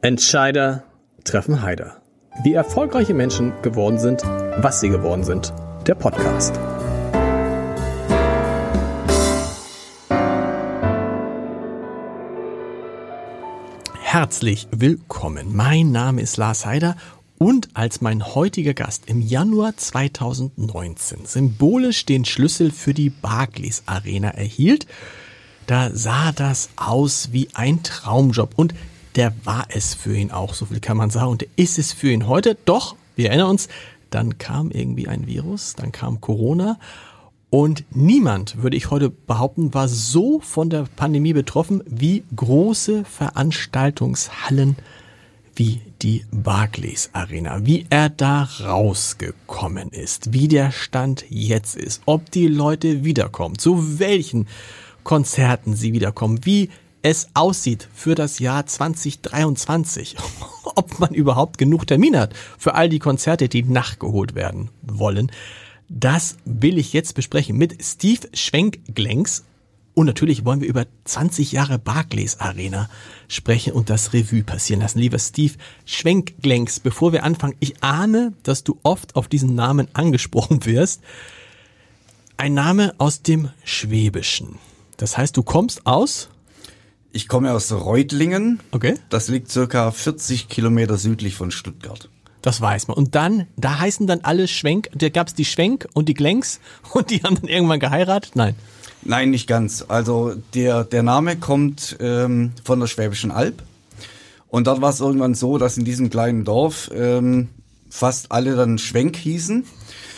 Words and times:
Entscheider 0.00 0.84
treffen 1.24 1.60
Heider. 1.60 2.00
Wie 2.44 2.54
erfolgreiche 2.54 3.14
Menschen 3.14 3.52
geworden 3.62 3.98
sind, 3.98 4.22
was 4.22 4.78
sie 4.78 4.90
geworden 4.90 5.24
sind. 5.24 5.52
Der 5.88 5.96
Podcast. 5.96 6.54
Herzlich 14.00 14.68
willkommen. 14.70 15.56
Mein 15.56 15.90
Name 15.90 16.22
ist 16.22 16.36
Lars 16.36 16.64
Heider 16.64 16.96
und 17.38 17.70
als 17.74 18.00
mein 18.00 18.24
heutiger 18.36 18.74
Gast 18.74 19.08
im 19.08 19.20
Januar 19.20 19.76
2019 19.76 21.26
symbolisch 21.26 22.06
den 22.06 22.24
Schlüssel 22.24 22.70
für 22.70 22.94
die 22.94 23.10
Barclays 23.10 23.82
Arena 23.86 24.28
erhielt, 24.28 24.86
da 25.66 25.90
sah 25.92 26.30
das 26.30 26.70
aus 26.76 27.30
wie 27.32 27.48
ein 27.54 27.82
Traumjob 27.82 28.52
und 28.54 28.74
der 29.16 29.32
war 29.44 29.66
es 29.70 29.94
für 29.94 30.16
ihn 30.16 30.30
auch, 30.30 30.54
so 30.54 30.66
viel 30.66 30.80
kann 30.80 30.96
man 30.96 31.10
sagen, 31.10 31.30
und 31.30 31.40
der 31.42 31.48
ist 31.56 31.78
es 31.78 31.92
für 31.92 32.10
ihn 32.10 32.26
heute. 32.26 32.56
Doch, 32.64 32.96
wir 33.16 33.28
erinnern 33.28 33.50
uns, 33.50 33.68
dann 34.10 34.38
kam 34.38 34.70
irgendwie 34.70 35.08
ein 35.08 35.26
Virus, 35.26 35.74
dann 35.74 35.92
kam 35.92 36.20
Corona 36.20 36.78
und 37.50 37.84
niemand, 37.90 38.62
würde 38.62 38.76
ich 38.76 38.90
heute 38.90 39.08
behaupten, 39.08 39.72
war 39.72 39.88
so 39.88 40.40
von 40.40 40.68
der 40.68 40.84
Pandemie 40.96 41.32
betroffen 41.32 41.82
wie 41.86 42.22
große 42.36 43.04
Veranstaltungshallen 43.04 44.76
wie 45.54 45.80
die 46.02 46.24
Barclays 46.30 47.10
Arena, 47.14 47.66
wie 47.66 47.86
er 47.90 48.10
da 48.10 48.48
rausgekommen 48.60 49.88
ist, 49.88 50.32
wie 50.32 50.46
der 50.46 50.70
Stand 50.70 51.24
jetzt 51.30 51.74
ist, 51.74 52.02
ob 52.06 52.30
die 52.30 52.46
Leute 52.46 53.02
wiederkommen, 53.02 53.58
zu 53.58 53.98
welchen 53.98 54.46
Konzerten 55.02 55.74
sie 55.74 55.92
wiederkommen, 55.92 56.44
wie 56.44 56.68
es 57.02 57.28
aussieht 57.34 57.88
für 57.94 58.14
das 58.14 58.38
Jahr 58.38 58.66
2023, 58.66 60.16
ob 60.64 60.98
man 60.98 61.14
überhaupt 61.14 61.58
genug 61.58 61.86
Termine 61.86 62.20
hat 62.20 62.34
für 62.58 62.74
all 62.74 62.88
die 62.88 62.98
Konzerte, 62.98 63.48
die 63.48 63.62
nachgeholt 63.62 64.34
werden 64.34 64.70
wollen. 64.82 65.30
Das 65.88 66.36
will 66.44 66.76
ich 66.78 66.92
jetzt 66.92 67.14
besprechen 67.14 67.56
mit 67.56 67.82
Steve 67.82 68.28
Schwenkglenks. 68.34 69.44
Und 69.94 70.06
natürlich 70.06 70.44
wollen 70.44 70.60
wir 70.60 70.68
über 70.68 70.86
20 71.04 71.50
Jahre 71.50 71.78
Barclays 71.78 72.38
Arena 72.38 72.88
sprechen 73.26 73.72
und 73.72 73.90
das 73.90 74.12
Revue 74.12 74.44
passieren 74.44 74.82
lassen. 74.82 75.00
Lieber 75.00 75.18
Steve 75.18 75.54
Schwenkglenks, 75.86 76.78
bevor 76.78 77.12
wir 77.12 77.24
anfangen, 77.24 77.56
ich 77.58 77.82
ahne, 77.82 78.32
dass 78.42 78.62
du 78.64 78.78
oft 78.82 79.16
auf 79.16 79.28
diesen 79.28 79.54
Namen 79.54 79.88
angesprochen 79.94 80.64
wirst. 80.66 81.00
Ein 82.36 82.54
Name 82.54 82.94
aus 82.98 83.22
dem 83.22 83.50
Schwäbischen. 83.64 84.58
Das 84.98 85.16
heißt, 85.16 85.36
du 85.36 85.42
kommst 85.42 85.86
aus? 85.86 86.28
Ich 87.18 87.26
komme 87.26 87.52
aus 87.52 87.72
Reutlingen. 87.72 88.60
Okay. 88.70 88.94
Das 89.08 89.26
liegt 89.26 89.50
circa 89.50 89.90
40 89.90 90.48
Kilometer 90.48 90.96
südlich 90.96 91.34
von 91.34 91.50
Stuttgart. 91.50 92.08
Das 92.42 92.60
weiß 92.60 92.86
man. 92.86 92.96
Und 92.96 93.16
dann, 93.16 93.48
da 93.56 93.80
heißen 93.80 94.06
dann 94.06 94.20
alle 94.22 94.46
Schwenk, 94.46 94.88
da 94.94 95.08
gab's 95.08 95.34
die 95.34 95.44
Schwenk 95.44 95.88
und 95.94 96.08
die 96.08 96.14
Glenks 96.14 96.60
und 96.92 97.10
die 97.10 97.24
haben 97.24 97.34
dann 97.34 97.48
irgendwann 97.48 97.80
geheiratet? 97.80 98.36
Nein. 98.36 98.54
Nein, 99.02 99.30
nicht 99.30 99.48
ganz. 99.48 99.84
Also 99.88 100.34
der, 100.54 100.84
der 100.84 101.02
Name 101.02 101.36
kommt 101.36 101.96
ähm, 101.98 102.52
von 102.62 102.78
der 102.78 102.86
Schwäbischen 102.86 103.32
Alb. 103.32 103.64
Und 104.46 104.68
dort 104.68 104.80
war 104.80 104.90
es 104.90 105.00
irgendwann 105.00 105.34
so, 105.34 105.58
dass 105.58 105.76
in 105.76 105.84
diesem 105.84 106.10
kleinen 106.10 106.44
Dorf 106.44 106.88
ähm, 106.94 107.48
fast 107.90 108.30
alle 108.30 108.54
dann 108.54 108.78
Schwenk 108.78 109.16
hießen. 109.16 109.64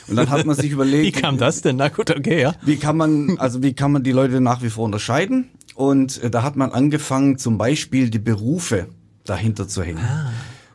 Und 0.09 0.17
dann 0.17 0.29
hat 0.29 0.45
man 0.45 0.55
sich 0.55 0.71
überlegt. 0.73 1.17
wie 1.17 1.19
kam 1.23 1.39
das 1.39 1.63
denn? 1.63 1.77
Na 1.77 1.89
gut, 1.89 2.11
okay, 2.11 2.43
ja. 2.43 2.55
Wie 2.61 2.77
kann 2.77 2.99
man, 2.99 3.39
also 3.39 3.63
wie 3.63 3.73
kann 3.73 3.91
man 3.91 4.03
die 4.03 4.13
Leute 4.13 4.43
nach 4.43 4.61
wie 4.61 4.69
vor 4.69 4.85
unterscheiden? 4.85 5.49
Und 5.81 6.23
äh, 6.23 6.29
da 6.29 6.43
hat 6.43 6.57
man 6.57 6.73
angefangen, 6.73 7.39
zum 7.39 7.57
Beispiel 7.57 8.11
die 8.11 8.19
Berufe 8.19 8.89
dahinter 9.25 9.67
zu 9.67 9.83
hängen. 9.83 10.05
Ah. 10.05 10.31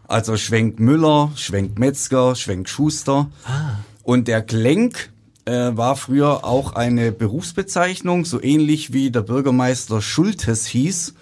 Also 0.07 0.35
Schwenk 0.35 0.79
Müller, 0.79 1.31
Schwenk 1.35 1.77
Metzger, 1.77 2.33
Schwenk 2.33 2.67
Schuster. 2.67 3.29
Ah. 3.45 3.75
Und 4.01 4.27
der 4.27 4.41
Klenk 4.41 5.11
äh, 5.45 5.77
war 5.77 5.95
früher 5.95 6.43
auch 6.43 6.73
eine 6.73 7.11
Berufsbezeichnung, 7.11 8.25
so 8.25 8.41
ähnlich 8.41 8.93
wie 8.93 9.11
der 9.11 9.21
Bürgermeister 9.21 10.01
Schultes 10.01 10.65
hieß, 10.65 11.13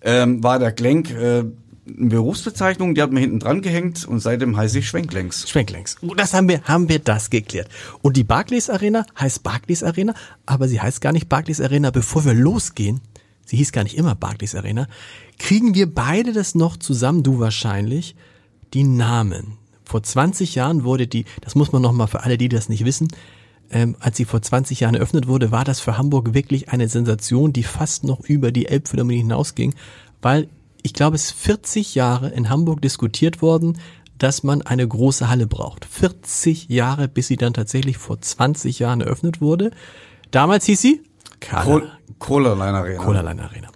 ähm, 0.00 0.42
war 0.42 0.58
der 0.58 0.72
Klenk 0.72 1.12
äh, 1.12 1.44
eine 1.86 2.08
Berufsbezeichnung, 2.08 2.96
die 2.96 3.02
hat 3.02 3.12
man 3.12 3.20
hinten 3.20 3.38
dran 3.38 3.62
gehängt 3.62 4.04
und 4.04 4.18
seitdem 4.18 4.56
heiße 4.56 4.80
ich 4.80 4.88
Schwenklenks. 4.88 5.48
Schwenklenks. 5.48 5.96
Das 6.16 6.34
haben 6.34 6.48
wir, 6.48 6.62
haben 6.62 6.88
wir 6.88 6.98
das 6.98 7.30
geklärt. 7.30 7.68
Und 8.02 8.16
die 8.16 8.24
Barclays 8.24 8.68
Arena 8.68 9.06
heißt 9.18 9.44
Barclays 9.44 9.84
Arena, 9.84 10.14
aber 10.44 10.66
sie 10.66 10.80
heißt 10.80 11.00
gar 11.00 11.12
nicht 11.12 11.28
Barclays 11.28 11.60
Arena, 11.60 11.90
bevor 11.90 12.24
wir 12.24 12.34
losgehen. 12.34 13.00
Sie 13.44 13.56
hieß 13.56 13.72
gar 13.72 13.84
nicht 13.84 13.96
immer 13.96 14.14
Barclays 14.14 14.54
Arena. 14.54 14.86
Kriegen 15.38 15.74
wir 15.74 15.92
beide 15.92 16.32
das 16.32 16.54
noch 16.54 16.76
zusammen, 16.76 17.22
du 17.22 17.40
wahrscheinlich, 17.40 18.14
die 18.74 18.84
Namen. 18.84 19.58
Vor 19.84 20.02
20 20.02 20.54
Jahren 20.54 20.84
wurde 20.84 21.06
die, 21.06 21.24
das 21.40 21.54
muss 21.54 21.72
man 21.72 21.82
nochmal 21.82 22.06
für 22.06 22.22
alle, 22.22 22.38
die 22.38 22.48
das 22.48 22.68
nicht 22.68 22.84
wissen, 22.84 23.08
ähm, 23.70 23.96
als 24.00 24.16
sie 24.16 24.24
vor 24.24 24.42
20 24.42 24.80
Jahren 24.80 24.94
eröffnet 24.94 25.26
wurde, 25.26 25.50
war 25.50 25.64
das 25.64 25.80
für 25.80 25.96
Hamburg 25.96 26.34
wirklich 26.34 26.68
eine 26.70 26.88
Sensation, 26.88 27.52
die 27.52 27.62
fast 27.62 28.04
noch 28.04 28.20
über 28.20 28.52
die 28.52 28.66
Elbphilharmonie 28.66 29.18
hinausging, 29.18 29.74
weil 30.20 30.48
ich 30.82 30.92
glaube, 30.92 31.16
es 31.16 31.26
ist 31.26 31.32
40 31.32 31.94
Jahre 31.94 32.30
in 32.30 32.50
Hamburg 32.50 32.82
diskutiert 32.82 33.40
worden, 33.40 33.78
dass 34.18 34.42
man 34.42 34.62
eine 34.62 34.86
große 34.86 35.28
Halle 35.28 35.46
braucht. 35.46 35.84
40 35.84 36.68
Jahre, 36.68 37.08
bis 37.08 37.28
sie 37.28 37.36
dann 37.36 37.54
tatsächlich 37.54 37.98
vor 37.98 38.20
20 38.20 38.78
Jahren 38.78 39.00
eröffnet 39.00 39.40
wurde. 39.40 39.70
Damals 40.30 40.66
hieß 40.66 40.80
sie 40.80 41.02
Kohlerlein 42.22 42.74
Arena. 42.74 43.02
Kohlerlein 43.02 43.40
Arena. 43.40 43.68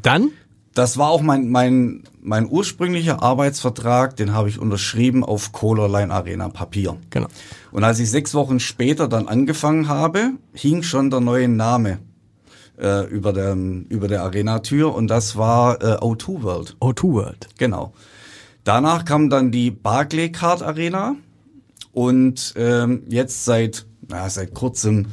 Dann? 0.00 0.30
Das 0.72 0.96
war 0.98 1.10
auch 1.10 1.20
mein, 1.20 1.50
mein, 1.50 2.04
mein 2.22 2.48
ursprünglicher 2.48 3.22
Arbeitsvertrag, 3.22 4.16
den 4.16 4.32
habe 4.32 4.48
ich 4.48 4.58
unterschrieben 4.58 5.24
auf 5.24 5.52
Kohlerlein 5.52 6.12
Arena 6.12 6.48
Papier. 6.48 6.96
Genau. 7.10 7.26
Und 7.72 7.84
als 7.84 7.98
ich 7.98 8.10
sechs 8.10 8.34
Wochen 8.34 8.60
später 8.60 9.08
dann 9.08 9.26
angefangen 9.28 9.88
habe, 9.88 10.30
hing 10.54 10.82
schon 10.82 11.10
der 11.10 11.20
neue 11.20 11.48
Name 11.48 11.98
äh, 12.78 13.04
über, 13.08 13.32
der, 13.32 13.54
über 13.88 14.06
der 14.08 14.22
Arena-Tür 14.22 14.94
und 14.94 15.08
das 15.08 15.36
war 15.36 15.82
äh, 15.82 15.96
O2 15.96 16.42
World. 16.42 16.76
O2 16.80 17.12
World. 17.12 17.48
Genau. 17.58 17.92
Danach 18.64 19.04
kam 19.04 19.28
dann 19.28 19.50
die 19.50 19.72
Barclaycard 19.72 20.62
Arena 20.62 21.16
und 21.92 22.54
ähm, 22.56 23.02
jetzt 23.08 23.44
seit, 23.44 23.86
na, 24.08 24.30
seit 24.30 24.54
kurzem 24.54 25.08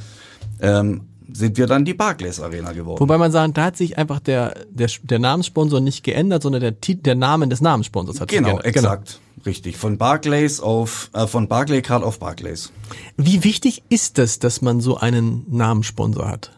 ähm, 0.62 1.09
sind 1.32 1.58
wir 1.58 1.68
dann 1.68 1.86
die 1.86 1.94
Barclays 1.94 2.40
Arena 2.40 2.72
geworden. 2.72 3.00
Wobei 3.00 3.18
man 3.18 3.32
sagen, 3.32 3.54
da 3.54 3.66
hat 3.66 3.78
sich 3.78 3.98
einfach 3.98 4.20
der, 4.20 4.66
der, 4.70 4.90
der 5.04 5.20
Namenssponsor 5.20 5.80
nicht 5.80 6.04
geändert, 6.04 6.44
sondern 6.44 6.62
der, 6.62 6.72
der 6.72 7.16
Name 7.16 7.48
des 7.48 7.62
Namenssponsors 7.62 8.22
hat 8.22 8.30
genau, 8.30 8.56
sich 8.56 8.64
geändert. 8.64 8.66
Exakt. 8.66 8.84
Genau, 8.84 8.94
exakt. 8.94 9.46
Richtig. 9.46 9.78
Von 9.78 9.98
Barclays 9.98 10.60
auf, 10.60 11.10
äh, 11.14 11.28
von 11.28 11.48
Barclaycard 11.48 12.04
auf 12.04 12.20
Barclays. 12.20 12.72
Wie 13.18 13.44
wichtig 13.44 13.84
ist 13.90 14.18
das, 14.18 14.40
dass 14.40 14.62
man 14.62 14.82
so 14.82 14.98
einen 14.98 15.46
Namenssponsor 15.50 16.28
hat? 16.28 16.52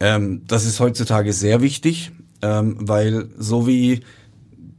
Ähm, 0.00 0.42
das 0.46 0.64
ist 0.64 0.80
heutzutage 0.80 1.32
sehr 1.32 1.60
wichtig, 1.60 2.12
ähm, 2.40 2.76
weil 2.80 3.28
so 3.38 3.66
wie 3.66 4.00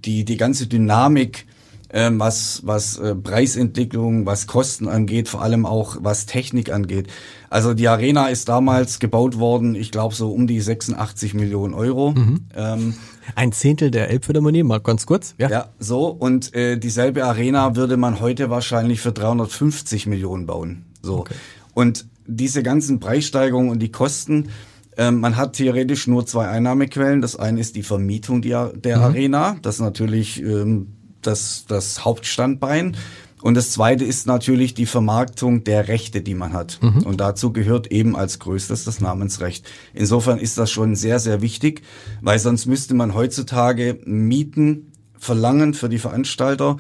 die, 0.04 0.26
die 0.26 0.38
ganze 0.38 0.68
Dynamik, 0.68 1.46
ähm, 1.92 2.20
was, 2.20 2.62
was 2.66 2.98
äh, 2.98 3.16
Preisentwicklung, 3.16 4.26
was 4.26 4.48
Kosten 4.48 4.88
angeht, 4.88 5.30
vor 5.30 5.42
allem 5.42 5.66
auch 5.66 5.98
was 6.02 6.26
Technik 6.26 6.72
angeht. 6.72 7.08
Also 7.54 7.76
die 7.76 7.88
Arena 7.88 8.30
ist 8.30 8.50
damals 8.50 8.98
gebaut 8.98 9.38
worden, 9.38 9.76
ich 9.76 9.92
glaube 9.92 10.16
so 10.16 10.32
um 10.32 10.48
die 10.48 10.60
86 10.60 11.36
Millionen 11.36 11.76
Euro. 11.76 12.10
Mhm. 12.10 12.46
Ähm, 12.56 12.96
Ein 13.36 13.52
Zehntel 13.52 13.92
der 13.92 14.10
Elbphilharmonie, 14.10 14.64
mal 14.64 14.80
ganz 14.80 15.06
kurz. 15.06 15.36
Ja, 15.38 15.50
ja 15.52 15.70
so. 15.78 16.08
Und 16.08 16.56
äh, 16.56 16.80
dieselbe 16.80 17.24
Arena 17.24 17.76
würde 17.76 17.96
man 17.96 18.20
heute 18.20 18.50
wahrscheinlich 18.50 19.02
für 19.02 19.12
350 19.12 20.08
Millionen 20.08 20.48
bauen. 20.48 20.86
So. 21.04 21.20
Okay. 21.20 21.36
Und 21.76 22.08
diese 22.26 22.64
ganzen 22.64 23.00
Preissteigerungen 23.00 23.70
und 23.70 23.78
die 23.84 23.92
Kosten, 23.92 24.50
ähm, 24.98 25.20
man 25.20 25.36
hat 25.36 25.54
theoretisch 25.54 26.08
nur 26.08 26.26
zwei 26.26 26.48
Einnahmequellen. 26.48 27.22
Das 27.22 27.36
eine 27.36 27.60
ist 27.60 27.76
die 27.76 27.84
Vermietung 27.84 28.42
der, 28.42 28.70
der 28.70 28.98
mhm. 28.98 29.04
Arena. 29.04 29.58
Das 29.62 29.76
ist 29.76 29.82
natürlich 29.82 30.42
ähm, 30.42 30.88
das, 31.22 31.66
das 31.68 32.04
Hauptstandbein. 32.04 32.98
Und 33.44 33.56
das 33.56 33.72
zweite 33.72 34.06
ist 34.06 34.26
natürlich 34.26 34.74
die 34.74 34.86
Vermarktung 34.86 35.66
der 35.66 35.90
Rechte, 35.90 36.22
die 36.22 36.34
man 36.34 36.54
hat. 36.54 36.80
Mhm. 36.82 37.04
Und 37.04 37.20
dazu 37.20 37.52
gehört 37.52 37.92
eben 37.92 38.16
als 38.16 38.40
größtes 38.40 38.86
das 38.86 39.02
Namensrecht. 39.02 39.70
Insofern 39.94 40.40
ist 40.40 40.58
das 40.58 40.72
schon 40.72 40.96
sehr, 40.96 41.20
sehr 41.20 41.42
wichtig, 41.42 41.82
weil 42.22 42.40
sonst 42.40 42.68
müsste 42.68 42.94
man 42.94 43.14
heutzutage 43.14 44.00
Mieten 44.06 44.94
verlangen 45.20 45.74
für 45.74 45.90
die 45.90 46.00
Veranstalter 46.00 46.78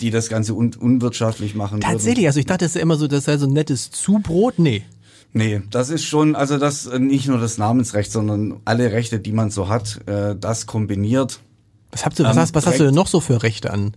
die 0.00 0.10
das 0.12 0.28
Ganze 0.28 0.54
un 0.54 0.70
unwirtschaftlich 0.78 1.56
machen 1.56 1.80
Tatsächlich, 1.80 2.18
würden. 2.18 2.26
also 2.26 2.38
ich 2.38 2.46
dachte, 2.46 2.64
es 2.64 2.76
ist 2.76 2.80
immer 2.80 2.94
so, 2.94 3.08
das 3.08 3.24
sei 3.24 3.36
so 3.36 3.46
ein 3.46 3.52
nettes 3.52 3.90
Zubrot. 3.90 4.60
Nee. 4.60 4.84
Nee, 5.32 5.62
das 5.72 5.90
ist 5.90 6.04
schon, 6.04 6.36
also 6.36 6.56
das 6.56 6.86
äh, 6.86 7.00
nicht 7.00 7.26
nur 7.26 7.38
das 7.38 7.58
Namensrecht, 7.58 8.12
sondern 8.12 8.60
alle 8.64 8.92
Rechte, 8.92 9.18
die 9.18 9.32
man 9.32 9.50
so 9.50 9.68
hat, 9.68 9.98
äh, 10.06 10.36
das 10.38 10.66
kombiniert. 10.66 11.40
Was, 11.90 12.04
habt 12.04 12.16
du, 12.16 12.22
was, 12.22 12.36
ähm, 12.36 12.42
hast, 12.42 12.54
was 12.54 12.66
hast 12.66 12.78
du 12.78 12.84
denn 12.84 12.94
noch 12.94 13.08
so 13.08 13.18
für 13.18 13.42
Rechte 13.42 13.72
an? 13.72 13.92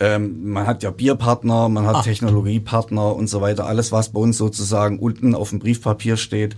Ähm, 0.00 0.50
man 0.50 0.66
hat 0.66 0.82
ja 0.82 0.90
Bierpartner, 0.90 1.68
man 1.68 1.86
hat 1.86 1.96
ah. 1.96 2.02
Technologiepartner 2.02 3.14
und 3.14 3.28
so 3.28 3.40
weiter. 3.40 3.66
Alles, 3.66 3.92
was 3.92 4.10
bei 4.10 4.20
uns 4.20 4.36
sozusagen 4.38 4.98
unten 4.98 5.34
auf 5.34 5.50
dem 5.50 5.58
Briefpapier 5.58 6.16
steht, 6.16 6.56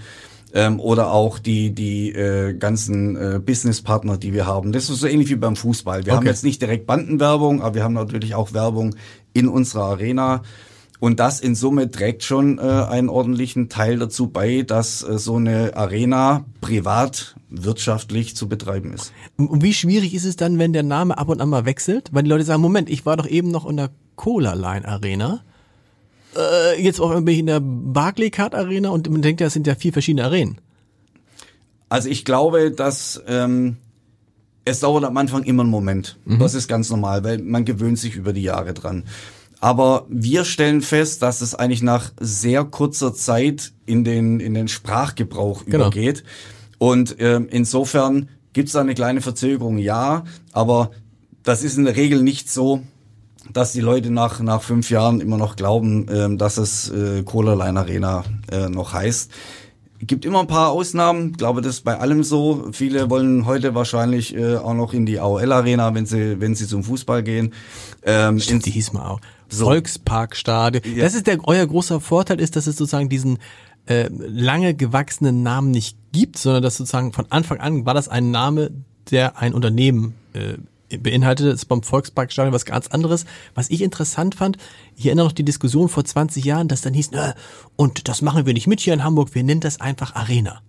ähm, 0.54 0.78
oder 0.80 1.10
auch 1.10 1.38
die 1.38 1.74
die 1.74 2.12
äh, 2.12 2.54
ganzen 2.54 3.16
äh, 3.16 3.40
Businesspartner, 3.44 4.16
die 4.16 4.32
wir 4.32 4.46
haben. 4.46 4.72
Das 4.72 4.88
ist 4.88 5.00
so 5.00 5.06
ähnlich 5.06 5.28
wie 5.28 5.36
beim 5.36 5.56
Fußball. 5.56 6.06
Wir 6.06 6.12
okay. 6.12 6.18
haben 6.18 6.26
jetzt 6.26 6.44
nicht 6.44 6.62
direkt 6.62 6.86
Bandenwerbung, 6.86 7.60
aber 7.60 7.74
wir 7.74 7.84
haben 7.84 7.92
natürlich 7.92 8.34
auch 8.34 8.52
Werbung 8.54 8.94
in 9.32 9.48
unserer 9.48 9.84
Arena. 9.84 10.42
Und 11.00 11.20
das 11.20 11.40
in 11.40 11.54
Summe 11.54 11.90
trägt 11.90 12.22
schon 12.22 12.58
äh, 12.58 12.62
einen 12.62 13.08
ordentlichen 13.08 13.68
Teil 13.68 13.98
dazu 13.98 14.28
bei, 14.28 14.62
dass 14.62 15.02
äh, 15.02 15.18
so 15.18 15.36
eine 15.36 15.76
Arena 15.76 16.44
privat 16.60 17.36
wirtschaftlich 17.50 18.36
zu 18.36 18.48
betreiben 18.48 18.92
ist. 18.92 19.12
Und 19.36 19.62
wie 19.62 19.74
schwierig 19.74 20.14
ist 20.14 20.24
es 20.24 20.36
dann, 20.36 20.58
wenn 20.58 20.72
der 20.72 20.82
Name 20.82 21.18
ab 21.18 21.28
und 21.28 21.40
an 21.40 21.48
mal 21.48 21.66
wechselt? 21.66 22.10
Weil 22.12 22.22
die 22.22 22.30
Leute 22.30 22.44
sagen, 22.44 22.62
Moment, 22.62 22.88
ich 22.88 23.04
war 23.04 23.16
doch 23.16 23.26
eben 23.26 23.50
noch 23.50 23.68
in 23.68 23.76
der 23.76 23.90
Cola 24.16 24.54
Line 24.54 24.86
Arena. 24.86 25.42
Äh, 26.36 26.82
jetzt 26.82 26.98
bin 26.98 27.28
ich 27.28 27.38
in 27.38 27.46
der 27.46 27.60
Barclaycard 27.60 28.54
Arena 28.54 28.90
und 28.90 29.08
man 29.10 29.22
denkt 29.22 29.40
ja, 29.40 29.48
es 29.48 29.52
sind 29.52 29.66
ja 29.66 29.74
vier 29.74 29.92
verschiedene 29.92 30.24
Arenen. 30.24 30.58
Also 31.88 32.08
ich 32.08 32.24
glaube, 32.24 32.70
dass 32.70 33.22
ähm, 33.28 33.76
es 34.64 34.80
dauert 34.80 35.04
am 35.04 35.16
Anfang 35.16 35.44
immer 35.44 35.62
einen 35.62 35.70
Moment. 35.70 36.18
Mhm. 36.24 36.38
Das 36.38 36.54
ist 36.54 36.66
ganz 36.66 36.90
normal, 36.90 37.22
weil 37.24 37.38
man 37.38 37.64
gewöhnt 37.64 37.98
sich 37.98 38.16
über 38.16 38.32
die 38.32 38.42
Jahre 38.42 38.74
dran. 38.74 39.04
Aber 39.64 40.04
wir 40.10 40.44
stellen 40.44 40.82
fest, 40.82 41.22
dass 41.22 41.40
es 41.40 41.54
eigentlich 41.54 41.80
nach 41.80 42.12
sehr 42.20 42.64
kurzer 42.64 43.14
Zeit 43.14 43.72
in 43.86 44.04
den, 44.04 44.38
in 44.38 44.52
den 44.52 44.68
Sprachgebrauch 44.68 45.64
genau. 45.64 45.86
übergeht. 45.86 46.22
Und 46.76 47.18
äh, 47.18 47.40
insofern 47.48 48.28
gibt 48.52 48.66
es 48.66 48.74
da 48.74 48.82
eine 48.82 48.92
kleine 48.92 49.22
Verzögerung, 49.22 49.78
ja, 49.78 50.24
aber 50.52 50.90
das 51.44 51.62
ist 51.62 51.78
in 51.78 51.86
der 51.86 51.96
Regel 51.96 52.22
nicht 52.22 52.50
so, 52.50 52.82
dass 53.54 53.72
die 53.72 53.80
Leute 53.80 54.10
nach, 54.10 54.40
nach 54.40 54.60
fünf 54.60 54.90
Jahren 54.90 55.22
immer 55.22 55.38
noch 55.38 55.56
glauben, 55.56 56.08
äh, 56.08 56.36
dass 56.36 56.58
es 56.58 56.90
äh, 56.90 57.22
Cola 57.22 57.54
Line 57.54 57.80
Arena 57.80 58.24
äh, 58.52 58.68
noch 58.68 58.92
heißt. 58.92 59.30
Gibt 60.00 60.26
immer 60.26 60.40
ein 60.40 60.46
paar 60.46 60.72
Ausnahmen, 60.72 61.30
ich 61.30 61.38
glaube, 61.38 61.62
das 61.62 61.76
ist 61.76 61.84
bei 61.84 61.98
allem 61.98 62.22
so. 62.22 62.68
Viele 62.72 63.08
wollen 63.08 63.46
heute 63.46 63.74
wahrscheinlich 63.74 64.36
äh, 64.36 64.56
auch 64.56 64.74
noch 64.74 64.92
in 64.92 65.06
die 65.06 65.20
AOL 65.20 65.50
Arena, 65.50 65.94
wenn 65.94 66.04
sie, 66.04 66.38
wenn 66.38 66.54
sie 66.54 66.66
zum 66.66 66.84
Fußball 66.84 67.22
gehen. 67.22 67.54
Ähm, 68.02 68.38
Stimmt, 68.40 68.66
die 68.66 68.70
hieß 68.70 68.92
mal 68.92 69.08
auch. 69.08 69.20
So. 69.48 69.66
Volksparkstadion. 69.66 70.82
Ja. 70.96 71.04
Das 71.04 71.14
ist 71.14 71.26
der, 71.26 71.38
euer 71.46 71.66
großer 71.66 72.00
Vorteil 72.00 72.40
ist, 72.40 72.56
dass 72.56 72.66
es 72.66 72.76
sozusagen 72.76 73.08
diesen 73.08 73.38
äh, 73.86 74.08
lange 74.10 74.74
gewachsenen 74.74 75.42
Namen 75.42 75.70
nicht 75.70 75.96
gibt, 76.12 76.38
sondern 76.38 76.62
dass 76.62 76.76
sozusagen 76.76 77.12
von 77.12 77.26
Anfang 77.30 77.60
an 77.60 77.86
war 77.86 77.94
das 77.94 78.08
ein 78.08 78.30
Name, 78.30 78.70
der 79.10 79.38
ein 79.38 79.54
Unternehmen 79.54 80.14
äh, 80.32 80.54
beinhaltete. 80.96 81.50
Das 81.50 81.60
ist 81.60 81.66
beim 81.66 81.82
Volksparkstadion 81.82 82.52
was 82.52 82.64
ganz 82.64 82.88
anderes. 82.88 83.26
Was 83.54 83.70
ich 83.70 83.82
interessant 83.82 84.34
fand, 84.34 84.56
ich 84.96 85.06
erinnere 85.06 85.26
noch 85.26 85.32
die 85.32 85.44
Diskussion 85.44 85.88
vor 85.88 86.04
20 86.04 86.44
Jahren, 86.44 86.68
dass 86.68 86.80
dann 86.80 86.94
hieß, 86.94 87.12
äh, 87.12 87.34
und 87.76 88.08
das 88.08 88.22
machen 88.22 88.46
wir 88.46 88.54
nicht 88.54 88.66
mit 88.66 88.80
hier 88.80 88.94
in 88.94 89.04
Hamburg, 89.04 89.34
wir 89.34 89.44
nennen 89.44 89.60
das 89.60 89.80
einfach 89.80 90.14
Arena. 90.14 90.62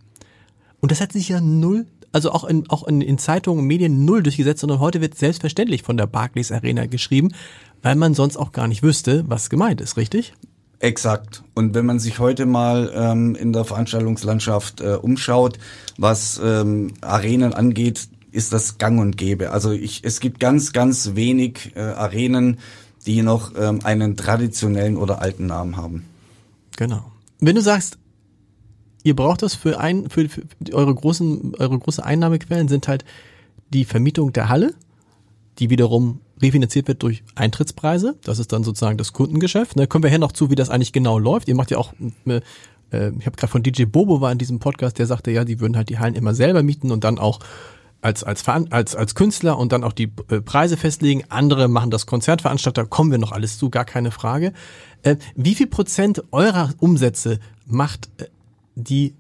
Und 0.82 0.92
das 0.92 1.02
hat 1.02 1.14
sich 1.14 1.30
ja 1.30 1.42
null 1.42 1.88
also 2.16 2.32
auch 2.32 2.46
in, 2.46 2.70
auch 2.70 2.88
in, 2.88 3.02
in 3.02 3.18
Zeitungen 3.18 3.60
und 3.60 3.68
Medien 3.68 4.06
null 4.06 4.24
durchgesetzt, 4.24 4.62
sondern 4.62 4.80
heute 4.80 5.02
wird 5.02 5.18
selbstverständlich 5.18 5.84
von 5.84 5.98
der 5.98 6.08
Barclays 6.08 6.50
Arena 6.50 6.86
geschrieben, 6.86 7.34
weil 7.82 7.98
man 7.98 8.14
sonst 8.14 8.38
auch 8.38 8.54
gar 8.54 8.70
nicht 8.70 8.84
wüsste, 8.84 9.26
was 9.28 9.50
gemeint 9.50 9.82
ist, 9.82 9.98
richtig? 9.98 10.34
Exakt. 10.80 11.44
Und 11.56 11.74
wenn 11.74 11.86
man 11.86 12.00
sich 12.00 12.20
heute 12.20 12.46
mal 12.46 12.90
ähm, 12.96 13.36
in 13.36 13.52
der 13.52 13.66
Veranstaltungslandschaft 13.66 14.80
äh, 14.80 14.94
umschaut, 14.94 15.60
was 15.98 16.40
ähm, 16.42 16.94
Arenen 17.02 17.54
angeht, 17.54 18.08
ist 18.32 18.54
das 18.54 18.78
gang 18.78 19.02
und 19.02 19.18
gäbe. 19.18 19.52
Also 19.52 19.72
ich, 19.72 20.06
es 20.06 20.22
gibt 20.22 20.40
ganz, 20.40 20.72
ganz 20.72 21.16
wenig 21.16 21.74
äh, 21.76 21.82
Arenen, 21.82 22.60
die 23.06 23.24
noch 23.24 23.52
ähm, 23.58 23.82
einen 23.84 24.16
traditionellen 24.16 24.96
oder 24.96 25.22
alten 25.22 25.48
Namen 25.48 25.76
haben. 25.76 26.06
Genau. 26.78 27.12
Wenn 27.42 27.56
du 27.56 27.62
sagst, 27.62 27.98
ihr 29.06 29.16
braucht 29.16 29.44
das 29.44 29.54
für 29.54 29.80
ein, 29.80 30.10
für, 30.10 30.28
für 30.28 30.44
eure 30.74 30.94
großen, 30.94 31.54
eure 31.60 31.78
große 31.78 32.04
Einnahmequellen 32.04 32.68
sind 32.68 32.88
halt 32.88 33.06
die 33.72 33.86
Vermietung 33.86 34.34
der 34.34 34.50
Halle, 34.50 34.74
die 35.60 35.70
wiederum 35.70 36.20
refinanziert 36.42 36.88
wird 36.88 37.04
durch 37.04 37.24
Eintrittspreise. 37.36 38.18
Das 38.24 38.40
ist 38.40 38.52
dann 38.52 38.64
sozusagen 38.64 38.98
das 38.98 39.14
Kundengeschäft. 39.14 39.80
Da 39.80 39.86
kommen 39.86 40.04
wir 40.04 40.10
her 40.10 40.20
noch 40.20 40.32
zu, 40.32 40.50
wie 40.50 40.56
das 40.56 40.70
eigentlich 40.70 40.92
genau 40.92 41.20
läuft. 41.20 41.48
Ihr 41.48 41.56
macht 41.56 41.72
ja 41.72 41.78
auch, 41.78 41.94
äh, 42.26 42.42
äh 42.92 43.12
ich 43.20 43.26
habe 43.28 43.38
gerade 43.38 43.52
von 43.52 43.62
DJ 43.62 43.86
Bobo 43.86 44.22
war 44.22 44.32
in 44.32 44.40
diesem 44.40 44.60
Podcast, 44.60 44.98
der 44.98 45.06
sagte 45.06 45.30
ja, 45.32 45.46
die 45.46 45.60
würden 45.60 45.78
halt 45.78 45.90
die 45.90 46.00
Hallen 46.00 46.16
immer 46.16 46.34
selber 46.34 46.64
mieten 46.64 46.92
und 46.92 47.04
dann 47.04 47.20
auch 47.20 47.40
als, 48.02 48.24
als, 48.24 48.48
als, 48.48 48.96
als 48.96 49.16
Künstler 49.16 49.58
und 49.58 49.72
dann 49.72 49.84
auch 49.84 49.94
die 49.94 50.12
äh, 50.30 50.42
Preise 50.42 50.78
festlegen. 50.78 51.24
Andere 51.30 51.68
machen 51.68 51.92
das 51.92 52.08
Konzertveranstalter, 52.08 52.86
kommen 52.86 53.12
wir 53.12 53.20
noch 53.20 53.32
alles 53.32 53.60
zu, 53.60 53.70
gar 53.70 53.86
keine 53.86 54.10
Frage. 54.10 54.52
Äh, 55.04 55.18
wie 55.36 55.54
viel 55.54 55.68
Prozent 55.68 56.24
eurer 56.32 56.74
Umsätze 56.80 57.40
macht 57.68 58.10
die, 58.76 59.14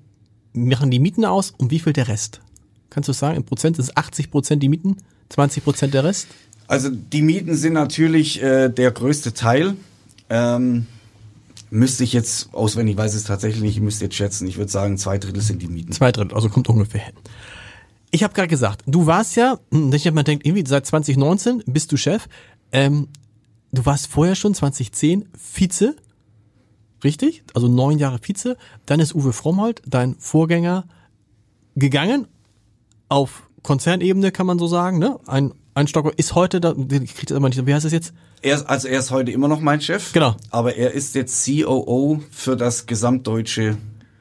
machen 0.53 0.91
die 0.91 0.99
Mieten 0.99 1.25
aus 1.25 1.53
und 1.57 1.71
wie 1.71 1.79
viel 1.79 1.93
der 1.93 2.07
Rest? 2.07 2.41
Kannst 2.89 3.09
du 3.09 3.13
sagen, 3.13 3.37
in 3.37 3.43
Prozent 3.43 3.77
ist 3.79 3.85
es 3.89 3.97
80 3.97 4.31
Prozent 4.31 4.63
die 4.63 4.69
Mieten, 4.69 4.97
20 5.29 5.63
Prozent 5.63 5.93
der 5.93 6.03
Rest? 6.03 6.27
Also 6.67 6.89
die 6.89 7.21
Mieten 7.21 7.55
sind 7.55 7.73
natürlich 7.73 8.41
äh, 8.41 8.69
der 8.69 8.91
größte 8.91 9.33
Teil. 9.33 9.75
Ähm, 10.29 10.87
müsste 11.69 12.03
ich 12.03 12.13
jetzt 12.13 12.53
auswendig, 12.53 12.97
weiß 12.97 13.13
es 13.13 13.23
tatsächlich 13.23 13.61
nicht, 13.61 13.75
ich 13.75 13.81
müsste 13.81 14.05
jetzt 14.05 14.15
schätzen. 14.15 14.47
Ich 14.47 14.57
würde 14.57 14.71
sagen, 14.71 14.97
zwei 14.97 15.17
Drittel 15.17 15.41
sind 15.41 15.61
die 15.61 15.67
Mieten. 15.67 15.91
Zwei 15.91 16.11
Drittel, 16.11 16.33
also 16.33 16.49
kommt 16.49 16.69
ungefähr 16.69 17.01
hin. 17.01 17.13
Ich 18.11 18.23
habe 18.23 18.33
gerade 18.33 18.47
gesagt, 18.47 18.81
du 18.85 19.05
warst 19.05 19.35
ja, 19.35 19.59
ich 19.91 20.07
habe 20.07 20.15
mir 20.15 20.23
denkt, 20.23 20.45
irgendwie 20.45 20.65
seit 20.65 20.85
2019 20.85 21.63
bist 21.65 21.91
du 21.91 21.97
Chef. 21.97 22.27
Ähm, 22.71 23.09
du 23.71 23.85
warst 23.85 24.07
vorher 24.07 24.35
schon 24.35 24.53
2010 24.53 25.25
Vize 25.37 25.95
Richtig? 27.05 27.43
Also 27.53 27.67
neun 27.67 27.99
Jahre 27.99 28.17
Vize. 28.19 28.57
Dann 28.87 28.99
ist 28.99 29.13
Uwe 29.13 29.31
Frommholt, 29.31 29.83
dein 29.85 30.15
Vorgänger, 30.17 30.85
gegangen. 31.75 32.27
Auf 33.09 33.43
Konzernebene 33.61 34.31
kann 34.31 34.47
man 34.47 34.57
so 34.57 34.65
sagen, 34.65 34.97
ne? 34.97 35.19
Ein, 35.27 35.53
ein 35.75 35.87
Stocker 35.87 36.11
ist 36.17 36.33
heute 36.33 36.59
da, 36.59 36.73
ich 36.73 37.15
krieg 37.15 37.27
das 37.27 37.37
aber 37.37 37.47
nicht, 37.47 37.63
wie 37.63 37.73
heißt 37.75 37.85
das 37.85 37.93
jetzt? 37.93 38.11
Er 38.41 38.55
ist, 38.55 38.63
also 38.63 38.87
er 38.87 38.97
ist 38.97 39.11
heute 39.11 39.31
immer 39.31 39.47
noch 39.47 39.59
mein 39.59 39.81
Chef. 39.81 40.13
Genau. 40.13 40.35
Aber 40.49 40.75
er 40.75 40.93
ist 40.93 41.13
jetzt 41.13 41.45
COO 41.45 42.23
für 42.31 42.57
das 42.57 42.87
gesamtdeutsche 42.87 43.77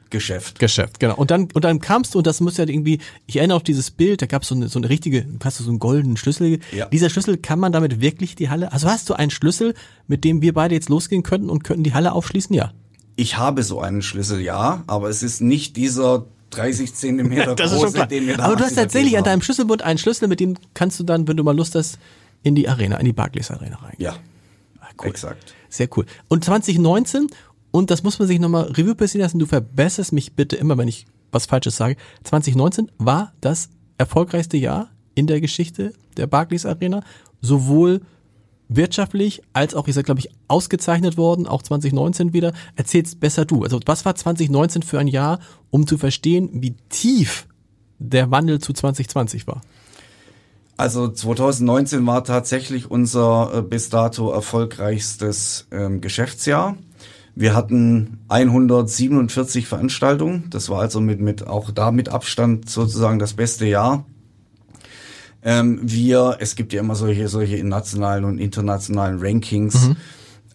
Geschäft. 0.09 0.59
Geschäft, 0.59 0.99
genau. 0.99 1.15
Und 1.15 1.31
dann, 1.31 1.47
und 1.53 1.63
dann 1.63 1.79
kamst 1.79 2.13
du, 2.13 2.19
und 2.19 2.27
das 2.27 2.39
muss 2.41 2.57
ja 2.57 2.67
irgendwie, 2.67 2.99
ich 3.25 3.37
erinnere 3.37 3.57
auf 3.57 3.63
dieses 3.63 3.91
Bild, 3.91 4.21
da 4.21 4.25
gab 4.25 4.43
es 4.43 4.49
so 4.49 4.55
eine, 4.55 4.69
so 4.69 4.79
eine 4.79 4.89
richtige, 4.89 5.25
hast 5.43 5.59
du 5.59 5.63
so 5.63 5.69
einen 5.69 5.79
goldenen 5.79 6.17
Schlüssel. 6.17 6.59
Ja. 6.71 6.85
Dieser 6.87 7.09
Schlüssel, 7.09 7.37
kann 7.37 7.59
man 7.59 7.71
damit 7.71 8.01
wirklich 8.01 8.35
die 8.35 8.49
Halle, 8.49 8.71
also 8.71 8.87
hast 8.87 9.09
du 9.09 9.13
einen 9.13 9.31
Schlüssel, 9.31 9.73
mit 10.07 10.23
dem 10.23 10.41
wir 10.41 10.53
beide 10.53 10.75
jetzt 10.75 10.89
losgehen 10.89 11.23
könnten 11.23 11.49
und 11.49 11.63
könnten 11.63 11.83
die 11.83 11.93
Halle 11.93 12.13
aufschließen? 12.13 12.55
Ja. 12.55 12.71
Ich 13.15 13.37
habe 13.37 13.63
so 13.63 13.79
einen 13.79 14.01
Schlüssel, 14.01 14.41
ja, 14.41 14.83
aber 14.87 15.09
es 15.09 15.23
ist 15.23 15.41
nicht 15.41 15.77
dieser 15.77 16.25
30 16.51 16.93
Zentimeter 16.93 17.55
das 17.55 17.71
große, 17.71 17.87
ist 17.87 17.97
schon 17.97 18.09
den 18.09 18.27
wir 18.27 18.37
da 18.37 18.45
Aber 18.45 18.55
du 18.55 18.63
hast 18.63 18.75
tatsächlich 18.75 19.17
an 19.17 19.23
deinem 19.23 19.41
Schlüsselbund 19.41 19.81
einen 19.81 19.97
Schlüssel, 19.97 20.27
mit 20.27 20.39
dem 20.39 20.55
kannst 20.73 20.99
du 20.99 21.03
dann, 21.03 21.27
wenn 21.27 21.37
du 21.37 21.43
mal 21.43 21.55
Lust 21.55 21.75
hast, 21.75 21.99
in 22.43 22.55
die 22.55 22.69
Arena, 22.69 22.97
in 22.97 23.05
die 23.05 23.13
Barclays 23.13 23.49
Arena 23.51 23.77
rein. 23.77 23.95
Ja. 23.97 24.17
Ah, 24.79 24.87
cool. 25.01 25.09
Exakt. 25.09 25.55
Sehr 25.69 25.89
cool. 25.95 26.05
Und 26.27 26.45
2019 26.45 27.27
und 27.75 27.91
das 27.91 28.03
muss 28.03 28.19
man 28.19 28.27
sich 28.29 28.39
nochmal 28.39 28.71
Revue 28.71 28.95
passieren 28.95 29.23
lassen. 29.25 29.37
Du 29.37 29.45
verbesserst 29.45 30.13
mich 30.13 30.31
bitte 30.31 30.55
immer, 30.55 30.77
wenn 30.77 30.87
ich 30.87 31.07
was 31.33 31.45
Falsches 31.45 31.75
sage. 31.75 31.97
2019 32.23 32.89
war 32.99 33.33
das 33.41 33.67
erfolgreichste 33.97 34.55
Jahr 34.55 34.91
in 35.13 35.27
der 35.27 35.41
Geschichte 35.41 35.91
der 36.15 36.25
Barclays 36.25 36.65
Arena. 36.65 37.03
Sowohl 37.41 37.99
wirtschaftlich 38.69 39.41
als 39.51 39.75
auch, 39.75 39.89
ich 39.89 39.93
sag, 39.93 40.05
glaube 40.05 40.21
ich, 40.21 40.29
ausgezeichnet 40.47 41.17
worden, 41.17 41.47
auch 41.47 41.63
2019 41.63 42.31
wieder. 42.31 42.53
Erzähl's 42.77 43.13
besser 43.13 43.43
du. 43.43 43.63
Also 43.63 43.81
was 43.85 44.05
war 44.05 44.15
2019 44.15 44.81
für 44.81 44.97
ein 44.97 45.09
Jahr, 45.09 45.41
um 45.69 45.85
zu 45.85 45.97
verstehen, 45.97 46.49
wie 46.53 46.77
tief 46.87 47.45
der 47.99 48.31
Wandel 48.31 48.59
zu 48.59 48.71
2020 48.71 49.47
war? 49.47 49.59
Also 50.77 51.09
2019 51.09 52.07
war 52.07 52.23
tatsächlich 52.23 52.89
unser 52.89 53.51
äh, 53.53 53.61
bis 53.61 53.89
dato 53.89 54.31
erfolgreichstes 54.31 55.67
ähm, 55.71 55.99
Geschäftsjahr. 55.99 56.77
Wir 57.35 57.53
hatten 57.53 58.19
147 58.29 59.67
Veranstaltungen. 59.67 60.45
Das 60.49 60.69
war 60.69 60.79
also 60.79 61.01
mit, 61.01 61.19
mit 61.19 61.45
auch 61.45 61.69
da 61.71 61.91
mit 61.91 62.07
Abstand 62.07 62.69
sozusagen 62.69 63.19
das 63.19 63.33
beste 63.33 63.65
Jahr. 63.65 64.05
Ähm, 65.43 65.79
wir, 65.83 66.37
es 66.39 66.55
gibt 66.55 66.71
ja 66.71 66.79
immer 66.79 66.95
solche, 66.95 67.27
solche 67.27 67.61
nationalen 67.63 68.23
und 68.23 68.39
internationalen 68.39 69.19
Rankings. 69.19 69.89
Mhm. 69.89 69.95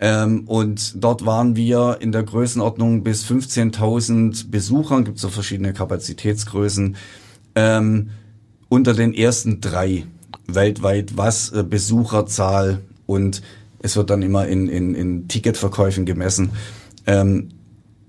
Ähm, 0.01 0.45
und 0.47 1.05
dort 1.05 1.27
waren 1.27 1.55
wir 1.55 1.99
in 2.01 2.11
der 2.11 2.23
Größenordnung 2.23 3.03
bis 3.03 3.27
15.000 3.27 4.51
Besuchern, 4.51 5.05
gibt 5.05 5.19
so 5.19 5.29
verschiedene 5.29 5.75
Kapazitätsgrößen, 5.75 6.97
ähm, 7.55 8.11
unter 8.71 8.95
den 8.95 9.13
ersten 9.13 9.61
drei 9.61 10.07
weltweit, 10.47 11.19
was 11.19 11.53
äh, 11.53 11.63
Besucherzahl 11.63 12.81
und 13.05 13.43
es 13.83 13.97
wird 13.97 14.11
dann 14.11 14.23
immer 14.23 14.47
in, 14.47 14.69
in, 14.69 14.95
in 14.95 15.29
Ticketverkäufen 15.29 16.05
gemessen. 16.05 16.51
Ähm, 17.07 17.51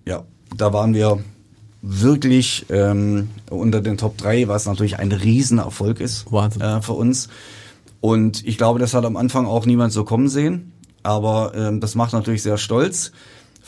ja, 0.07 0.23
da 0.55 0.73
waren 0.73 0.93
wir 0.93 1.19
wirklich 1.81 2.65
ähm, 2.69 3.29
unter 3.49 3.81
den 3.81 3.97
Top 3.97 4.17
3, 4.17 4.47
was 4.47 4.65
natürlich 4.65 4.99
ein 4.99 5.11
Riesenerfolg 5.11 5.99
ist 5.99 6.27
äh, 6.31 6.81
für 6.81 6.93
uns. 6.93 7.29
Und 8.01 8.45
ich 8.45 8.57
glaube, 8.57 8.79
das 8.79 8.93
hat 8.93 9.05
am 9.05 9.17
Anfang 9.17 9.45
auch 9.45 9.65
niemand 9.65 9.93
so 9.93 10.03
kommen 10.03 10.27
sehen. 10.27 10.73
Aber 11.03 11.53
ähm, 11.55 11.79
das 11.79 11.95
macht 11.95 12.13
natürlich 12.13 12.43
sehr 12.43 12.57
stolz. 12.57 13.11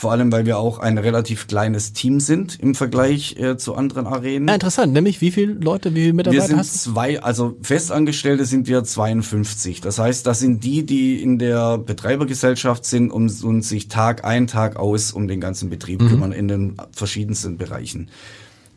Vor 0.03 0.11
allem, 0.11 0.33
weil 0.33 0.45
wir 0.45 0.57
auch 0.57 0.79
ein 0.79 0.97
relativ 0.97 1.47
kleines 1.47 1.93
Team 1.93 2.19
sind 2.19 2.59
im 2.59 2.75
Vergleich 2.75 3.37
äh, 3.37 3.55
zu 3.55 3.73
anderen 3.73 4.05
Arenen. 4.05 4.49
Ja, 4.49 4.55
interessant, 4.55 4.91
nämlich 4.91 5.21
wie 5.21 5.31
viele 5.31 5.53
Leute, 5.53 5.95
wie 5.95 6.01
viele 6.01 6.11
Mitarbeiter 6.11 6.43
wir 6.43 6.47
sind 6.49 6.59
hast 6.59 6.87
du? 6.87 6.91
zwei, 6.91 7.23
also 7.23 7.55
Festangestellte 7.61 8.43
sind 8.43 8.67
wir 8.67 8.83
52. 8.83 9.79
Das 9.79 9.99
heißt, 9.99 10.27
das 10.27 10.41
sind 10.41 10.61
die, 10.65 10.85
die 10.85 11.23
in 11.23 11.39
der 11.39 11.77
Betreibergesellschaft 11.77 12.83
sind 12.83 13.11
und, 13.11 13.41
und 13.45 13.61
sich 13.61 13.87
Tag 13.87 14.25
ein, 14.25 14.47
Tag 14.47 14.75
aus 14.75 15.13
um 15.13 15.29
den 15.29 15.39
ganzen 15.39 15.69
Betrieb 15.69 16.01
mhm. 16.01 16.09
kümmern 16.09 16.31
in 16.33 16.49
den 16.49 16.75
verschiedensten 16.91 17.55
Bereichen. 17.55 18.09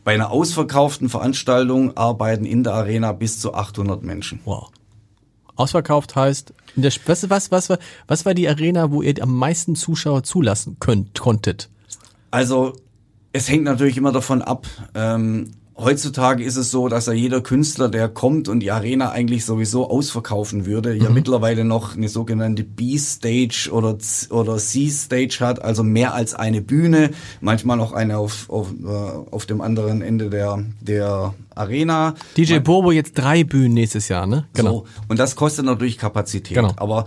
Bei 0.04 0.14
einer 0.14 0.30
ausverkauften 0.30 1.08
Veranstaltung 1.08 1.96
arbeiten 1.96 2.44
in 2.44 2.62
der 2.62 2.74
Arena 2.74 3.10
bis 3.10 3.40
zu 3.40 3.52
800 3.52 4.04
Menschen. 4.04 4.38
Wow. 4.44 4.70
Ausverkauft 5.56 6.14
heißt, 6.14 6.52
der, 6.76 6.92
was, 7.06 7.28
was, 7.30 7.50
was, 7.50 7.78
was, 8.06 8.24
war 8.24 8.34
die 8.34 8.48
Arena, 8.48 8.90
wo 8.90 9.02
ihr 9.02 9.20
am 9.22 9.34
meisten 9.34 9.74
Zuschauer 9.74 10.22
zulassen 10.22 10.76
könnt, 10.78 11.18
konntet? 11.18 11.68
Also 12.30 12.76
es 13.32 13.48
hängt 13.48 13.64
natürlich 13.64 13.96
immer 13.96 14.12
davon 14.12 14.42
ab. 14.42 14.66
Ähm, 14.94 15.52
heutzutage 15.78 16.42
ist 16.42 16.56
es 16.56 16.70
so, 16.70 16.88
dass 16.88 17.06
ja 17.06 17.12
jeder 17.12 17.40
Künstler, 17.40 17.88
der 17.88 18.08
kommt 18.08 18.48
und 18.48 18.60
die 18.60 18.70
Arena 18.70 19.10
eigentlich 19.10 19.44
sowieso 19.44 19.88
ausverkaufen 19.88 20.66
würde, 20.66 20.94
mhm. 20.94 21.02
ja 21.02 21.10
mittlerweile 21.10 21.64
noch 21.64 21.96
eine 21.96 22.08
sogenannte 22.08 22.64
B-Stage 22.64 23.70
oder, 23.72 23.98
oder 24.30 24.56
C-Stage 24.56 25.38
hat, 25.40 25.62
also 25.62 25.82
mehr 25.82 26.14
als 26.14 26.34
eine 26.34 26.62
Bühne, 26.62 27.10
manchmal 27.40 27.76
noch 27.76 27.92
eine 27.92 28.18
auf, 28.18 28.48
auf, 28.48 28.72
äh, 28.72 28.86
auf 28.86 29.46
dem 29.46 29.60
anderen 29.60 30.02
Ende 30.02 30.30
der, 30.30 30.64
der 30.80 31.34
Arena. 31.54 32.14
DJ 32.36 32.54
Man, 32.54 32.64
Bobo 32.64 32.92
jetzt 32.92 33.12
drei 33.14 33.44
Bühnen 33.44 33.74
nächstes 33.74 34.08
Jahr, 34.08 34.26
ne? 34.26 34.46
Genau. 34.54 34.70
So, 34.70 34.86
und 35.08 35.18
das 35.18 35.36
kostet 35.36 35.66
natürlich 35.66 35.98
Kapazität. 35.98 36.56
Genau. 36.56 36.72
Aber 36.76 37.04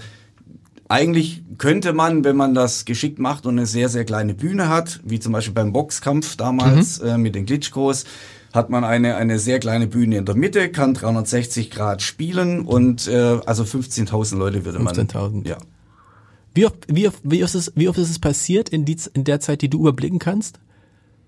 eigentlich 0.87 1.43
könnte 1.57 1.93
man, 1.93 2.23
wenn 2.23 2.35
man 2.35 2.55
das 2.55 2.85
geschickt 2.85 3.19
macht 3.19 3.45
und 3.45 3.57
eine 3.57 3.67
sehr, 3.67 3.89
sehr 3.89 4.05
kleine 4.05 4.33
Bühne 4.33 4.69
hat, 4.69 4.99
wie 5.03 5.19
zum 5.19 5.33
Beispiel 5.33 5.53
beim 5.53 5.71
Boxkampf 5.71 6.35
damals 6.35 7.01
mhm. 7.01 7.07
äh, 7.07 7.17
mit 7.17 7.35
den 7.35 7.45
Glitchkos, 7.45 8.05
hat 8.53 8.69
man 8.69 8.83
eine, 8.83 9.15
eine 9.15 9.39
sehr 9.39 9.59
kleine 9.59 9.87
Bühne 9.87 10.17
in 10.17 10.25
der 10.25 10.35
Mitte, 10.35 10.69
kann 10.69 10.93
360 10.93 11.69
Grad 11.69 12.01
spielen 12.01 12.61
und 12.61 13.07
äh, 13.07 13.39
also 13.45 13.63
15.000 13.63 14.37
Leute 14.37 14.65
würde 14.65 14.79
15 14.79 15.07
man. 15.13 15.43
15.000. 15.43 15.47
Ja. 15.47 15.57
Wie 16.53 16.65
oft, 16.65 16.75
wie, 16.87 17.07
oft, 17.07 17.19
wie, 17.23 17.43
oft 17.43 17.55
ist, 17.55 17.73
wie 17.75 17.87
oft 17.87 17.99
ist 17.99 18.09
es 18.09 18.19
passiert 18.19 18.69
in, 18.69 18.85
die, 18.85 18.97
in 19.13 19.23
der 19.23 19.39
Zeit, 19.39 19.61
die 19.61 19.69
du 19.69 19.79
überblicken 19.79 20.19
kannst? 20.19 20.59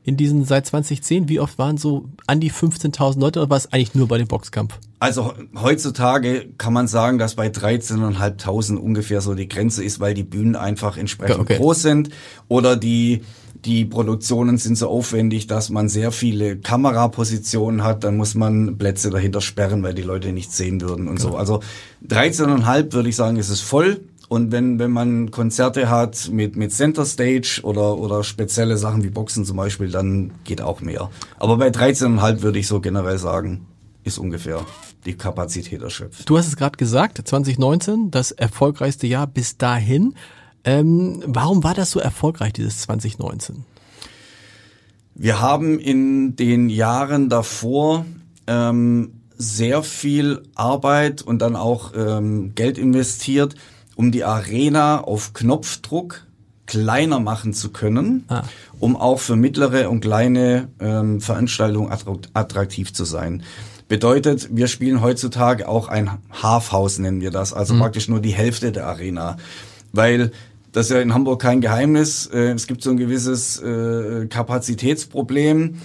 In 0.04 0.18
diesen 0.18 0.46
seit 0.46 0.66
2010, 0.66 1.30
wie 1.30 1.40
oft 1.40 1.60
waren 1.60 1.78
so 1.78 2.06
an 2.25 2.40
die 2.40 2.51
15.000 2.51 3.20
Leute 3.20 3.40
oder 3.40 3.51
war 3.51 3.58
es 3.58 3.72
eigentlich 3.72 3.94
nur 3.94 4.08
bei 4.08 4.18
dem 4.18 4.28
Boxkampf? 4.28 4.80
Also 5.00 5.34
heutzutage 5.56 6.48
kann 6.58 6.74
man 6.74 6.88
sagen, 6.88 7.20
dass 7.20 7.36
bei 7.36 7.48
13.500 7.48 8.78
ungefähr 8.78 9.22
so 9.22 9.36
die 9.36 9.48
Grenze 9.48 9.84
ist, 9.84 10.00
weil 10.00 10.16
die 10.16 10.24
Bühnen 10.24 10.56
einfach 10.56 10.98
entsprechend 10.98 11.40
okay. 11.40 11.58
groß 11.58 11.84
sind 11.84 12.10
oder 12.48 12.75
die 12.75 13.22
die 13.65 13.86
Produktionen 13.86 14.58
sind 14.58 14.77
so 14.77 14.88
aufwendig, 14.89 15.48
dass 15.48 15.70
man 15.70 15.88
sehr 15.88 16.12
viele 16.12 16.58
Kamerapositionen 16.58 17.84
hat. 17.84 18.03
Dann 18.03 18.18
muss 18.18 18.34
man 18.34 18.77
Plätze 18.77 19.10
dahinter 19.10 19.41
sperren, 19.41 19.84
weil 19.84 19.94
die 19.94 20.01
Leute 20.01 20.32
nicht 20.32 20.51
sehen 20.51 20.82
würden 20.82 21.08
und 21.08 21.20
so. 21.20 21.36
Also 21.36 21.62
13,5 22.08 22.94
würde 22.94 23.10
ich 23.10 23.15
sagen, 23.15 23.38
ist 23.38 23.50
es 23.50 23.62
voll. 23.62 24.01
Und 24.30 24.51
wenn, 24.51 24.80
wenn 24.80 24.91
man 24.91 25.30
Konzerte 25.30 25.89
hat 25.89 26.30
mit, 26.32 26.56
mit 26.56 26.72
Center 26.72 27.06
Stage 27.06 27.60
oder, 27.63 27.98
oder 27.98 28.24
spezielle 28.24 28.77
Sachen 28.77 29.03
wie 29.03 29.10
Boxen 29.10 29.44
zum 29.44 29.58
Beispiel, 29.58 29.91
dann 29.91 30.32
geht 30.46 30.62
auch 30.62 30.80
mehr. 30.80 31.10
Aber 31.38 31.58
bei 31.58 31.68
13,5 31.68 32.41
würde 32.41 32.58
ich 32.58 32.68
so 32.68 32.80
generell 32.80 33.18
sagen, 33.18 33.68
ist 34.03 34.18
ungefähr 34.18 34.65
die 35.06 35.15
Kapazität 35.15 35.82
erschöpft. 35.82 36.30
Du 36.30 36.38
hast 36.38 36.48
es 36.48 36.56
gerade 36.56 36.77
gesagt, 36.77 37.20
2019, 37.27 38.10
das 38.12 38.32
erfolgreichste 38.32 39.06
Jahr 39.06 39.27
bis 39.27 39.58
dahin. 39.58 40.15
Ähm, 40.63 41.24
warum 41.25 41.63
war 41.63 41.74
das 41.74 41.91
so 41.91 42.00
erfolgreich, 42.00 42.53
dieses 42.53 42.82
2019? 42.82 43.65
Wir 45.15 45.41
haben 45.41 45.80
in 45.80 46.36
den 46.36 46.70
Jahren 46.70 47.30
davor 47.30 48.06
ähm, 48.48 49.22
sehr 49.38 49.84
viel 49.84 50.44
Arbeit 50.56 51.22
und 51.22 51.41
dann 51.41 51.56
auch 51.56 51.94
ähm, 51.96 52.53
Geld 52.56 52.77
investiert, 52.77 53.56
um 53.96 54.12
die 54.12 54.24
Arena 54.24 55.01
auf 55.01 55.34
Knopfdruck 55.34 56.25
kleiner 56.68 57.20
machen 57.20 57.53
zu 57.53 57.72
können, 57.72 58.24
ah. 58.30 58.44
um 58.80 58.96
auch 58.96 59.20
für 59.20 59.36
mittlere 59.36 59.89
und 59.89 60.01
kleine 60.01 60.70
ähm, 60.80 61.20
Veranstaltungen 61.20 61.91
attraktiv 62.34 62.94
zu 62.94 63.03
sein. 63.03 63.44
Bedeutet, 63.89 64.48
wir 64.56 64.68
spielen 64.68 65.01
heutzutage 65.01 65.68
auch 65.68 65.89
ein 65.89 66.10
Halfhouse, 66.32 67.00
nennen 67.00 67.20
wir 67.20 67.32
das, 67.32 67.51
also 67.51 67.74
mhm. 67.74 67.80
praktisch 67.80 68.08
nur 68.08 68.22
die 68.22 68.32
Hälfte 68.32 68.72
der 68.72 68.88
Arena. 68.88 69.36
Weil 69.91 70.32
das 70.72 70.88
ist 70.88 70.92
ja 70.94 71.01
in 71.01 71.13
Hamburg 71.13 71.42
kein 71.42 71.62
Geheimnis. 71.62 72.28
Äh, 72.28 72.51
es 72.51 72.68
gibt 72.68 72.84
so 72.84 72.92
ein 72.92 72.98
gewisses 72.98 73.62
äh, 73.62 74.28
Kapazitätsproblem. 74.28 75.75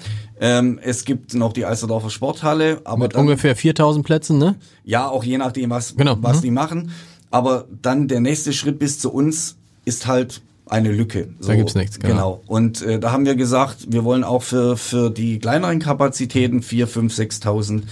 Ähm, 0.41 0.79
es 0.83 1.05
gibt 1.05 1.35
noch 1.35 1.53
die 1.53 1.65
Alsterdorfer 1.65 2.11
Sporthalle. 2.11 2.81
Aber 2.85 3.05
Mit 3.05 3.15
dann, 3.15 3.23
ungefähr 3.23 3.57
4000 3.57 4.05
Plätzen, 4.05 4.39
ne? 4.39 4.57
Ja, 4.85 5.09
auch 5.09 5.25
je 5.25 5.39
nachdem, 5.39 5.71
was, 5.71 5.97
genau. 5.97 6.17
was 6.21 6.39
mhm. 6.39 6.43
die 6.43 6.51
machen. 6.51 6.91
Aber 7.31 7.67
dann 7.83 8.09
der 8.09 8.21
nächste 8.21 8.53
Schritt 8.53 8.79
bis 8.79 8.99
zu 8.99 9.13
uns 9.13 9.57
ist 9.85 10.07
halt 10.07 10.43
eine 10.69 10.91
Lücke. 10.91 11.29
So, 11.41 11.49
da 11.49 11.57
gibt's 11.57 11.75
nichts, 11.75 11.99
genau. 11.99 12.13
genau. 12.13 12.43
Und 12.47 12.83
äh, 12.83 12.99
da 12.99 13.13
haben 13.13 13.25
wir 13.25 13.37
gesagt, 13.37 13.87
wir 13.89 14.05
wollen 14.05 14.25
auch 14.25 14.43
für, 14.43 14.77
für 14.77 15.11
die 15.11 15.39
kleineren 15.39 15.79
Kapazitäten, 15.79 16.63
4, 16.63 16.87
5, 16.87 17.15
6.000, 17.15 17.83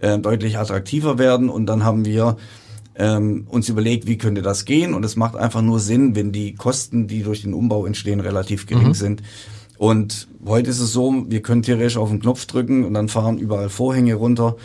äh, 0.00 0.18
deutlich 0.18 0.58
attraktiver 0.58 1.18
werden. 1.18 1.48
Und 1.48 1.66
dann 1.66 1.84
haben 1.84 2.04
wir 2.04 2.36
ähm, 2.96 3.46
uns 3.48 3.68
überlegt, 3.68 4.06
wie 4.06 4.18
könnte 4.18 4.42
das 4.42 4.64
gehen. 4.64 4.94
Und 4.94 5.04
es 5.04 5.16
macht 5.16 5.36
einfach 5.36 5.62
nur 5.62 5.80
Sinn, 5.80 6.14
wenn 6.14 6.32
die 6.32 6.54
Kosten, 6.54 7.06
die 7.06 7.22
durch 7.22 7.42
den 7.42 7.54
Umbau 7.54 7.86
entstehen, 7.86 8.20
relativ 8.20 8.66
gering 8.66 8.88
mhm. 8.88 8.94
sind. 8.94 9.22
Und 9.78 10.28
heute 10.46 10.70
ist 10.70 10.80
es 10.80 10.92
so, 10.92 11.24
wir 11.28 11.42
können 11.42 11.62
theoretisch 11.62 11.96
auf 11.96 12.08
den 12.08 12.20
Knopf 12.20 12.46
drücken 12.46 12.84
und 12.84 12.94
dann 12.94 13.08
fahren 13.08 13.38
überall 13.38 13.68
Vorhänge 13.68 14.14
runter. 14.14 14.56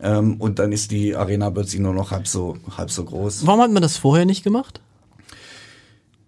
Ähm, 0.00 0.36
und 0.38 0.58
dann 0.58 0.72
ist 0.72 0.90
die 0.90 1.16
Arena 1.16 1.50
plötzlich 1.50 1.80
nur 1.80 1.94
noch 1.94 2.10
halb 2.10 2.28
so, 2.28 2.56
halb 2.76 2.90
so 2.90 3.04
groß. 3.04 3.46
Warum 3.46 3.60
hat 3.60 3.72
man 3.72 3.82
das 3.82 3.96
vorher 3.96 4.26
nicht 4.26 4.44
gemacht? 4.44 4.80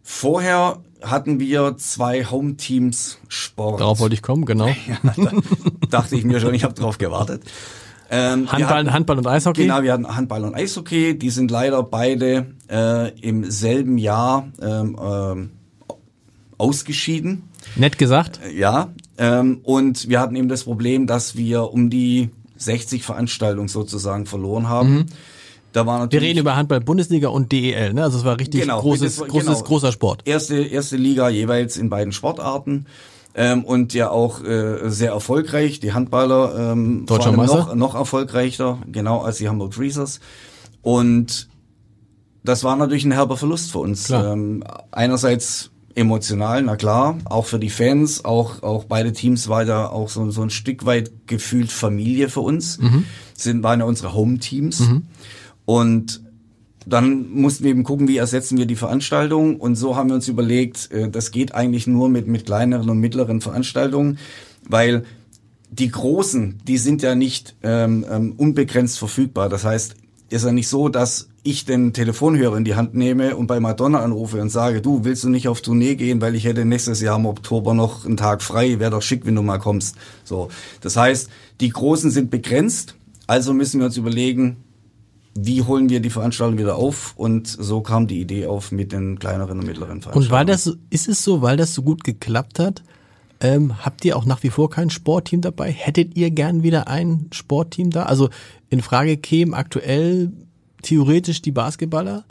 Vorher 0.02 0.78
hatten 1.02 1.40
wir 1.40 1.76
zwei 1.76 2.24
Home-Teams 2.24 3.18
Sport. 3.28 3.80
Darauf 3.80 4.00
wollte 4.00 4.14
ich 4.14 4.22
kommen, 4.22 4.44
genau. 4.44 4.68
ja, 4.86 5.32
dachte 5.90 6.16
ich 6.16 6.24
mir 6.24 6.40
schon, 6.40 6.54
ich 6.54 6.64
habe 6.64 6.74
drauf 6.74 6.98
gewartet. 6.98 7.42
Ähm, 8.10 8.50
Handball, 8.50 8.78
hatten, 8.78 8.92
Handball 8.92 9.18
und 9.18 9.26
Eishockey? 9.26 9.62
Genau, 9.62 9.82
wir 9.82 9.92
hatten 9.92 10.16
Handball 10.16 10.44
und 10.44 10.54
Eishockey. 10.54 11.18
Die 11.18 11.30
sind 11.30 11.50
leider 11.50 11.82
beide 11.82 12.54
äh, 12.70 13.18
im 13.20 13.50
selben 13.50 13.98
Jahr 13.98 14.48
ähm, 14.62 14.96
ähm, 15.00 15.50
ausgeschieden. 16.58 17.48
Nett 17.74 17.98
gesagt. 17.98 18.40
Äh, 18.44 18.58
ja. 18.58 18.92
Ähm, 19.18 19.60
und 19.62 20.08
wir 20.08 20.20
hatten 20.20 20.36
eben 20.36 20.48
das 20.48 20.64
Problem, 20.64 21.06
dass 21.06 21.36
wir 21.36 21.72
um 21.72 21.90
die 21.90 22.30
60 22.56 23.02
Veranstaltungen 23.02 23.68
sozusagen 23.68 24.26
verloren 24.26 24.68
haben. 24.68 24.94
Mhm. 24.94 25.06
Da 25.72 25.84
war 25.84 25.98
natürlich 25.98 26.22
wir 26.22 26.28
reden 26.28 26.38
über 26.40 26.56
Handball 26.56 26.80
Bundesliga 26.80 27.28
und 27.28 27.52
DEL, 27.52 27.92
ne? 27.92 28.04
Also 28.04 28.16
es 28.18 28.24
war 28.24 28.40
richtig 28.40 28.62
genau, 28.62 28.80
großes, 28.80 29.16
das, 29.16 29.28
großes, 29.28 29.46
genau, 29.46 29.60
großer 29.60 29.92
Sport. 29.92 30.22
Erste, 30.24 30.56
erste 30.56 30.96
Liga 30.96 31.28
jeweils 31.28 31.76
in 31.76 31.90
beiden 31.90 32.12
Sportarten 32.12 32.86
ähm, 33.36 33.64
und 33.64 33.92
ja 33.94 34.10
auch 34.10 34.42
äh, 34.42 34.88
sehr 34.88 35.12
erfolgreich. 35.12 35.78
Die 35.78 35.92
Handballer 35.92 36.72
ähm, 36.72 37.04
Deutscher 37.06 37.28
allem 37.28 37.46
noch, 37.46 37.74
noch 37.74 37.94
erfolgreicher, 37.94 38.78
genau 38.90 39.20
als 39.20 39.36
die 39.36 39.48
Hamburg 39.48 39.74
Freezers. 39.74 40.20
Und 40.80 41.48
das 42.42 42.64
war 42.64 42.76
natürlich 42.76 43.04
ein 43.04 43.12
herber 43.12 43.36
Verlust 43.36 43.70
für 43.70 43.80
uns. 43.80 44.08
Ähm, 44.10 44.64
einerseits 44.90 45.70
emotional, 45.94 46.62
na 46.62 46.76
klar, 46.76 47.18
auch 47.24 47.44
für 47.46 47.58
die 47.58 47.70
Fans, 47.70 48.24
auch 48.24 48.62
auch 48.62 48.84
beide 48.84 49.12
Teams 49.12 49.48
war 49.48 49.64
da 49.64 49.86
auch 49.86 50.08
so, 50.08 50.30
so 50.30 50.42
ein 50.42 50.50
Stück 50.50 50.86
weit 50.86 51.10
gefühlt 51.26 51.70
Familie 51.70 52.28
für 52.28 52.40
uns. 52.40 52.78
Mhm. 52.78 53.04
Sind 53.34 53.62
waren 53.62 53.80
ja 53.80 53.86
unsere 53.86 54.14
Home 54.14 54.38
Teams 54.38 54.80
mhm. 54.80 55.06
und 55.66 56.22
dann 56.86 57.30
mussten 57.32 57.64
wir 57.64 57.72
eben 57.72 57.82
gucken, 57.82 58.06
wie 58.06 58.16
ersetzen 58.16 58.56
wir 58.56 58.66
die 58.66 58.76
Veranstaltung. 58.76 59.58
Und 59.58 59.74
so 59.74 59.96
haben 59.96 60.08
wir 60.08 60.14
uns 60.14 60.28
überlegt, 60.28 60.90
äh, 60.92 61.10
das 61.10 61.32
geht 61.32 61.54
eigentlich 61.54 61.86
nur 61.86 62.08
mit, 62.08 62.28
mit 62.28 62.46
kleineren 62.46 62.88
und 62.88 63.00
mittleren 63.00 63.40
Veranstaltungen, 63.40 64.18
weil 64.68 65.04
die 65.70 65.90
großen, 65.90 66.60
die 66.66 66.78
sind 66.78 67.02
ja 67.02 67.14
nicht 67.16 67.56
ähm, 67.62 68.06
ähm, 68.08 68.34
unbegrenzt 68.36 68.98
verfügbar. 68.98 69.48
Das 69.48 69.64
heißt, 69.64 69.96
ist 70.28 70.44
ja 70.44 70.52
nicht 70.52 70.68
so, 70.68 70.88
dass 70.88 71.28
ich 71.42 71.64
den 71.64 71.92
Telefonhörer 71.92 72.56
in 72.56 72.64
die 72.64 72.74
Hand 72.74 72.94
nehme 72.94 73.36
und 73.36 73.46
bei 73.46 73.60
Madonna 73.60 74.00
anrufe 74.00 74.40
und 74.40 74.50
sage, 74.50 74.80
du 74.80 75.04
willst 75.04 75.22
du 75.24 75.28
nicht 75.28 75.48
auf 75.48 75.60
Tournee 75.60 75.94
gehen, 75.94 76.20
weil 76.20 76.34
ich 76.34 76.44
hätte 76.44 76.64
nächstes 76.64 77.00
Jahr 77.00 77.16
im 77.16 77.26
Oktober 77.26 77.74
noch 77.74 78.04
einen 78.04 78.16
Tag 78.16 78.42
frei, 78.42 78.80
wäre 78.80 78.90
doch 78.90 79.02
schick, 79.02 79.26
wenn 79.26 79.36
du 79.36 79.42
mal 79.42 79.58
kommst. 79.58 79.96
So, 80.24 80.48
das 80.80 80.96
heißt, 80.96 81.30
die 81.60 81.68
großen 81.68 82.10
sind 82.10 82.30
begrenzt, 82.30 82.96
also 83.28 83.52
müssen 83.52 83.80
wir 83.80 83.86
uns 83.86 83.96
überlegen, 83.96 84.56
wie 85.38 85.62
holen 85.62 85.88
wir 85.88 86.00
die 86.00 86.10
Veranstaltung 86.10 86.58
wieder 86.58 86.76
auf? 86.76 87.14
Und 87.16 87.46
so 87.46 87.80
kam 87.80 88.06
die 88.06 88.20
Idee 88.20 88.46
auf 88.46 88.72
mit 88.72 88.92
den 88.92 89.18
kleineren 89.18 89.58
und 89.58 89.66
mittleren 89.66 90.02
Veranstaltungen. 90.02 90.24
Und 90.26 90.30
weil 90.30 90.46
das, 90.46 90.72
ist 90.90 91.08
es 91.08 91.22
so, 91.22 91.42
weil 91.42 91.56
das 91.56 91.74
so 91.74 91.82
gut 91.82 92.04
geklappt 92.04 92.58
hat, 92.58 92.82
ähm, 93.40 93.84
habt 93.84 94.04
ihr 94.04 94.16
auch 94.16 94.24
nach 94.24 94.42
wie 94.42 94.50
vor 94.50 94.70
kein 94.70 94.90
Sportteam 94.90 95.42
dabei? 95.42 95.70
Hättet 95.70 96.16
ihr 96.16 96.30
gern 96.30 96.62
wieder 96.62 96.88
ein 96.88 97.28
Sportteam 97.32 97.90
da? 97.90 98.04
Also 98.04 98.30
in 98.70 98.80
Frage 98.80 99.16
kämen 99.16 99.54
aktuell 99.54 100.32
theoretisch 100.82 101.42
die 101.42 101.52
Basketballer, 101.52 102.24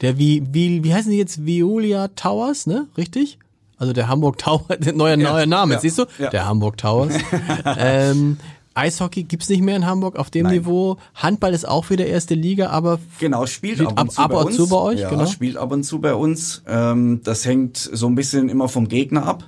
der 0.00 0.18
wie, 0.18 0.42
wie, 0.50 0.84
wie 0.84 0.94
heißen 0.94 1.10
die 1.10 1.18
jetzt? 1.18 1.44
Violia 1.44 2.08
Towers, 2.08 2.66
ne? 2.66 2.86
Richtig? 2.96 3.38
also 3.78 3.92
der 3.92 4.08
Hamburg 4.08 4.38
Tower, 4.38 4.64
neuer, 4.94 5.16
neuer 5.16 5.46
Name, 5.46 5.74
ja, 5.74 5.80
siehst 5.80 5.98
du? 5.98 6.04
ja. 6.18 6.30
Der 6.30 6.46
Hamburg 6.46 6.76
Towers. 6.76 7.14
ähm, 7.78 8.36
Eishockey 8.78 9.24
gibt's 9.24 9.48
nicht 9.48 9.62
mehr 9.62 9.76
in 9.76 9.84
Hamburg 9.86 10.16
auf 10.16 10.30
dem 10.30 10.44
Nein. 10.44 10.54
Niveau. 10.58 10.96
Handball 11.14 11.52
ist 11.52 11.66
auch 11.68 11.90
wieder 11.90 12.06
erste 12.06 12.34
Liga, 12.34 12.70
aber 12.70 12.98
Genau, 13.18 13.44
spielt 13.46 13.80
ab 13.80 14.00
und 14.00 14.12
zu 14.12 14.20
ab 14.22 14.30
bei 14.30 14.36
und 14.38 14.46
uns. 14.46 14.56
zu 14.56 14.68
bei 14.68 14.76
euch, 14.76 15.00
ja, 15.00 15.10
genau. 15.10 15.26
spielt 15.26 15.56
ab 15.56 15.72
und 15.72 15.84
zu 15.84 16.00
bei 16.00 16.14
uns. 16.14 16.62
Ähm, 16.68 17.20
das 17.24 17.44
hängt 17.44 17.76
so 17.76 18.06
ein 18.06 18.14
bisschen 18.14 18.48
immer 18.48 18.68
vom 18.68 18.88
Gegner 18.88 19.26
ab, 19.26 19.44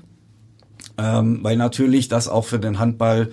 ähm, 0.98 1.38
weil 1.42 1.56
natürlich 1.56 2.08
das 2.08 2.28
auch 2.28 2.44
für 2.44 2.58
den 2.58 2.78
Handball 2.78 3.30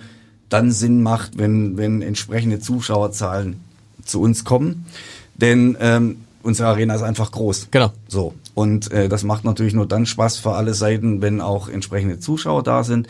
dann 0.48 0.72
Sinn 0.72 1.02
macht, 1.02 1.36
wenn, 1.36 1.76
wenn 1.76 2.00
entsprechende 2.00 2.58
Zuschauerzahlen 2.60 3.60
zu 4.04 4.20
uns 4.22 4.44
kommen. 4.44 4.86
Denn 5.34 5.76
ähm, 5.80 6.16
unsere 6.42 6.68
Arena 6.68 6.94
ist 6.94 7.02
einfach 7.02 7.30
groß. 7.30 7.68
genau. 7.70 7.92
So. 8.08 8.34
Und 8.54 8.90
äh, 8.90 9.08
das 9.08 9.22
macht 9.22 9.44
natürlich 9.44 9.74
nur 9.74 9.86
dann 9.86 10.04
Spaß 10.06 10.38
für 10.38 10.52
alle 10.52 10.74
Seiten, 10.74 11.22
wenn 11.22 11.40
auch 11.40 11.68
entsprechende 11.68 12.18
Zuschauer 12.18 12.62
da 12.64 12.82
sind. 12.82 13.06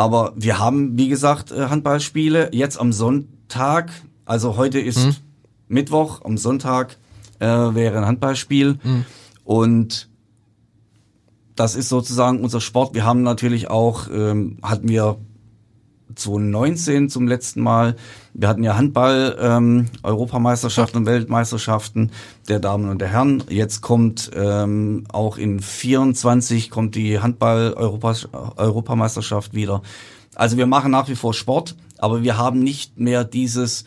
Aber 0.00 0.32
wir 0.34 0.58
haben, 0.58 0.96
wie 0.96 1.10
gesagt, 1.10 1.52
äh, 1.52 1.66
Handballspiele. 1.66 2.48
Jetzt 2.54 2.80
am 2.80 2.90
Sonntag, 2.90 3.92
also 4.24 4.56
heute 4.56 4.80
ist 4.80 5.20
Mittwoch, 5.68 6.22
am 6.24 6.38
Sonntag 6.38 6.96
äh, 7.38 7.46
wäre 7.46 7.98
ein 7.98 8.06
Handballspiel. 8.06 8.78
Und 9.44 10.08
das 11.54 11.74
ist 11.74 11.90
sozusagen 11.90 12.42
unser 12.42 12.62
Sport. 12.62 12.94
Wir 12.94 13.04
haben 13.04 13.22
natürlich 13.22 13.68
auch, 13.68 14.08
ähm, 14.10 14.56
hatten 14.62 14.88
wir 14.88 15.18
2019 16.14 17.08
zum 17.08 17.28
letzten 17.28 17.60
Mal. 17.60 17.96
Wir 18.34 18.48
hatten 18.48 18.64
ja 18.64 18.76
Handball, 18.76 19.36
ähm, 19.40 19.86
Europameisterschaften 20.02 20.98
und 20.98 21.06
Weltmeisterschaften 21.06 22.10
der 22.48 22.60
Damen 22.60 22.88
und 22.88 23.00
der 23.00 23.08
Herren. 23.08 23.42
Jetzt 23.48 23.80
kommt 23.80 24.30
ähm, 24.34 25.04
auch 25.12 25.38
in 25.38 25.60
24 25.60 26.70
kommt 26.70 26.94
die 26.94 27.18
Handball-Europameisterschaft 27.18 29.54
wieder. 29.54 29.82
Also 30.34 30.56
wir 30.56 30.66
machen 30.66 30.90
nach 30.90 31.08
wie 31.08 31.16
vor 31.16 31.34
Sport, 31.34 31.76
aber 31.98 32.22
wir 32.22 32.38
haben 32.38 32.60
nicht 32.60 32.98
mehr 32.98 33.24
dieses 33.24 33.84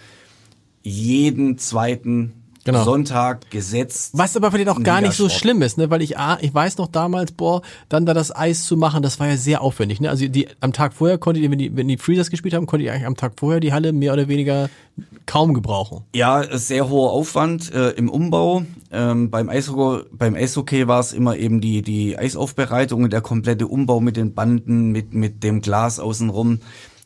jeden 0.81 1.57
zweiten 1.57 2.42
Genau. 2.65 2.83
Sonntag 2.85 3.51
gesetzt. 3.51 4.11
Was 4.13 4.37
aber 4.37 4.49
vielleicht 4.51 4.69
auch 4.69 4.81
gar 4.81 5.01
nicht 5.01 5.13
so 5.13 5.27
schlimm 5.27 5.61
ist, 5.61 5.77
ne? 5.77 5.89
Weil 5.89 6.01
ich, 6.01 6.17
ah, 6.17 6.37
ich 6.39 6.53
weiß 6.53 6.77
noch 6.77 6.87
damals, 6.87 7.33
boah, 7.33 7.61
dann 7.89 8.05
da 8.05 8.13
das 8.13 8.33
Eis 8.33 8.63
zu 8.63 8.77
machen, 8.77 9.03
das 9.03 9.19
war 9.19 9.27
ja 9.27 9.35
sehr 9.35 9.61
aufwendig, 9.61 9.99
ne? 9.99 10.09
Also 10.09 10.27
die 10.27 10.47
am 10.61 10.71
Tag 10.71 10.93
vorher 10.93 11.17
konntet 11.17 11.43
ihr, 11.43 11.51
wenn 11.51 11.57
die, 11.57 11.75
wenn 11.75 11.89
die 11.89 11.97
Freezers 11.97 12.29
gespielt 12.29 12.53
haben, 12.53 12.65
konntet 12.65 12.85
ihr 12.85 12.93
eigentlich 12.93 13.07
am 13.07 13.17
Tag 13.17 13.33
vorher 13.37 13.59
die 13.59 13.73
Halle 13.73 13.91
mehr 13.91 14.13
oder 14.13 14.29
weniger 14.29 14.69
kaum 15.25 15.53
gebrauchen. 15.53 16.03
Ja, 16.15 16.57
sehr 16.57 16.87
hoher 16.89 17.11
Aufwand 17.11 17.73
äh, 17.73 17.89
im 17.91 18.09
Umbau. 18.09 18.63
Ähm, 18.91 19.29
beim, 19.29 19.49
Eishockey, 19.49 20.07
beim 20.13 20.35
Eishockey 20.35 20.87
war 20.87 21.01
es 21.01 21.11
immer 21.11 21.35
eben 21.35 21.59
die, 21.59 21.81
die 21.81 22.17
Eisaufbereitung 22.17 23.03
und 23.03 23.11
der 23.11 23.21
komplette 23.21 23.67
Umbau 23.67 23.99
mit 23.99 24.15
den 24.15 24.33
Banden, 24.33 24.91
mit, 24.91 25.13
mit 25.13 25.43
dem 25.43 25.61
Glas 25.61 25.99
außenrum. 25.99 26.59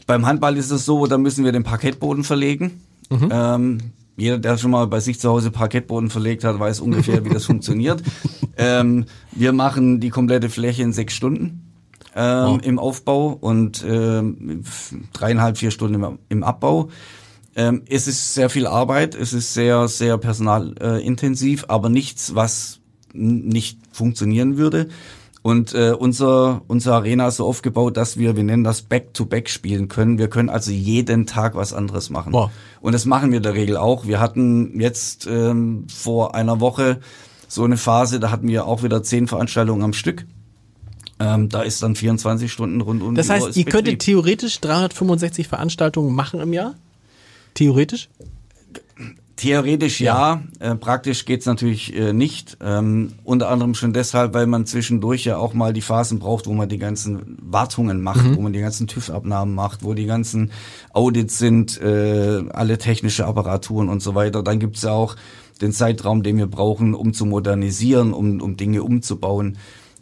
Beim 0.05 0.25
Handball 0.25 0.55
ist 0.57 0.69
es 0.69 0.85
so, 0.85 1.07
da 1.07 1.17
müssen 1.17 1.45
wir 1.45 1.51
den 1.51 1.63
Parkettboden 1.63 2.23
verlegen. 2.23 2.81
Ähm, 3.09 3.79
jeder, 4.17 4.39
der 4.39 4.57
schon 4.57 4.71
mal 4.71 4.87
bei 4.87 4.99
sich 4.99 5.19
zu 5.19 5.29
Hause 5.29 5.51
Parkettboden 5.51 6.09
verlegt 6.09 6.43
hat, 6.43 6.59
weiß 6.59 6.81
ungefähr, 6.81 7.23
wie 7.23 7.29
das 7.29 7.45
funktioniert. 7.51 8.01
Ähm, 8.57 9.05
wir 9.31 9.53
machen 9.53 9.99
die 9.99 10.09
komplette 10.09 10.49
Fläche 10.49 10.83
in 10.83 10.91
sechs 10.91 11.13
Stunden 11.13 11.63
ähm, 12.15 12.45
Wow. 12.47 12.59
im 12.63 12.79
Aufbau 12.79 13.37
und 13.39 13.85
ähm, 13.87 14.63
dreieinhalb, 15.13 15.57
vier 15.57 15.71
Stunden 15.71 16.03
im, 16.03 16.19
im 16.29 16.43
Abbau. 16.43 16.89
Ähm, 17.55 17.83
es 17.89 18.07
ist 18.07 18.33
sehr 18.33 18.49
viel 18.49 18.67
Arbeit, 18.67 19.15
es 19.15 19.33
ist 19.33 19.53
sehr, 19.53 19.87
sehr 19.87 20.17
personalintensiv, 20.17 21.63
äh, 21.63 21.65
aber 21.69 21.89
nichts, 21.89 22.33
was 22.35 22.79
nicht 23.13 23.79
funktionieren 23.91 24.57
würde. 24.57 24.89
Und 25.43 25.73
äh, 25.73 25.93
unser, 25.97 26.61
unsere 26.67 26.95
Arena 26.95 27.27
ist 27.27 27.37
so 27.37 27.45
aufgebaut, 27.45 27.95
dass 27.95 28.17
wir, 28.17 28.35
wir 28.35 28.43
nennen 28.43 28.63
das 28.63 28.81
Back-to-Back 28.81 29.49
spielen 29.49 29.87
können. 29.87 30.17
Wir 30.17 30.29
können 30.29 30.49
also 30.49 30.71
jeden 30.71 31.25
Tag 31.25 31.55
was 31.55 31.73
anderes 31.73 32.09
machen. 32.09 32.33
Wow. 32.33 32.51
Und 32.81 32.93
das 32.93 33.05
machen 33.05 33.31
wir 33.31 33.37
in 33.37 33.43
der 33.43 33.53
Regel 33.53 33.77
auch. 33.77 34.07
Wir 34.07 34.19
hatten 34.19 34.79
jetzt 34.79 35.27
ähm, 35.27 35.85
vor 35.87 36.35
einer 36.35 36.59
Woche 36.59 36.99
so 37.47 37.63
eine 37.63 37.77
Phase, 37.77 38.19
da 38.19 38.29
hatten 38.29 38.47
wir 38.47 38.65
auch 38.65 38.83
wieder 38.83 39.03
zehn 39.03 39.27
Veranstaltungen 39.27 39.83
am 39.83 39.93
Stück. 39.93 40.25
Ähm, 41.19 41.49
da 41.49 41.61
ist 41.61 41.81
dann 41.81 41.95
24 41.95 42.51
Stunden 42.51 42.81
rund 42.81 43.01
um 43.01 43.15
Das 43.15 43.27
die 43.27 43.33
Uhr 43.33 43.47
heißt, 43.47 43.57
ihr 43.57 43.65
könntet 43.65 43.99
theoretisch 43.99 44.59
365 44.59 45.47
Veranstaltungen 45.47 46.13
machen 46.13 46.39
im 46.41 46.53
Jahr? 46.53 46.75
Theoretisch? 47.53 48.09
Theoretisch 49.37 50.01
ja, 50.01 50.41
Äh, 50.59 50.75
praktisch 50.75 51.25
geht's 51.25 51.45
natürlich 51.45 51.95
äh, 51.95 52.11
nicht. 52.11 52.57
Ähm, 52.59 53.13
unter 53.23 53.49
anderem 53.49 53.75
schon 53.75 53.93
deshalb, 53.93 54.33
weil 54.33 54.47
man 54.47 54.65
zwischendurch 54.65 55.25
ja 55.25 55.37
auch 55.37 55.53
mal 55.53 55.73
die 55.73 55.81
Phasen 55.81 56.17
braucht, 56.17 56.47
wo 56.47 56.53
man 56.53 56.67
die 56.67 56.79
ganzen 56.79 57.37
Wartungen 57.41 58.01
macht, 58.01 58.35
wo 58.35 58.41
man 58.41 58.51
die 58.51 58.59
ganzen 58.59 58.87
TÜV-Abnahmen 58.87 59.53
macht, 59.53 59.83
wo 59.83 59.93
die 59.93 60.07
ganzen 60.07 60.51
Audits 60.91 61.37
sind, 61.37 61.79
äh, 61.79 62.43
alle 62.49 62.79
technische 62.79 63.25
Apparaturen 63.27 63.89
und 63.89 64.01
so 64.01 64.15
weiter. 64.15 64.41
Dann 64.41 64.59
gibt's 64.59 64.81
ja 64.81 64.91
auch 64.91 65.15
den 65.61 65.71
Zeitraum, 65.71 66.23
den 66.23 66.37
wir 66.37 66.47
brauchen, 66.47 66.95
um 66.95 67.13
zu 67.13 67.25
modernisieren, 67.25 68.13
um, 68.13 68.41
um 68.41 68.57
Dinge 68.57 68.81
umzubauen. 68.81 69.57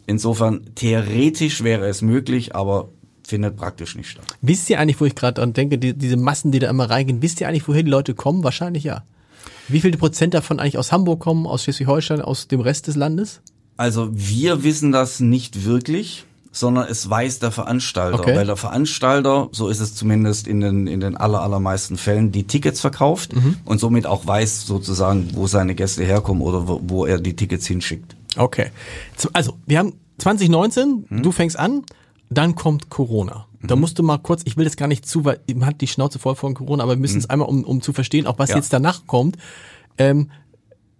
Insofern 0.06 0.62
theoretisch 0.74 1.62
wäre 1.62 1.86
es 1.88 2.00
möglich, 2.00 2.54
aber 2.54 2.88
findet 3.26 3.56
praktisch 3.56 3.96
nicht 3.96 4.08
statt. 4.08 4.24
Wisst 4.40 4.70
ihr 4.70 4.78
eigentlich, 4.80 5.00
wo 5.00 5.04
ich 5.04 5.14
gerade 5.14 5.34
dran 5.40 5.52
denke, 5.52 5.78
die, 5.78 5.92
diese 5.92 6.16
Massen, 6.16 6.52
die 6.52 6.58
da 6.58 6.70
immer 6.70 6.88
reingehen, 6.88 7.20
wisst 7.22 7.40
ihr 7.40 7.48
eigentlich, 7.48 7.68
woher 7.68 7.82
die 7.82 7.90
Leute 7.90 8.14
kommen? 8.14 8.42
Wahrscheinlich 8.42 8.84
ja. 8.84 9.02
Wie 9.68 9.80
viele 9.80 9.96
Prozent 9.96 10.34
davon 10.34 10.60
eigentlich 10.60 10.78
aus 10.78 10.92
Hamburg 10.92 11.20
kommen, 11.20 11.46
aus 11.46 11.64
Schleswig-Holstein, 11.64 12.20
aus 12.22 12.48
dem 12.48 12.60
Rest 12.60 12.86
des 12.86 12.96
Landes? 12.96 13.40
Also 13.76 14.08
wir 14.12 14.62
wissen 14.62 14.92
das 14.92 15.20
nicht 15.20 15.64
wirklich, 15.64 16.24
sondern 16.52 16.88
es 16.88 17.10
weiß 17.10 17.40
der 17.40 17.50
Veranstalter, 17.50 18.18
Okay. 18.20 18.34
weil 18.34 18.46
der 18.46 18.56
Veranstalter, 18.56 19.48
so 19.52 19.68
ist 19.68 19.80
es 19.80 19.94
zumindest 19.94 20.46
in 20.46 20.60
den 20.60 20.86
in 20.86 21.00
den 21.00 21.16
aller, 21.16 21.42
allermeisten 21.42 21.98
Fällen, 21.98 22.32
die 22.32 22.44
Tickets 22.44 22.80
verkauft 22.80 23.32
und 23.66 23.78
somit 23.78 24.06
auch 24.06 24.26
weiß 24.26 24.66
sozusagen, 24.66 25.30
wo 25.34 25.46
seine 25.46 25.74
Gäste 25.74 26.04
herkommen 26.04 26.42
oder 26.42 26.66
wo, 26.66 26.80
wo 26.82 27.04
er 27.04 27.18
die 27.18 27.36
Tickets 27.36 27.66
hinschickt. 27.66 28.16
Okay. 28.38 28.70
Also, 29.34 29.58
wir 29.66 29.78
haben 29.78 29.92
2019, 30.18 31.06
du 31.22 31.32
fängst 31.32 31.58
an, 31.58 31.82
dann 32.30 32.54
kommt 32.54 32.88
Corona. 32.88 33.46
Da 33.66 33.76
musst 33.76 33.98
du 33.98 34.02
mal 34.02 34.18
kurz, 34.18 34.42
ich 34.44 34.56
will 34.56 34.64
das 34.64 34.76
gar 34.76 34.88
nicht 34.88 35.06
zu, 35.06 35.24
weil 35.24 35.40
man 35.54 35.66
hat 35.66 35.80
die 35.80 35.86
Schnauze 35.86 36.18
voll 36.18 36.34
von 36.36 36.54
Corona, 36.54 36.82
aber 36.82 36.92
wir 36.92 37.00
müssen 37.00 37.18
es 37.18 37.28
einmal, 37.30 37.48
um, 37.48 37.64
um 37.64 37.80
zu 37.82 37.92
verstehen, 37.92 38.26
auch 38.26 38.38
was 38.38 38.50
Ja. 38.50 38.56
jetzt 38.56 38.72
danach 38.72 39.06
kommt. 39.06 39.36
Ähm, 39.98 40.30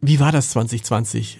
wie 0.00 0.20
war 0.20 0.32
das 0.32 0.50
2020, 0.50 1.38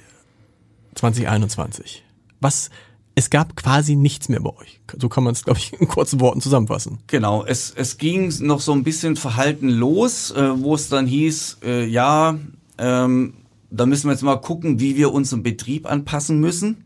2021? 0.94 2.02
Was, 2.40 2.70
es 3.14 3.30
gab 3.30 3.56
quasi 3.56 3.96
nichts 3.96 4.28
mehr 4.28 4.40
bei 4.40 4.50
euch. 4.56 4.80
So 5.00 5.08
kann 5.08 5.24
man 5.24 5.32
es, 5.32 5.44
glaube 5.44 5.58
ich, 5.58 5.72
in 5.80 5.88
kurzen 5.88 6.20
Worten 6.20 6.40
zusammenfassen. 6.40 6.98
Genau, 7.06 7.44
es, 7.44 7.72
es 7.74 7.98
ging 7.98 8.32
noch 8.40 8.60
so 8.60 8.72
ein 8.72 8.84
bisschen 8.84 9.16
verhalten 9.16 9.68
los, 9.68 10.30
äh, 10.32 10.62
wo 10.62 10.74
es 10.74 10.88
dann 10.88 11.06
hieß, 11.06 11.58
äh, 11.64 11.86
ja, 11.86 12.38
ähm, 12.78 13.34
da 13.70 13.84
müssen 13.86 14.06
wir 14.08 14.12
jetzt 14.12 14.22
mal 14.22 14.36
gucken, 14.36 14.80
wie 14.80 14.96
wir 14.96 15.12
unseren 15.12 15.42
Betrieb 15.42 15.90
anpassen 15.90 16.38
müssen. 16.40 16.84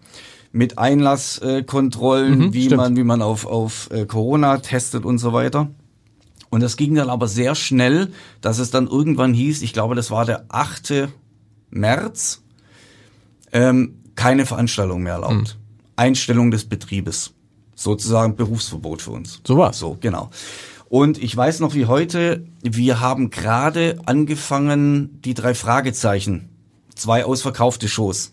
Mit 0.53 0.79
Einlasskontrollen, 0.79 1.67
Kontrollen, 1.67 2.39
Mhm, 2.39 2.53
wie 2.53 2.65
stimmt. 2.67 2.77
man, 2.81 2.97
wie 2.97 3.05
man 3.05 3.23
auf, 3.23 3.47
auf 3.47 3.89
äh, 3.93 4.05
Corona 4.07 4.59
testet 4.59 5.05
und 5.05 5.19
so 5.19 5.33
weiter. 5.33 5.69
Und 6.51 6.61
das 6.61 6.77
ging 6.77 6.97
dann 6.97 7.09
aber 7.09 7.29
sehr 7.29 7.55
schnell, 7.55 8.13
dass 8.41 8.59
es 8.59 8.73
dann 8.73 8.89
irgendwann 8.89 9.33
hieß, 9.33 9.63
ich 9.63 9.73
glaube, 9.73 9.95
das 9.95 10.11
war 10.11 10.25
der 10.25 10.47
8. 10.49 11.09
März, 11.71 12.43
ähm, 13.53 13.97
keine 14.17 14.47
Veranstaltung 14.47 15.03
mehr 15.03 15.15
erlaubt. 15.15 15.57
Einstellung 15.97 16.51
des 16.51 16.65
Betriebes. 16.65 17.33
Sozusagen 17.77 18.35
Berufsverbot 18.37 19.01
für 19.03 19.13
uns. 19.13 19.41
So 19.47 19.57
war's. 19.57 19.79
So, 19.79 19.97
genau. 20.01 20.31
Und 20.89 21.23
ich 21.23 21.35
weiß 21.37 21.61
noch 21.61 21.75
wie 21.75 21.87
heute, 21.87 22.45
wir 22.63 22.99
haben 23.01 23.31
gerade 23.31 24.01
angefangen, 24.07 25.21
die 25.25 25.35
drei 25.35 25.55
Fragezeichen, 25.55 26.49
zwei 26.97 27.25
ausverkaufte 27.25 27.87
Shows 27.87 28.33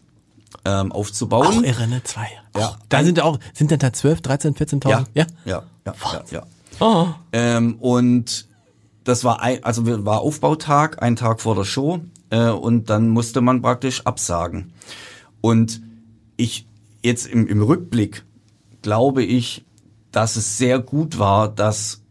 ähm, 0.65 0.91
aufzubauen. 0.91 1.59
Auch 1.59 1.63
irre, 1.63 1.87
ne? 1.87 2.01
Zwei. 2.03 2.27
Ja. 2.55 2.77
Da 2.89 3.03
sind 3.03 3.19
auch, 3.19 3.39
sind 3.53 3.71
denn 3.71 3.79
da 3.79 3.93
12, 3.93 4.21
13, 4.21 4.55
14.000? 4.55 4.89
ja, 4.89 5.05
Ja. 5.13 5.25
ja, 5.45 5.63
ja, 5.85 5.93
ja, 6.13 6.23
ja. 6.31 6.43
Oh. 6.79 7.07
Ähm, 7.31 7.75
und 7.75 8.47
das 9.03 9.23
war 9.23 9.41
ein, 9.41 9.63
also 9.63 10.05
war 10.05 10.21
Aufbautag, 10.21 11.01
ein 11.01 11.15
Tag 11.15 11.41
vor 11.41 11.55
der 11.55 11.63
Show, 11.63 12.01
äh, 12.29 12.49
und 12.49 12.89
dann 12.89 13.09
musste 13.09 13.41
man 13.41 13.61
praktisch 13.61 14.05
absagen. 14.05 14.73
Und 15.41 15.81
ich 16.35 16.67
jetzt 17.03 17.27
im, 17.27 17.47
im 17.47 17.61
Rückblick 17.61 18.25
glaube 18.81 19.23
ich, 19.23 19.65
dass 20.11 20.35
es 20.35 20.57
sehr 20.57 20.79
gut 20.79 21.19
war, 21.19 21.49
dass 21.49 22.01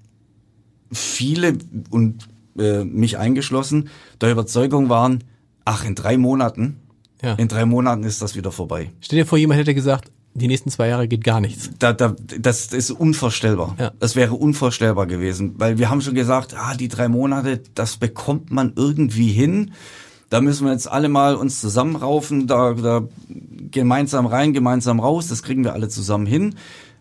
viele 0.92 1.58
und 1.90 2.28
äh, 2.58 2.84
mich 2.84 3.18
eingeschlossen 3.18 3.88
der 4.20 4.30
Überzeugung 4.30 4.88
waren, 4.88 5.24
ach 5.64 5.84
in 5.84 5.94
drei 5.94 6.16
Monaten, 6.16 6.80
Ja. 7.26 7.34
in 7.34 7.48
drei 7.48 7.66
Monaten 7.66 8.04
ist 8.04 8.22
das 8.22 8.36
wieder 8.36 8.52
vorbei. 8.52 8.92
Stell 9.00 9.18
dir 9.18 9.26
vor, 9.26 9.36
jemand 9.36 9.58
hätte 9.58 9.74
gesagt, 9.74 10.12
die 10.34 10.46
nächsten 10.46 10.70
zwei 10.70 10.88
Jahre 10.88 11.08
geht 11.08 11.24
gar 11.24 11.40
nichts. 11.40 11.70
da, 11.80 11.92
da, 11.92 12.14
das 12.38 12.66
ist 12.66 12.92
unvorstellbar. 12.92 13.74
Ja. 13.78 13.90
Das 13.98 14.14
wäre 14.14 14.34
unvorstellbar 14.34 15.06
gewesen, 15.06 15.54
weil 15.58 15.78
wir 15.78 15.90
haben 15.90 16.02
schon 16.02 16.14
gesagt, 16.14 16.54
ah, 16.54 16.74
die 16.74 16.88
drei 16.88 17.08
Monate, 17.08 17.62
das 17.74 17.96
bekommt 17.96 18.52
man 18.52 18.72
irgendwie 18.76 19.32
hin. 19.32 19.72
Da 20.28 20.40
müssen 20.40 20.66
wir 20.66 20.72
jetzt 20.72 20.90
alle 20.90 21.08
mal 21.08 21.34
uns 21.34 21.60
zusammenraufen. 21.60 22.46
Da, 22.46 22.74
da 22.74 23.08
gemeinsam 23.70 24.26
rein, 24.26 24.52
gemeinsam 24.52 25.00
raus, 25.00 25.26
das 25.28 25.42
kriegen 25.42 25.64
wir 25.64 25.72
alle 25.72 25.88
zusammen 25.88 26.26
hin. 26.26 26.54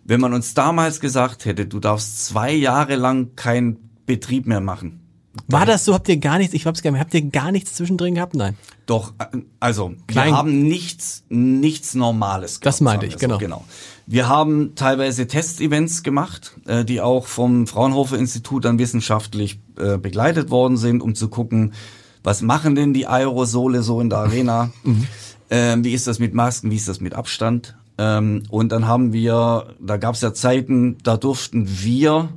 Wenn 0.03 0.21
man 0.21 0.33
uns 0.33 0.53
damals 0.53 0.99
gesagt 0.99 1.45
hätte, 1.45 1.65
du 1.65 1.79
darfst 1.79 2.25
zwei 2.25 2.51
Jahre 2.51 2.95
lang 2.95 3.35
keinen 3.35 3.77
Betrieb 4.05 4.47
mehr 4.47 4.61
machen. 4.61 5.04
War 5.47 5.65
das 5.65 5.85
so? 5.85 5.93
Habt 5.93 6.09
ihr 6.09 6.17
gar 6.17 6.37
nichts, 6.39 6.53
ich 6.53 6.65
hab's 6.65 6.81
gerne, 6.81 6.99
habt 6.99 7.13
ihr 7.13 7.21
gar 7.21 7.51
nichts 7.51 7.73
zwischendrin 7.75 8.15
gehabt? 8.15 8.33
Nein. 8.35 8.57
Doch, 8.85 9.13
äh, 9.19 9.25
also 9.59 9.93
Klein- 10.07 10.29
wir 10.29 10.37
haben 10.37 10.63
nichts, 10.63 11.23
nichts 11.29 11.93
Normales 11.93 12.59
Das 12.59 12.79
gehabt, 12.79 12.81
meinte 12.81 13.05
sagen 13.05 13.15
ich, 13.15 13.21
wir 13.21 13.29
so, 13.29 13.37
genau. 13.37 13.57
genau. 13.59 13.65
Wir 14.07 14.27
haben 14.27 14.73
teilweise 14.75 15.27
Testevents 15.27 16.03
gemacht, 16.03 16.55
äh, 16.67 16.83
die 16.85 17.01
auch 17.01 17.27
vom 17.27 17.67
Fraunhofer 17.67 18.17
Institut 18.17 18.65
dann 18.65 18.79
wissenschaftlich 18.79 19.59
äh, 19.77 19.97
begleitet 19.97 20.49
worden 20.49 20.77
sind, 20.77 21.01
um 21.01 21.15
zu 21.15 21.27
gucken, 21.29 21.73
was 22.23 22.41
machen 22.41 22.73
denn 22.75 22.93
die 22.93 23.05
Aerosole 23.07 23.83
so 23.83 24.01
in 24.01 24.09
der 24.09 24.19
Arena? 24.19 24.71
Mhm. 24.83 25.07
ähm, 25.51 25.83
wie 25.83 25.93
ist 25.93 26.07
das 26.07 26.17
mit 26.19 26.33
Masken? 26.33 26.71
Wie 26.71 26.75
ist 26.75 26.87
das 26.87 26.99
mit 27.01 27.13
Abstand? 27.13 27.75
Ähm, 27.97 28.43
und 28.49 28.71
dann 28.71 28.87
haben 28.87 29.13
wir, 29.13 29.75
da 29.79 29.97
gab 29.97 30.15
es 30.15 30.21
ja 30.21 30.33
Zeiten, 30.33 30.97
da 31.03 31.17
durften 31.17 31.67
wir 31.69 32.29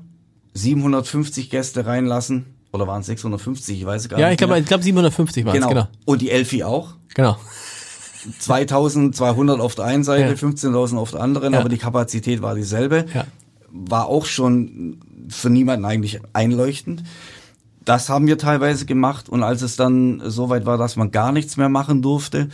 750 0.55 1.51
Gäste 1.51 1.87
reinlassen. 1.87 2.47
Oder 2.73 2.87
waren 2.87 3.01
es 3.01 3.07
650? 3.07 3.81
Ich 3.81 3.87
weiß 3.87 4.09
gar 4.09 4.19
Ja, 4.21 4.27
nicht. 4.27 4.35
ich 4.35 4.39
glaube, 4.39 4.59
ich 4.59 4.67
glaube 4.67 4.83
750 4.85 5.45
waren 5.45 5.55
es, 5.55 5.61
genau. 5.61 5.69
genau. 5.69 5.89
Und 6.05 6.21
die 6.23 6.31
Elfi 6.31 6.65
auch. 6.65 6.95
Genau. 7.15 7.37
2200 8.41 9.61
auf 9.61 9.75
der 9.75 9.85
einen 9.87 10.05
Seite, 10.05 10.29
Ja. 10.31 10.35
15.000 10.49 10.97
auf 10.99 11.13
der 11.13 11.21
anderen, 11.21 11.53
Ja. 11.55 11.61
aber 11.61 11.69
die 11.69 11.79
Kapazität 11.79 12.43
war 12.43 12.55
dieselbe. 12.55 13.07
Ja. 13.15 13.25
War 13.71 14.07
auch 14.07 14.27
schon 14.27 15.01
für 15.29 15.51
niemanden 15.51 15.85
eigentlich 15.85 16.21
einleuchtend. 16.33 17.05
Das 17.85 18.09
haben 18.09 18.27
wir 18.27 18.37
teilweise 18.39 18.85
gemacht 18.87 19.29
und 19.29 19.43
als 19.43 19.63
es 19.63 19.77
dann 19.77 20.21
soweit 20.25 20.67
war, 20.67 20.77
dass 20.79 20.97
man 20.97 21.11
gar 21.11 21.33
nichts 21.33 21.57
mehr 21.57 21.69
machen 21.71 22.03
durfte, 22.03 22.49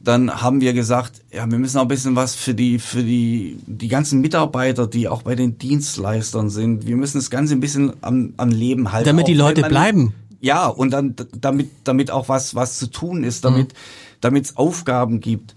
dann 0.00 0.42
haben 0.42 0.60
wir 0.60 0.72
gesagt, 0.74 1.22
ja, 1.32 1.50
wir 1.50 1.58
müssen 1.58 1.76
auch 1.78 1.82
ein 1.82 1.88
bisschen 1.88 2.14
was 2.14 2.34
für 2.36 2.54
die, 2.54 2.78
für 2.78 3.02
die, 3.02 3.58
die 3.66 3.88
ganzen 3.88 4.20
Mitarbeiter, 4.20 4.86
die 4.86 5.08
auch 5.08 5.22
bei 5.22 5.34
den 5.34 5.58
Dienstleistern 5.58 6.50
sind. 6.50 6.86
Wir 6.86 6.96
müssen 6.96 7.18
das 7.18 7.30
Ganze 7.30 7.54
ein 7.54 7.60
bisschen 7.60 7.92
am, 8.00 8.32
am 8.36 8.50
Leben 8.50 8.92
halten. 8.92 9.06
Damit 9.06 9.26
die 9.26 9.32
auch 9.32 9.38
wenn 9.38 9.44
Leute 9.46 9.60
man- 9.62 9.70
bleiben. 9.70 10.14
ja, 10.40 10.66
und 10.66 10.90
dann 10.92 11.16
damit 11.40 11.70
damit 11.84 12.10
auch 12.12 12.28
was 12.28 12.54
was 12.54 12.78
zu 12.78 12.86
tun 12.86 13.24
ist, 13.24 13.44
damit 13.44 13.74
damit 14.20 14.44
es 14.44 14.56
Aufgaben 14.56 15.20
gibt. 15.20 15.54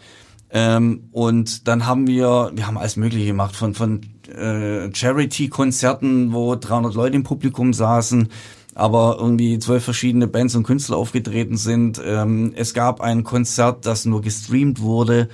Ähm, 0.54 1.04
und 1.12 1.68
dann 1.68 1.86
haben 1.86 2.08
wir 2.08 2.52
wir 2.54 2.66
haben 2.68 2.78
alles 2.78 2.96
Mögliche 2.98 3.28
gemacht 3.28 3.56
von 3.56 3.74
von 3.76 4.02
äh, 4.36 4.90
Charity-Konzerten, 4.94 6.34
wo 6.34 6.56
300 6.56 6.94
Leute 6.94 7.16
im 7.16 7.24
Publikum 7.24 7.74
saßen, 7.74 8.30
aber 8.76 9.18
irgendwie 9.20 9.60
zwölf 9.60 9.84
verschiedene 9.84 10.28
Bands 10.28 10.56
und 10.56 10.64
Künstler 10.64 10.98
aufgetreten 10.98 11.58
sind. 11.58 12.02
Ähm, 12.04 12.54
es 12.56 12.74
gab 12.74 13.02
ein 13.02 13.24
Konzert, 13.24 13.86
das 13.86 14.06
nur 14.06 14.22
gestreamt 14.22 14.82
wurde. 14.82 15.30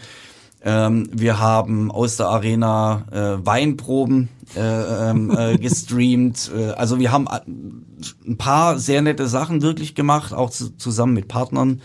Ähm, 0.63 1.07
wir 1.13 1.39
haben 1.39 1.91
aus 1.91 2.17
der 2.17 2.27
Arena 2.29 3.05
äh, 3.11 3.45
Weinproben 3.45 4.29
äh, 4.55 5.09
ähm, 5.09 5.29
äh, 5.37 5.57
gestreamt. 5.59 6.51
Äh, 6.55 6.71
also 6.71 6.99
wir 6.99 7.11
haben 7.11 7.27
a- 7.27 7.43
ein 7.45 8.37
paar 8.37 8.79
sehr 8.79 9.01
nette 9.01 9.27
Sachen 9.27 9.61
wirklich 9.61 9.93
gemacht, 9.95 10.33
auch 10.33 10.49
zu, 10.49 10.75
zusammen 10.77 11.13
mit 11.13 11.27
Partnern. 11.27 11.81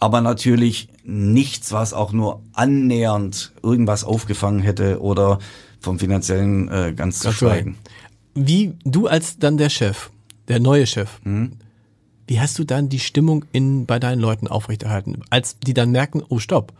Aber 0.00 0.20
natürlich 0.20 0.88
nichts, 1.04 1.72
was 1.72 1.92
auch 1.92 2.12
nur 2.12 2.40
annähernd 2.54 3.52
irgendwas 3.62 4.04
aufgefangen 4.04 4.60
hätte 4.60 5.00
oder 5.02 5.38
vom 5.80 5.98
finanziellen 5.98 6.68
äh, 6.68 6.92
ganz 6.96 7.18
zu 7.18 7.24
Ganz 7.24 7.36
schweigen. 7.36 7.76
Wie 8.34 8.74
du 8.84 9.06
als 9.08 9.38
dann 9.38 9.58
der 9.58 9.70
Chef, 9.70 10.10
der 10.48 10.60
neue 10.60 10.86
Chef, 10.86 11.20
Mhm. 11.24 11.52
wie 12.26 12.40
hast 12.40 12.58
du 12.58 12.64
dann 12.64 12.88
die 12.88 12.98
Stimmung 12.98 13.44
in, 13.52 13.86
bei 13.86 13.98
deinen 13.98 14.20
Leuten 14.20 14.48
aufrechterhalten? 14.48 15.22
Als 15.30 15.58
die 15.60 15.74
dann 15.74 15.90
merken, 15.90 16.22
oh 16.28 16.38
stopp, 16.38 16.72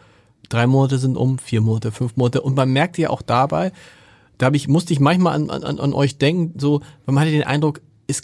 drei 0.49 0.67
Monate 0.67 0.99
sind 0.99 1.17
um, 1.17 1.39
vier 1.39 1.61
Monate, 1.61 1.93
fünf 1.93 2.17
Monate. 2.17 2.41
Und 2.43 2.57
man 2.57 2.71
merkt 2.71 2.99
ja 2.99 3.11
auch 3.11 3.23
dabei, 3.23 3.73
da 4.39 4.47
hab 4.47 4.55
ich, 4.55 4.69
musste 4.69 4.93
ich 4.93 5.01
manchmal 5.01 5.35
an, 5.35 5.51
an, 5.51 5.79
an 5.79 5.93
euch 5.93 6.19
denken, 6.19 6.59
so, 6.59 6.81
weil 7.05 7.15
man 7.15 7.23
hatte 7.23 7.33
den 7.33 7.43
Eindruck, 7.45 7.81
es, 8.07 8.23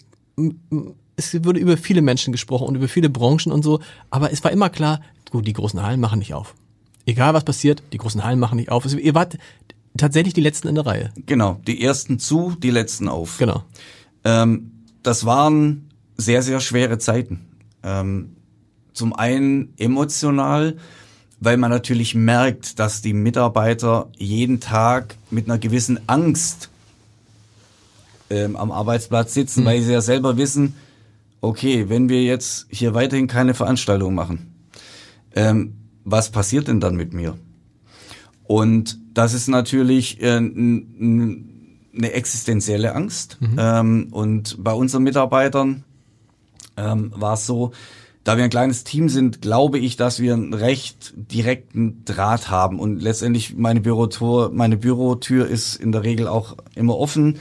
es 1.17 1.45
wurde 1.45 1.61
über 1.61 1.77
viele 1.77 2.03
Menschen 2.03 2.33
gesprochen 2.33 2.69
und 2.69 2.75
über 2.77 2.89
viele 2.89 3.11
Branchen 3.11 3.53
und 3.53 3.63
so, 3.63 3.81
aber 4.11 4.33
es 4.33 4.43
war 4.45 4.51
immer 4.53 4.71
klar, 4.71 5.01
gut, 5.31 5.47
die 5.47 5.53
großen 5.53 5.83
Hallen 5.83 6.01
machen 6.01 6.19
nicht 6.21 6.35
auf. 6.35 6.55
Egal 7.07 7.35
was 7.35 7.45
passiert, 7.45 7.83
die 7.93 7.99
großen 7.99 8.25
Hallen 8.25 8.39
machen 8.39 8.57
nicht 8.57 8.71
auf. 8.71 8.85
Also, 8.85 8.97
ihr 8.97 9.15
wart 9.15 9.37
tatsächlich 9.97 10.35
die 10.35 10.41
Letzten 10.41 10.69
in 10.69 10.75
der 10.77 10.87
Reihe. 10.87 11.13
Genau, 11.27 11.61
die 11.67 11.83
ersten 11.83 12.19
zu, 12.19 12.55
die 12.59 12.71
letzten 12.71 13.09
auf. 13.09 13.39
Genau. 13.39 13.63
Ähm, 14.25 14.71
das 15.05 15.25
waren 15.25 15.91
sehr, 16.17 16.43
sehr 16.43 16.61
schwere 16.61 16.99
Zeiten. 16.99 17.47
Ähm, 17.83 18.37
zum 18.93 19.13
einen 19.13 19.73
emotional, 19.77 20.77
weil 21.41 21.57
man 21.57 21.71
natürlich 21.71 22.15
merkt, 22.15 22.79
dass 22.79 23.03
die 23.03 23.13
Mitarbeiter 23.13 24.09
jeden 24.17 24.61
Tag 24.61 25.17
mit 25.31 25.47
einer 25.47 25.59
gewissen 25.59 25.99
Angst 26.09 26.71
ähm, 28.31 28.57
am 28.57 28.73
Arbeitsplatz 28.73 29.35
sitzen, 29.35 29.65
weil 29.65 29.83
sie 29.83 29.93
ja 29.93 30.01
selber 30.01 30.37
wissen, 30.37 30.75
okay, 31.41 31.89
wenn 31.89 32.09
wir 32.09 32.23
jetzt 32.23 32.67
hier 32.71 32.95
weiterhin 32.95 33.27
keine 33.27 33.55
Veranstaltung 33.55 34.15
machen, 34.15 34.55
ähm, 35.35 35.75
was 36.05 36.31
passiert 36.31 36.69
denn 36.69 36.81
dann 36.81 36.97
mit 36.97 37.13
mir? 37.13 37.37
Und 38.45 38.99
das 39.15 39.35
ist 39.35 39.49
natürlich 39.49 40.23
äh, 40.23 40.37
n- 40.37 40.95
n- 40.99 41.54
eine 41.97 42.13
existenzielle 42.13 42.95
Angst. 42.95 43.39
Ähm, 43.59 44.09
und 44.11 44.63
bei 44.63 44.73
unseren 44.73 45.03
Mitarbeitern 45.03 45.85
ähm, 46.77 47.13
war 47.15 47.35
es 47.35 47.47
so, 47.47 47.73
da 48.25 48.39
wir 48.39 48.45
ein 48.45 48.51
kleines 48.51 48.85
Team 48.85 49.11
sind, 49.11 49.43
glaube 49.43 49.79
ich, 49.79 49.97
dass 49.97 50.19
wir 50.19 50.33
einen 50.33 50.55
recht 50.55 51.13
direkten 51.17 52.05
Draht 52.07 52.51
haben. 52.51 52.81
Und 52.81 53.03
letztendlich 53.03 53.55
meine 53.55 53.81
Bürotür, 53.81 54.51
meine 54.53 54.79
Bürotür 54.79 55.47
ist 55.47 55.77
in 55.77 55.93
der 55.93 56.05
Regel 56.05 56.27
auch 56.27 56.57
immer 56.75 56.97
offen. 56.97 57.39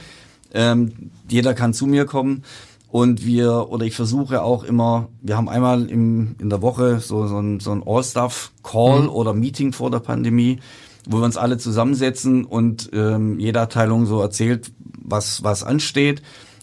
Ähm, 0.52 1.10
jeder 1.28 1.54
kann 1.54 1.72
zu 1.72 1.86
mir 1.86 2.04
kommen. 2.04 2.44
Und 2.90 3.26
wir, 3.26 3.70
oder 3.70 3.86
ich 3.86 3.96
versuche 3.96 4.42
auch 4.42 4.62
immer, 4.62 5.08
wir 5.20 5.36
haben 5.36 5.48
einmal 5.48 5.90
im, 5.90 6.36
in 6.38 6.48
der 6.48 6.62
Woche 6.62 7.00
so, 7.00 7.26
so 7.26 7.40
ein, 7.40 7.58
so 7.58 7.72
ein 7.72 7.82
All-Staff-Call 7.84 9.08
oder 9.08 9.34
Meeting 9.34 9.72
vor 9.72 9.90
der 9.90 9.98
Pandemie, 9.98 10.60
wo 11.06 11.18
wir 11.18 11.24
uns 11.24 11.36
alle 11.36 11.58
zusammensetzen 11.58 12.44
und 12.44 12.90
ähm, 12.92 13.38
jede 13.38 13.60
Abteilung 13.60 14.06
so 14.06 14.20
erzählt, 14.20 14.72
was, 15.02 15.42
was 15.42 15.62
ansteht. 15.62 16.22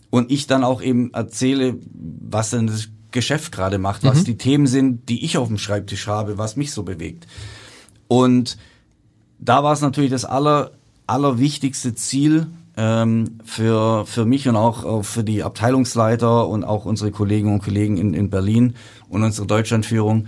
Und 0.09 0.29
ich 0.31 0.45
dann 0.47 0.63
auch 0.63 0.81
eben 0.81 1.13
erzähle, 1.13 1.75
was 1.93 2.49
denn 2.49 2.67
das 2.67 2.89
Geschäft 3.11 3.51
gerade 3.51 3.77
macht, 3.77 4.03
was 4.03 4.23
die 4.23 4.37
Themen 4.37 4.67
sind, 4.67 5.07
die 5.09 5.23
ich 5.23 5.37
auf 5.37 5.47
dem 5.47 5.57
Schreibtisch 5.57 6.07
habe, 6.07 6.37
was 6.37 6.55
mich 6.55 6.71
so 6.73 6.83
bewegt. 6.83 7.27
Und 8.07 8.57
da 9.39 9.63
war 9.63 9.73
es 9.73 9.81
natürlich 9.81 10.11
das 10.11 10.25
aller, 10.25 10.71
allerwichtigste 11.07 11.95
Ziel 11.95 12.47
ähm, 12.77 13.39
für, 13.43 14.05
für 14.05 14.25
mich 14.25 14.47
und 14.47 14.55
auch, 14.55 14.83
auch 14.83 15.03
für 15.03 15.23
die 15.23 15.43
Abteilungsleiter 15.43 16.47
und 16.47 16.63
auch 16.63 16.85
unsere 16.85 17.11
Kolleginnen 17.11 17.53
und 17.53 17.63
Kollegen 17.63 17.97
in, 17.97 18.13
in 18.13 18.29
Berlin 18.29 18.75
und 19.09 19.23
unsere 19.23 19.47
Deutschlandführung, 19.47 20.27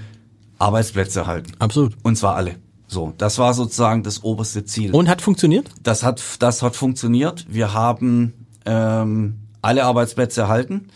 Arbeitsplätze 0.60 1.28
halten. 1.28 1.54
Absolut. 1.60 1.96
Und 2.04 2.18
zwar 2.18 2.36
alle. 2.36 2.56
So, 2.94 3.12
das 3.18 3.40
war 3.40 3.56
sozusagen 3.56 4.04
das 4.04 4.24
oberste 4.24 4.66
Ziel. 4.66 4.92
Und 4.92 5.10
hat 5.10 5.22
funktioniert? 5.22 5.70
Das 5.82 6.04
hat, 6.04 6.22
das 6.40 6.62
hat 6.62 6.76
funktioniert. 6.76 7.46
Wir 7.50 7.74
haben 7.74 8.34
ähm, 8.66 9.40
alle 9.64 9.84
Arbeitsplätze 9.84 10.42
erhalten. 10.42 10.90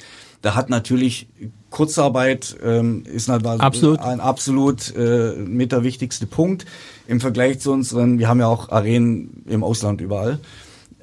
Da 0.43 0.53
hat 0.53 0.69
natürlich 0.69 1.27
Kurzarbeit 1.71 2.55
ähm, 2.63 3.03
ist 3.05 3.27
natürlich 3.27 3.61
Absolut. 3.61 3.99
ein 3.99 4.19
absolut 4.19 4.95
äh, 4.95 5.33
mit 5.37 5.71
der 5.71 5.83
wichtigste 5.83 6.27
Punkt 6.27 6.65
im 7.07 7.19
Vergleich 7.19 7.59
zu 7.59 7.71
unseren. 7.71 8.19
Wir 8.19 8.29
haben 8.29 8.39
ja 8.39 8.47
auch 8.47 8.69
Arenen 8.69 9.43
im 9.47 9.63
Ausland 9.63 9.99
überall. 9.99 10.39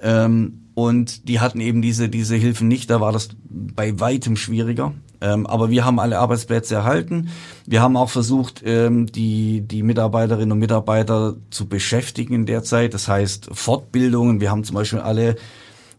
Ähm, 0.00 0.60
und 0.74 1.28
die 1.28 1.40
hatten 1.40 1.60
eben 1.60 1.82
diese, 1.82 2.08
diese 2.08 2.36
Hilfen 2.36 2.68
nicht, 2.68 2.88
da 2.88 3.00
war 3.00 3.12
das 3.12 3.30
bei 3.44 3.98
weitem 3.98 4.36
schwieriger. 4.36 4.94
Ähm, 5.24 5.46
aber 5.46 5.70
wir 5.70 5.86
haben 5.86 5.98
alle 5.98 6.18
Arbeitsplätze 6.18 6.74
erhalten. 6.74 7.30
Wir 7.64 7.80
haben 7.80 7.96
auch 7.96 8.10
versucht, 8.10 8.62
ähm, 8.66 9.06
die, 9.06 9.62
die 9.62 9.82
Mitarbeiterinnen 9.82 10.52
und 10.52 10.58
Mitarbeiter 10.58 11.36
zu 11.48 11.66
beschäftigen 11.66 12.34
in 12.34 12.46
der 12.46 12.62
Zeit. 12.62 12.92
Das 12.92 13.08
heißt 13.08 13.48
Fortbildungen. 13.52 14.40
Wir 14.42 14.50
haben 14.50 14.64
zum 14.64 14.74
Beispiel 14.74 14.98
alle 14.98 15.36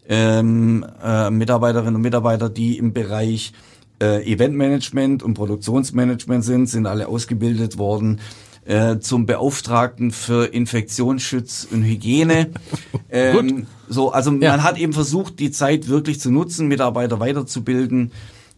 ähm, 0.07 0.85
äh, 1.03 1.31
Mitarbeiterinnen 1.31 1.95
und 1.95 2.01
Mitarbeiter, 2.01 2.49
die 2.49 2.77
im 2.77 2.93
Bereich 2.93 3.53
äh, 3.99 4.31
Eventmanagement 4.31 5.23
und 5.23 5.33
Produktionsmanagement 5.33 6.43
sind, 6.43 6.67
sind 6.69 6.85
alle 6.85 7.07
ausgebildet 7.07 7.79
worden 7.79 8.19
äh, 8.65 8.99
zum 8.99 9.25
Beauftragten 9.25 10.11
für 10.11 10.45
Infektionsschutz 10.45 11.67
und 11.71 11.83
Hygiene. 11.83 12.49
ähm, 13.09 13.65
so, 13.87 14.11
also 14.11 14.31
Ja. 14.33 14.51
man 14.51 14.63
hat 14.63 14.77
eben 14.77 14.93
versucht, 14.93 15.39
die 15.39 15.49
Zeit 15.49 15.87
wirklich 15.87 16.19
zu 16.19 16.29
nutzen, 16.29 16.67
Mitarbeiter 16.67 17.19
weiterzubilden. 17.19 18.11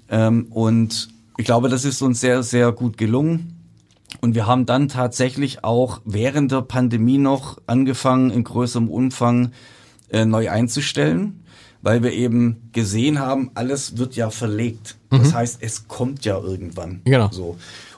Ähm, 0.10 0.48
und 0.50 1.10
ich 1.38 1.46
glaube, 1.46 1.70
das 1.70 1.86
ist 1.86 2.02
uns 2.02 2.20
sehr, 2.20 2.44
sehr 2.44 2.72
gut 2.72 2.98
gelungen. 2.98 3.54
Und 4.22 4.36
wir 4.36 4.48
haben 4.48 4.66
dann 4.66 4.88
tatsächlich 4.88 5.64
auch 5.64 6.02
während 6.06 6.52
der 6.52 6.62
Pandemie 6.62 7.18
noch 7.18 7.58
angefangen, 7.68 8.32
in 8.32 8.44
größerem 8.44 8.90
Umfang 8.90 9.52
äh, 10.10 10.26
neu 10.26 10.50
einzustellen, 10.50 11.44
weil 11.82 12.02
wir 12.02 12.14
eben 12.14 12.70
gesehen 12.72 13.20
haben, 13.20 13.52
alles 13.54 13.98
wird 13.98 14.16
ja 14.16 14.30
verlegt. 14.30 14.96
Das 15.10 15.34
heißt, 15.34 15.60
es 15.62 15.88
kommt 15.88 16.26
ja 16.26 16.40
irgendwann. 16.40 17.02
Genau. 17.06 17.30
So. 17.32 17.58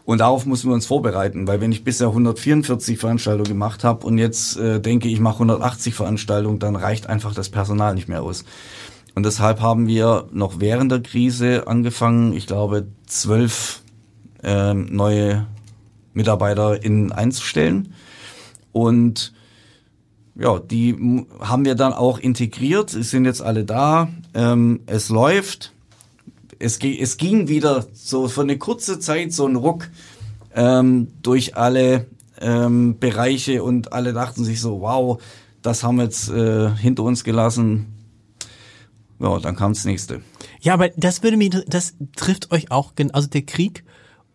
Und 0.09 0.21
darauf 0.21 0.47
müssen 0.47 0.69
wir 0.69 0.73
uns 0.73 0.87
vorbereiten, 0.87 1.47
weil 1.47 1.61
wenn 1.61 1.71
ich 1.71 1.83
bisher 1.83 2.07
144 2.07 2.97
Veranstaltungen 2.97 3.47
gemacht 3.47 3.83
habe 3.83 4.07
und 4.07 4.17
jetzt 4.17 4.57
äh, 4.57 4.81
denke, 4.81 5.07
ich 5.07 5.19
mache 5.19 5.35
180 5.35 5.93
Veranstaltungen, 5.93 6.57
dann 6.57 6.75
reicht 6.75 7.07
einfach 7.07 7.35
das 7.35 7.49
Personal 7.49 7.93
nicht 7.93 8.07
mehr 8.07 8.23
aus. 8.23 8.43
Und 9.19 9.25
deshalb 9.25 9.59
haben 9.59 9.85
wir 9.85 10.29
noch 10.31 10.61
während 10.61 10.93
der 10.93 11.01
Krise 11.01 11.67
angefangen, 11.67 12.31
ich 12.31 12.47
glaube, 12.47 12.87
zwölf 13.05 13.81
ähm, 14.43 14.87
neue 14.89 15.45
MitarbeiterInnen 16.13 17.11
einzustellen. 17.11 17.93
Und 18.71 19.33
ja, 20.35 20.57
die 20.57 21.25
haben 21.41 21.65
wir 21.65 21.75
dann 21.75 21.91
auch 21.91 22.17
integriert. 22.17 22.91
Sie 22.91 23.03
sind 23.03 23.25
jetzt 23.25 23.41
alle 23.41 23.65
da. 23.65 24.07
Ähm, 24.33 24.79
es 24.85 25.09
läuft 25.09 25.73
es, 26.57 26.79
es 26.79 27.17
ging 27.17 27.49
wieder 27.49 27.87
so 27.91 28.29
für 28.29 28.43
eine 28.43 28.57
kurze 28.57 29.01
Zeit 29.01 29.33
so 29.33 29.45
ein 29.45 29.57
Ruck 29.57 29.89
ähm, 30.55 31.09
durch 31.21 31.57
alle 31.57 32.05
ähm, 32.39 32.99
Bereiche 32.99 33.63
und 33.63 33.91
alle 33.91 34.13
dachten 34.13 34.45
sich 34.45 34.61
so, 34.61 34.79
wow, 34.79 35.21
das 35.61 35.83
haben 35.83 35.97
wir 35.97 36.05
jetzt 36.05 36.29
äh, 36.29 36.69
hinter 36.69 37.03
uns 37.03 37.25
gelassen. 37.25 37.98
Ja, 39.19 39.37
dann 39.39 39.55
kam 39.55 39.73
das 39.73 39.85
nächste. 39.85 40.21
Ja, 40.61 40.73
aber 40.73 40.89
das 40.89 41.23
würde 41.23 41.37
mich, 41.37 41.51
das 41.67 41.95
trifft 42.15 42.51
euch 42.51 42.71
auch, 42.71 42.93
also 43.11 43.27
der 43.27 43.41
Krieg 43.41 43.83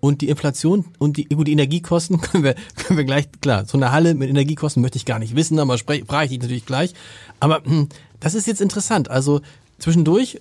und 0.00 0.20
die 0.20 0.28
Inflation 0.28 0.84
und 0.98 1.16
die, 1.16 1.24
gut, 1.24 1.48
die 1.48 1.52
Energiekosten 1.52 2.20
können 2.20 2.44
wir, 2.44 2.54
können 2.76 2.98
wir 2.98 3.04
gleich, 3.04 3.28
klar, 3.40 3.64
so 3.64 3.78
eine 3.78 3.90
Halle 3.90 4.14
mit 4.14 4.28
Energiekosten 4.28 4.82
möchte 4.82 4.98
ich 4.98 5.06
gar 5.06 5.18
nicht 5.18 5.34
wissen, 5.34 5.58
aber 5.58 5.78
frage 5.78 6.24
ich 6.24 6.30
dich 6.30 6.40
natürlich 6.40 6.66
gleich. 6.66 6.92
Aber 7.40 7.62
hm, 7.64 7.88
das 8.20 8.34
ist 8.34 8.46
jetzt 8.46 8.60
interessant. 8.60 9.10
Also 9.10 9.40
zwischendurch 9.78 10.40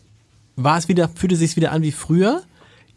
war 0.56 0.78
es 0.78 0.90
wieder, 0.90 1.10
fühlte 1.10 1.38
sich 1.38 1.56
wieder 1.56 1.72
an 1.72 1.82
wie 1.82 1.92
früher. 1.94 2.44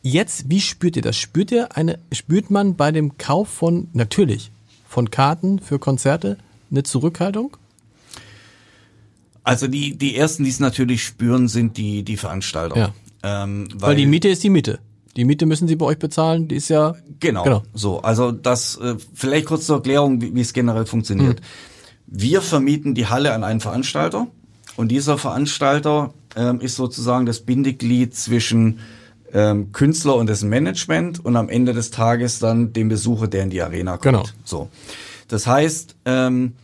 Jetzt, 0.02 0.50
wie 0.50 0.60
spürt 0.60 0.96
ihr 0.96 1.02
das? 1.02 1.16
Spürt 1.16 1.52
ihr 1.52 1.76
eine, 1.76 1.98
spürt 2.12 2.50
man 2.50 2.74
bei 2.74 2.92
dem 2.92 3.16
Kauf 3.18 3.48
von, 3.48 3.88
natürlich, 3.92 4.50
von 4.88 5.10
Karten 5.10 5.60
für 5.60 5.78
Konzerte 5.78 6.36
eine 6.70 6.82
Zurückhaltung? 6.82 7.56
Also 9.46 9.68
die, 9.68 9.96
die 9.96 10.16
ersten, 10.16 10.42
die 10.42 10.50
es 10.50 10.58
natürlich 10.58 11.04
spüren, 11.04 11.46
sind 11.46 11.76
die, 11.76 12.02
die 12.02 12.16
Veranstalter. 12.16 12.76
Ja. 12.76 13.44
Ähm, 13.44 13.68
weil, 13.74 13.90
weil 13.90 13.96
die 13.96 14.06
Miete 14.06 14.28
ist 14.28 14.42
die 14.42 14.50
Miete. 14.50 14.80
Die 15.14 15.24
Miete 15.24 15.46
müssen 15.46 15.68
sie 15.68 15.76
bei 15.76 15.86
euch 15.86 16.00
bezahlen, 16.00 16.48
die 16.48 16.56
ist 16.56 16.68
ja. 16.68 16.96
Genau. 17.20 17.44
genau. 17.44 17.62
So, 17.72 18.00
also 18.00 18.32
das, 18.32 18.76
äh, 18.78 18.96
vielleicht 19.14 19.46
kurz 19.46 19.66
zur 19.66 19.76
Erklärung, 19.76 20.20
wie, 20.20 20.34
wie 20.34 20.40
es 20.40 20.52
generell 20.52 20.84
funktioniert. 20.84 21.38
Mhm. 21.38 21.44
Wir 22.08 22.42
vermieten 22.42 22.96
die 22.96 23.06
Halle 23.06 23.32
an 23.34 23.44
einen 23.44 23.60
Veranstalter 23.60 24.26
und 24.74 24.88
dieser 24.88 25.16
Veranstalter 25.16 26.12
ähm, 26.34 26.60
ist 26.60 26.74
sozusagen 26.74 27.24
das 27.24 27.38
Bindeglied 27.38 28.16
zwischen 28.16 28.80
ähm, 29.32 29.70
Künstler 29.70 30.16
und 30.16 30.28
dessen 30.28 30.48
Management 30.48 31.24
und 31.24 31.36
am 31.36 31.48
Ende 31.48 31.72
des 31.72 31.92
Tages 31.92 32.40
dann 32.40 32.72
dem 32.72 32.88
Besucher, 32.88 33.28
der 33.28 33.44
in 33.44 33.50
die 33.50 33.62
Arena 33.62 33.92
kommt. 33.92 34.02
Genau. 34.02 34.24
So. 34.44 34.70
Das 35.28 35.46
heißt, 35.46 35.94
ähm, 36.04 36.54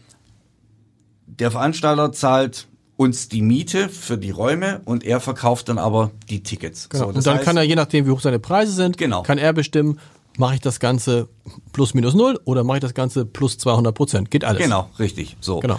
der 1.26 1.52
Veranstalter 1.52 2.10
zahlt 2.10 2.66
uns 2.96 3.28
die 3.28 3.42
Miete 3.42 3.88
für 3.88 4.18
die 4.18 4.30
Räume 4.30 4.80
und 4.84 5.04
er 5.04 5.20
verkauft 5.20 5.68
dann 5.68 5.78
aber 5.78 6.10
die 6.28 6.42
Tickets. 6.42 6.88
Genau. 6.88 7.04
So, 7.04 7.08
und 7.10 7.26
dann 7.26 7.36
heißt, 7.36 7.44
kann 7.44 7.56
er, 7.56 7.62
je 7.62 7.74
nachdem, 7.74 8.06
wie 8.06 8.10
hoch 8.10 8.20
seine 8.20 8.38
Preise 8.38 8.72
sind, 8.72 8.98
genau. 8.98 9.22
kann 9.22 9.38
er 9.38 9.52
bestimmen, 9.52 9.98
mache 10.38 10.54
ich 10.54 10.60
das 10.60 10.80
Ganze 10.80 11.28
plus 11.72 11.94
minus 11.94 12.14
null 12.14 12.40
oder 12.44 12.64
mache 12.64 12.78
ich 12.78 12.82
das 12.82 12.94
Ganze 12.94 13.24
plus 13.24 13.58
200 13.58 13.94
Prozent. 13.94 14.30
Geht 14.30 14.44
alles. 14.44 14.62
Genau, 14.62 14.90
richtig. 14.98 15.36
So. 15.40 15.60
Genau. 15.60 15.78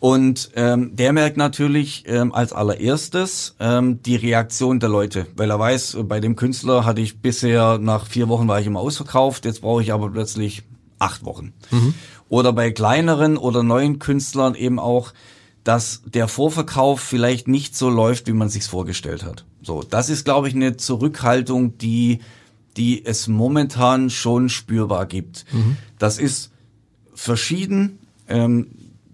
Und 0.00 0.50
ähm, 0.54 0.94
der 0.96 1.14
merkt 1.14 1.38
natürlich 1.38 2.04
ähm, 2.06 2.34
als 2.34 2.52
allererstes 2.52 3.56
ähm, 3.58 4.02
die 4.02 4.16
Reaktion 4.16 4.78
der 4.78 4.90
Leute, 4.90 5.26
weil 5.34 5.50
er 5.50 5.58
weiß, 5.58 5.96
bei 6.02 6.20
dem 6.20 6.36
Künstler 6.36 6.84
hatte 6.84 7.00
ich 7.00 7.22
bisher 7.22 7.78
nach 7.78 8.06
vier 8.06 8.28
Wochen 8.28 8.46
war 8.46 8.60
ich 8.60 8.66
immer 8.66 8.80
ausverkauft, 8.80 9.46
jetzt 9.46 9.62
brauche 9.62 9.80
ich 9.80 9.94
aber 9.94 10.10
plötzlich 10.10 10.64
acht 10.98 11.24
Wochen. 11.24 11.54
Mhm. 11.70 11.94
Oder 12.28 12.52
bei 12.52 12.70
kleineren 12.70 13.38
oder 13.38 13.62
neuen 13.62 13.98
Künstlern 13.98 14.54
eben 14.54 14.78
auch, 14.78 15.14
dass 15.64 16.02
der 16.06 16.28
Vorverkauf 16.28 17.00
vielleicht 17.00 17.48
nicht 17.48 17.76
so 17.76 17.90
läuft, 17.90 18.26
wie 18.26 18.32
man 18.32 18.48
sich's 18.48 18.66
vorgestellt 18.66 19.24
hat. 19.24 19.44
So, 19.62 19.82
das 19.82 20.10
ist, 20.10 20.24
glaube 20.24 20.48
ich, 20.48 20.54
eine 20.54 20.76
Zurückhaltung, 20.76 21.78
die 21.78 22.20
die 22.76 23.04
es 23.04 23.28
momentan 23.28 24.10
schon 24.10 24.48
spürbar 24.48 25.06
gibt. 25.06 25.44
Mhm. 25.52 25.76
Das 25.98 26.18
ist 26.18 26.50
verschieden. 27.14 27.98
Ähm, 28.28 28.68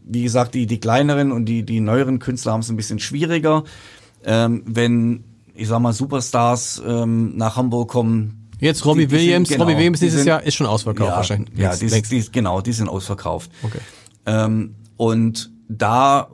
wie 0.04 0.22
gesagt, 0.22 0.54
die, 0.54 0.66
die 0.66 0.80
kleineren 0.80 1.30
und 1.30 1.44
die, 1.44 1.62
die 1.62 1.80
neueren 1.80 2.18
Künstler 2.18 2.52
haben 2.52 2.60
es 2.60 2.70
ein 2.70 2.76
bisschen 2.76 2.98
schwieriger. 2.98 3.64
Ähm, 4.24 4.62
wenn, 4.66 5.24
ich 5.54 5.68
sag 5.68 5.80
mal, 5.80 5.92
Superstars 5.92 6.82
ähm, 6.84 7.36
nach 7.36 7.56
Hamburg 7.56 7.90
kommen. 7.90 8.48
Jetzt 8.58 8.84
Robbie 8.84 9.02
die, 9.02 9.06
die 9.06 9.12
Williams, 9.12 9.48
sind, 9.48 9.56
genau, 9.56 9.64
Robbie 9.66 9.78
Williams 9.78 10.00
dieses 10.00 10.20
sind, 10.20 10.28
Jahr 10.28 10.42
ist 10.42 10.54
schon 10.54 10.66
ausverkauft 10.66 11.10
ja, 11.10 11.16
wahrscheinlich. 11.16 11.56
Ja, 11.56 11.76
die, 11.76 12.02
die, 12.02 12.32
genau, 12.32 12.60
die 12.60 12.72
sind 12.72 12.88
ausverkauft. 12.88 13.50
Okay. 13.62 13.78
Ähm, 14.26 14.74
und 14.96 15.50
da 15.70 16.28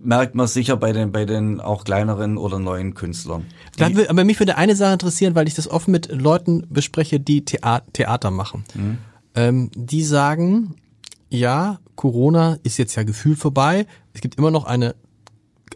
merkt 0.00 0.34
man 0.34 0.46
sicher 0.46 0.76
bei 0.76 0.92
den, 0.92 1.12
bei 1.12 1.24
den 1.24 1.60
auch 1.60 1.84
kleineren 1.84 2.38
oder 2.38 2.58
neuen 2.58 2.94
Künstlern. 2.94 3.46
Will, 3.78 4.06
aber 4.08 4.24
mich 4.24 4.38
würde 4.38 4.56
eine 4.56 4.76
Sache 4.76 4.92
interessieren, 4.92 5.34
weil 5.34 5.48
ich 5.48 5.54
das 5.54 5.68
oft 5.68 5.88
mit 5.88 6.10
Leuten 6.12 6.66
bespreche, 6.70 7.18
die 7.18 7.44
Theater 7.44 8.30
machen. 8.30 8.64
Mhm. 8.74 8.98
Ähm, 9.34 9.70
die 9.74 10.04
sagen, 10.04 10.76
ja, 11.28 11.80
Corona 11.96 12.58
ist 12.62 12.78
jetzt 12.78 12.94
ja 12.94 13.02
gefühlt 13.02 13.38
vorbei. 13.38 13.86
Es 14.14 14.20
gibt 14.20 14.36
immer 14.36 14.50
noch 14.50 14.64
eine, 14.64 14.94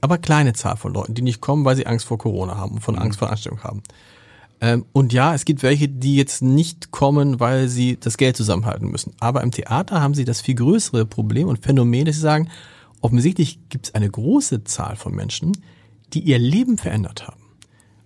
aber 0.00 0.18
kleine 0.18 0.52
Zahl 0.52 0.76
von 0.76 0.94
Leuten, 0.94 1.14
die 1.14 1.22
nicht 1.22 1.40
kommen, 1.40 1.64
weil 1.64 1.76
sie 1.76 1.86
Angst 1.86 2.06
vor 2.06 2.18
Corona 2.18 2.56
haben 2.56 2.76
und 2.76 2.80
von 2.80 2.94
mhm. 2.94 3.02
Angst 3.02 3.18
vor 3.18 3.30
Ansteckung 3.30 3.62
haben. 3.64 3.82
Ähm, 4.60 4.86
und 4.92 5.12
ja, 5.12 5.34
es 5.34 5.44
gibt 5.44 5.64
welche, 5.64 5.88
die 5.88 6.14
jetzt 6.14 6.40
nicht 6.40 6.92
kommen, 6.92 7.40
weil 7.40 7.68
sie 7.68 7.98
das 7.98 8.16
Geld 8.16 8.36
zusammenhalten 8.36 8.88
müssen. 8.88 9.12
Aber 9.18 9.42
im 9.42 9.50
Theater 9.50 10.00
haben 10.00 10.14
sie 10.14 10.24
das 10.24 10.40
viel 10.40 10.54
größere 10.54 11.04
Problem 11.04 11.48
und 11.48 11.64
Phänomen, 11.64 12.04
dass 12.04 12.14
sie 12.14 12.20
sagen, 12.20 12.48
offensichtlich 13.02 13.68
gibt 13.68 13.86
es 13.88 13.94
eine 13.94 14.10
große 14.10 14.64
Zahl 14.64 14.96
von 14.96 15.14
Menschen, 15.14 15.52
die 16.14 16.20
ihr 16.20 16.38
Leben 16.38 16.78
verändert 16.78 17.26
haben 17.26 17.42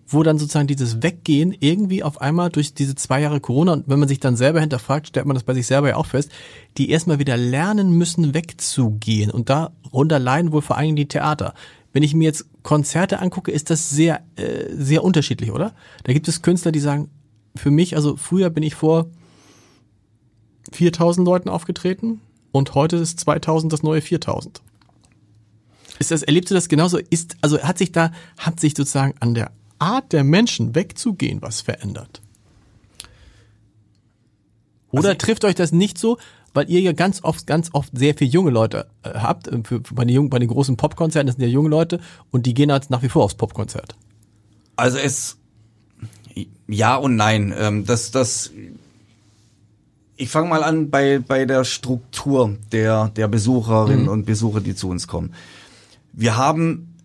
wo 0.08 0.22
dann 0.22 0.38
sozusagen 0.38 0.68
dieses 0.68 1.02
Weggehen 1.02 1.54
irgendwie 1.58 2.02
auf 2.02 2.20
einmal 2.20 2.50
durch 2.50 2.74
diese 2.74 2.94
zwei 2.94 3.20
Jahre 3.20 3.40
Corona 3.40 3.72
und 3.72 3.88
wenn 3.88 3.98
man 3.98 4.08
sich 4.08 4.20
dann 4.20 4.36
selber 4.36 4.60
hinterfragt, 4.60 5.08
stellt 5.08 5.26
man 5.26 5.34
das 5.34 5.42
bei 5.42 5.54
sich 5.54 5.66
selber 5.66 5.88
ja 5.88 5.96
auch 5.96 6.06
fest, 6.06 6.30
die 6.78 6.90
erstmal 6.90 7.18
wieder 7.18 7.36
lernen 7.36 7.90
müssen, 7.92 8.32
wegzugehen 8.32 9.30
und 9.30 9.50
darunter 9.50 10.18
leiden 10.18 10.52
wohl 10.52 10.62
vor 10.62 10.76
allem 10.76 10.96
die 10.96 11.08
Theater. 11.08 11.54
Wenn 11.92 12.02
ich 12.02 12.14
mir 12.14 12.24
jetzt 12.24 12.46
Konzerte 12.62 13.20
angucke, 13.20 13.50
ist 13.50 13.70
das 13.70 13.90
sehr, 13.90 14.22
äh, 14.36 14.66
sehr 14.70 15.02
unterschiedlich, 15.02 15.50
oder? 15.50 15.74
Da 16.04 16.12
gibt 16.12 16.28
es 16.28 16.42
Künstler, 16.42 16.72
die 16.72 16.80
sagen, 16.80 17.10
für 17.56 17.70
mich, 17.70 17.96
also 17.96 18.16
früher 18.16 18.50
bin 18.50 18.62
ich 18.62 18.74
vor 18.74 19.06
4000 20.72 21.26
Leuten 21.26 21.48
aufgetreten 21.48 22.20
und 22.52 22.74
heute 22.74 22.96
ist 22.96 23.18
2000 23.20 23.72
das 23.72 23.82
neue 23.82 24.02
4000. 24.02 24.60
Ist 25.98 26.10
das, 26.10 26.22
erlebst 26.22 26.50
du 26.50 26.54
das 26.54 26.68
genauso? 26.68 26.98
Ist, 26.98 27.36
also 27.40 27.60
hat 27.62 27.78
sich 27.78 27.92
da, 27.92 28.12
hat 28.38 28.60
sich 28.60 28.74
sozusagen 28.76 29.14
an 29.20 29.34
der 29.34 29.50
Art 29.78 30.12
der 30.12 30.24
Menschen 30.24 30.74
wegzugehen 30.74 31.42
was 31.42 31.60
verändert? 31.60 32.22
Oder 34.90 35.10
also, 35.10 35.18
trifft 35.18 35.44
euch 35.44 35.54
das 35.54 35.72
nicht 35.72 35.98
so, 35.98 36.18
weil 36.54 36.70
ihr 36.70 36.80
ja 36.80 36.92
ganz 36.92 37.22
oft, 37.22 37.46
ganz 37.46 37.70
oft 37.72 37.90
sehr 37.96 38.14
viele 38.14 38.30
junge 38.30 38.50
Leute 38.50 38.86
äh, 39.02 39.10
habt. 39.10 39.48
Äh, 39.48 39.60
für, 39.64 39.80
bei, 39.80 40.04
den 40.04 40.14
jungen, 40.14 40.30
bei 40.30 40.38
den 40.38 40.48
großen 40.48 40.76
Popkonzerten 40.76 41.30
sind 41.30 41.42
ja 41.42 41.48
junge 41.48 41.68
Leute 41.68 42.00
und 42.30 42.46
die 42.46 42.54
gehen 42.54 42.72
halt 42.72 42.90
nach 42.90 43.02
wie 43.02 43.08
vor 43.08 43.24
aufs 43.24 43.34
Popkonzert. 43.34 43.94
Also 44.76 44.98
es 44.98 45.38
ja 46.68 46.96
und 46.96 47.16
nein. 47.16 47.54
Ähm, 47.56 47.84
das, 47.86 48.10
das, 48.10 48.50
ich 50.16 50.28
fange 50.28 50.48
mal 50.48 50.62
an 50.62 50.90
bei, 50.90 51.18
bei 51.18 51.44
der 51.44 51.64
Struktur 51.64 52.56
der, 52.72 53.08
der 53.08 53.28
Besucherinnen 53.28 54.04
mhm. 54.04 54.08
und 54.08 54.26
Besucher, 54.26 54.60
die 54.60 54.74
zu 54.74 54.88
uns 54.88 55.06
kommen. 55.06 55.34
Wir 56.16 56.36
haben 56.36 56.96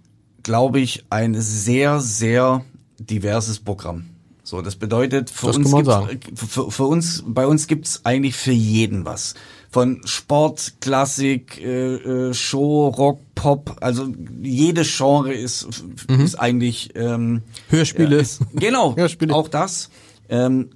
glaube 0.44 0.80
ich, 0.80 1.06
ein 1.10 1.40
sehr, 1.40 2.00
sehr 2.00 2.64
diverses 3.00 3.60
Programm. 3.60 4.06
So, 4.44 4.62
das 4.62 4.76
bedeutet, 4.76 5.30
für 5.30 5.48
das 5.48 5.58
uns 5.58 5.72
gibt's, 5.72 6.52
für, 6.52 6.72
für, 6.72 6.84
uns, 6.86 7.24
bei 7.26 7.48
uns 7.48 7.68
gibt's 7.68 8.02
eigentlich 8.04 8.36
für 8.36 8.52
jeden 8.52 9.06
was. 9.06 9.36
Von 9.70 10.02
Sport, 10.06 10.74
Klassik, 10.82 11.62
äh, 11.62 11.96
äh, 12.30 12.34
Show, 12.34 12.90
Rock, 12.90 13.20
Pop, 13.36 13.78
also 13.80 14.12
jedes 14.42 14.96
Genre 14.98 15.34
ist, 15.34 15.68
mhm. 16.10 16.20
ist 16.22 16.36
eigentlich 16.36 16.90
ähm, 16.96 17.44
Hörspiele. 17.70 18.18
Äh, 18.18 18.22
ist, 18.22 18.42
genau, 18.54 18.96
Hörspiele. 18.98 19.34
auch 19.34 19.48
das 19.48 19.90
ähm, 20.28 20.70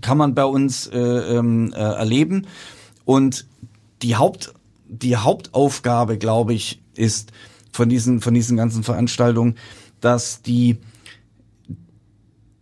kann 0.00 0.18
man 0.18 0.34
bei 0.34 0.44
uns 0.44 0.88
äh, 0.88 0.98
ähm, 0.98 1.72
äh, 1.72 1.78
erleben. 1.78 2.46
Und 3.04 3.46
die 4.02 4.16
Haupt, 4.16 4.52
die 4.88 5.16
Hauptaufgabe, 5.16 6.18
glaube 6.18 6.54
ich, 6.54 6.80
ist 6.96 7.30
von 7.76 7.88
diesen, 7.88 8.20
von 8.20 8.34
diesen 8.34 8.56
ganzen 8.56 8.82
Veranstaltungen, 8.82 9.54
dass 10.00 10.42
die, 10.42 10.78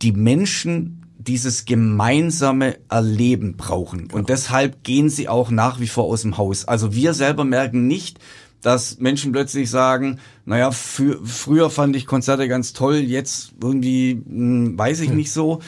die 0.03 0.13
Menschen 0.13 1.01
dieses 1.19 1.65
gemeinsame 1.65 2.77
Erleben 2.91 3.57
brauchen. 3.57 4.09
Genau. 4.09 4.17
Und 4.17 4.29
deshalb 4.29 4.85
gehen 4.85 5.09
sie 5.09 5.29
auch 5.29 5.51
nach 5.51 5.81
wie 5.81 5.87
vor 5.87 6.05
aus 6.05 6.23
dem 6.23 6.37
Haus. 6.37 6.67
Also 6.67 6.95
wir 6.95 7.15
selber 7.15 7.45
merken 7.45 7.87
nicht, 7.87 8.19
dass 8.61 8.99
Menschen 8.99 9.33
plötzlich 9.33 9.71
sagen, 9.71 10.19
naja, 10.45 10.71
für, 10.71 11.25
früher 11.25 11.71
fand 11.71 11.97
ich 11.97 12.07
Konzerte 12.07 12.49
ganz 12.49 12.73
toll, 12.73 12.97
jetzt 12.97 13.55
irgendwie 13.63 14.15
mh, 14.15 14.67
hm, 14.67 14.79
weiß 14.79 15.01
ich 15.01 15.11
hm. 15.11 15.17
nicht 15.17 15.33
so. 15.33 15.61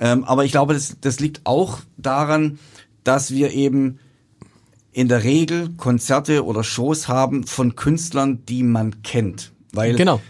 Ähm, 0.00 0.24
aber 0.24 0.44
ich 0.44 0.52
glaube, 0.52 0.74
das, 0.74 0.96
das 1.00 1.20
liegt 1.20 1.42
auch 1.44 1.80
daran, 1.96 2.58
dass 3.02 3.30
wir 3.30 3.52
eben 3.52 3.98
in 4.94 5.08
der 5.08 5.24
Regel 5.24 5.70
Konzerte 5.76 6.44
oder 6.44 6.64
Shows 6.64 7.08
haben 7.08 7.46
von 7.46 7.76
Künstlern, 7.76 8.44
die 8.48 8.62
man 8.62 9.02
kennt. 9.02 9.52
Weil 9.72 9.96
genau. 9.96 10.20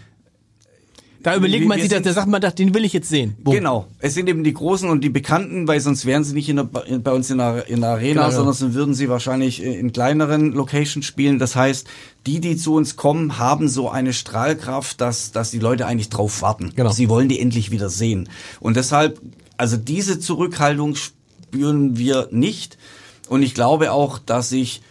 Da 1.21 1.35
überlegt 1.35 1.67
man 1.67 1.79
sich, 1.79 1.89
da 1.89 2.13
sagt 2.13 2.27
man, 2.27 2.39
den 2.39 2.75
will 2.75 2.85
ich 2.85 2.93
jetzt 2.93 3.09
sehen. 3.09 3.35
Boom. 3.39 3.55
Genau. 3.55 3.87
Es 3.97 4.13
sind 4.13 4.29
eben 4.29 4.43
die 4.43 4.53
Großen 4.53 4.87
und 4.87 5.03
die 5.03 5.09
Bekannten, 5.09 5.67
weil 5.67 5.79
sonst 5.79 6.05
wären 6.05 6.23
sie 6.23 6.35
nicht 6.35 6.49
in 6.49 6.57
der, 6.57 6.65
bei 6.65 7.11
uns 7.11 7.31
in 7.31 7.39
der, 7.39 7.67
in 7.67 7.81
der 7.81 7.91
Arena, 7.91 8.27
genau, 8.27 8.43
sondern 8.43 8.69
ja. 8.69 8.75
würden 8.75 8.93
sie 8.93 9.09
wahrscheinlich 9.09 9.63
in 9.63 9.91
kleineren 9.91 10.51
Locations 10.51 11.03
spielen. 11.03 11.39
Das 11.39 11.55
heißt, 11.55 11.87
die, 12.27 12.41
die 12.41 12.57
zu 12.57 12.75
uns 12.75 12.95
kommen, 12.95 13.39
haben 13.39 13.69
so 13.69 13.89
eine 13.89 14.13
Strahlkraft, 14.13 15.01
dass, 15.01 15.31
dass 15.31 15.49
die 15.49 15.57
Leute 15.57 15.87
eigentlich 15.87 16.09
drauf 16.09 16.43
warten. 16.43 16.73
Genau. 16.75 16.91
Sie 16.91 17.09
wollen 17.09 17.27
die 17.27 17.39
endlich 17.39 17.71
wieder 17.71 17.89
sehen. 17.89 18.29
Und 18.59 18.77
deshalb, 18.77 19.19
also 19.57 19.77
diese 19.77 20.19
Zurückhaltung 20.19 20.95
spüren 20.95 21.97
wir 21.97 22.27
nicht. 22.29 22.77
Und 23.27 23.43
ich 23.43 23.53
glaube 23.53 23.91
auch, 23.91 24.19
dass 24.19 24.51
ich 24.51 24.81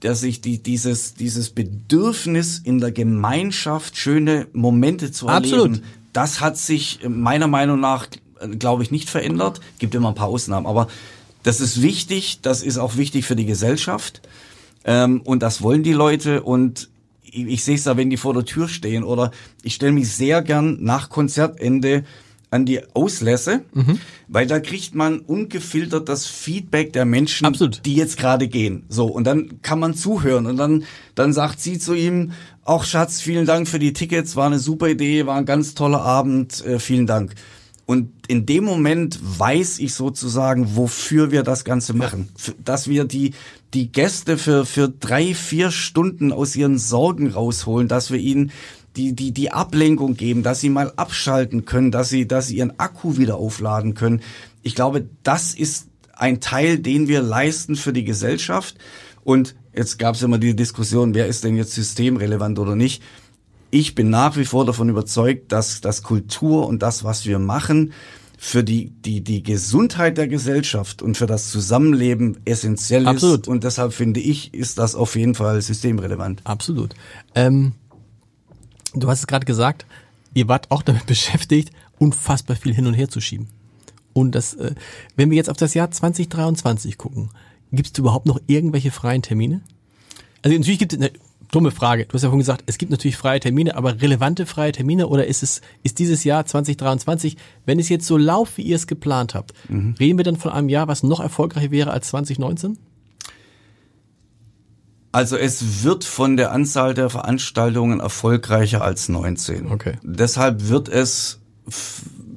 dass 0.00 0.22
ich 0.22 0.40
die, 0.40 0.62
dieses, 0.62 1.12
dieses 1.12 1.50
Bedürfnis 1.50 2.58
in 2.58 2.80
der 2.80 2.90
Gemeinschaft 2.90 3.98
schöne 3.98 4.46
Momente 4.54 5.12
zu 5.12 5.28
erleben, 5.28 5.54
Absolut. 5.54 5.82
das 6.14 6.40
hat 6.40 6.56
sich 6.56 7.00
meiner 7.06 7.48
Meinung 7.48 7.80
nach, 7.80 8.06
glaube 8.58 8.82
ich, 8.82 8.90
nicht 8.90 9.10
verändert. 9.10 9.60
Gibt 9.78 9.94
immer 9.94 10.08
ein 10.08 10.14
paar 10.14 10.28
Ausnahmen, 10.28 10.66
aber 10.66 10.88
das 11.42 11.60
ist 11.60 11.82
wichtig, 11.82 12.40
das 12.40 12.62
ist 12.62 12.78
auch 12.78 12.96
wichtig 12.96 13.26
für 13.26 13.36
die 13.36 13.44
Gesellschaft 13.44 14.22
ähm, 14.84 15.20
und 15.22 15.42
das 15.42 15.62
wollen 15.62 15.82
die 15.82 15.92
Leute 15.92 16.42
und 16.42 16.88
ich, 17.22 17.46
ich 17.46 17.64
sehe 17.64 17.76
es 17.76 17.84
da, 17.84 17.96
wenn 17.96 18.10
die 18.10 18.16
vor 18.16 18.34
der 18.34 18.44
Tür 18.44 18.68
stehen 18.68 19.04
oder 19.04 19.30
ich 19.62 19.74
stelle 19.74 19.92
mich 19.92 20.14
sehr 20.14 20.42
gern 20.42 20.78
nach 20.82 21.10
Konzertende 21.10 22.04
an 22.50 22.66
die 22.66 22.80
Auslässe, 22.94 23.62
mhm. 23.72 24.00
weil 24.28 24.46
da 24.46 24.58
kriegt 24.58 24.94
man 24.94 25.20
ungefiltert 25.20 26.08
das 26.08 26.26
Feedback 26.26 26.92
der 26.92 27.04
Menschen, 27.04 27.46
Absolut. 27.46 27.84
die 27.86 27.94
jetzt 27.94 28.16
gerade 28.16 28.48
gehen. 28.48 28.84
So 28.88 29.06
und 29.06 29.24
dann 29.24 29.62
kann 29.62 29.78
man 29.78 29.94
zuhören 29.94 30.46
und 30.46 30.56
dann 30.56 30.84
dann 31.14 31.32
sagt 31.32 31.60
sie 31.60 31.78
zu 31.78 31.94
ihm, 31.94 32.32
auch 32.64 32.84
Schatz, 32.84 33.20
vielen 33.20 33.46
Dank 33.46 33.68
für 33.68 33.78
die 33.78 33.92
Tickets, 33.92 34.36
war 34.36 34.46
eine 34.46 34.58
super 34.58 34.88
Idee, 34.88 35.26
war 35.26 35.36
ein 35.36 35.46
ganz 35.46 35.74
toller 35.74 36.02
Abend, 36.02 36.64
äh, 36.64 36.78
vielen 36.78 37.06
Dank. 37.06 37.34
Und 37.86 38.12
in 38.28 38.46
dem 38.46 38.62
Moment 38.62 39.18
weiß 39.20 39.80
ich 39.80 39.94
sozusagen, 39.94 40.76
wofür 40.76 41.32
wir 41.32 41.42
das 41.42 41.64
Ganze 41.64 41.92
machen, 41.92 42.28
dass 42.64 42.86
wir 42.86 43.04
die 43.04 43.32
die 43.74 43.90
Gäste 43.90 44.38
für 44.38 44.64
für 44.64 44.88
drei 44.88 45.34
vier 45.34 45.72
Stunden 45.72 46.32
aus 46.32 46.54
ihren 46.54 46.78
Sorgen 46.78 47.32
rausholen, 47.32 47.88
dass 47.88 48.12
wir 48.12 48.18
ihnen 48.18 48.52
die, 48.96 49.14
die, 49.14 49.32
die 49.32 49.52
Ablenkung 49.52 50.16
geben, 50.16 50.42
dass 50.42 50.60
sie 50.60 50.68
mal 50.68 50.92
abschalten 50.96 51.64
können, 51.64 51.90
dass 51.90 52.08
sie, 52.08 52.26
dass 52.26 52.48
sie 52.48 52.56
ihren 52.56 52.78
Akku 52.78 53.16
wieder 53.16 53.36
aufladen 53.36 53.94
können. 53.94 54.20
Ich 54.62 54.74
glaube, 54.74 55.06
das 55.22 55.54
ist 55.54 55.86
ein 56.12 56.40
Teil, 56.40 56.78
den 56.78 57.08
wir 57.08 57.22
leisten 57.22 57.76
für 57.76 57.92
die 57.92 58.04
Gesellschaft. 58.04 58.76
Und 59.22 59.54
jetzt 59.74 59.98
gab 59.98 60.14
es 60.14 60.22
immer 60.22 60.38
die 60.38 60.56
Diskussion, 60.56 61.14
wer 61.14 61.26
ist 61.26 61.44
denn 61.44 61.56
jetzt 61.56 61.72
systemrelevant 61.72 62.58
oder 62.58 62.76
nicht. 62.76 63.02
Ich 63.70 63.94
bin 63.94 64.10
nach 64.10 64.36
wie 64.36 64.44
vor 64.44 64.66
davon 64.66 64.88
überzeugt, 64.88 65.52
dass, 65.52 65.80
dass 65.80 66.02
Kultur 66.02 66.66
und 66.66 66.82
das, 66.82 67.04
was 67.04 67.24
wir 67.24 67.38
machen, 67.38 67.92
für 68.36 68.64
die, 68.64 68.90
die, 68.90 69.20
die 69.20 69.42
Gesundheit 69.42 70.16
der 70.16 70.26
Gesellschaft 70.26 71.02
und 71.02 71.16
für 71.16 71.26
das 71.26 71.50
Zusammenleben 71.50 72.38
essentiell 72.46 73.06
Absolut. 73.06 73.42
ist. 73.42 73.48
Und 73.48 73.64
deshalb 73.64 73.92
finde 73.92 74.18
ich, 74.18 74.54
ist 74.54 74.78
das 74.78 74.94
auf 74.94 75.14
jeden 75.14 75.34
Fall 75.34 75.60
systemrelevant. 75.60 76.40
Absolut. 76.44 76.94
Ähm, 77.34 77.72
Du 78.94 79.08
hast 79.08 79.20
es 79.20 79.26
gerade 79.26 79.46
gesagt, 79.46 79.86
ihr 80.34 80.48
wart 80.48 80.70
auch 80.70 80.82
damit 80.82 81.06
beschäftigt, 81.06 81.70
unfassbar 81.98 82.56
viel 82.56 82.74
hin 82.74 82.86
und 82.86 82.94
her 82.94 83.08
zu 83.08 83.20
schieben. 83.20 83.48
Und 84.12 84.34
das, 84.34 84.54
äh, 84.54 84.74
wenn 85.16 85.30
wir 85.30 85.36
jetzt 85.36 85.50
auf 85.50 85.56
das 85.56 85.74
Jahr 85.74 85.90
2023 85.90 86.98
gucken, 86.98 87.30
gibt 87.72 87.90
es 87.92 87.98
überhaupt 87.98 88.26
noch 88.26 88.40
irgendwelche 88.46 88.90
freien 88.90 89.22
Termine? 89.22 89.60
Also 90.42 90.56
natürlich 90.56 90.78
gibt 90.78 90.92
es 90.92 90.98
eine 90.98 91.12
dumme 91.50 91.70
Frage. 91.70 92.06
Du 92.06 92.14
hast 92.14 92.22
ja 92.22 92.28
vorhin 92.28 92.40
gesagt, 92.40 92.64
es 92.66 92.78
gibt 92.78 92.90
natürlich 92.90 93.16
freie 93.16 93.40
Termine, 93.40 93.76
aber 93.76 94.00
relevante 94.00 94.46
freie 94.46 94.72
Termine 94.72 95.08
oder 95.08 95.26
ist 95.26 95.42
es, 95.42 95.60
ist 95.82 95.98
dieses 95.98 96.24
Jahr 96.24 96.46
2023, 96.46 97.36
wenn 97.66 97.78
es 97.78 97.88
jetzt 97.88 98.06
so 98.06 98.16
lauft, 98.16 98.56
wie 98.56 98.62
ihr 98.62 98.76
es 98.76 98.86
geplant 98.86 99.34
habt, 99.34 99.52
mhm. 99.68 99.94
reden 99.98 100.18
wir 100.18 100.24
dann 100.24 100.36
von 100.36 100.52
einem 100.52 100.68
Jahr, 100.68 100.88
was 100.88 101.02
noch 101.02 101.20
erfolgreicher 101.20 101.70
wäre 101.70 101.90
als 101.90 102.08
2019? 102.08 102.78
Also 105.12 105.36
es 105.36 105.82
wird 105.82 106.04
von 106.04 106.36
der 106.36 106.52
Anzahl 106.52 106.94
der 106.94 107.10
Veranstaltungen 107.10 108.00
erfolgreicher 108.00 108.82
als 108.82 109.08
19. 109.08 109.70
Okay. 109.70 109.94
Deshalb 110.02 110.68
wird 110.68 110.88
es, 110.88 111.40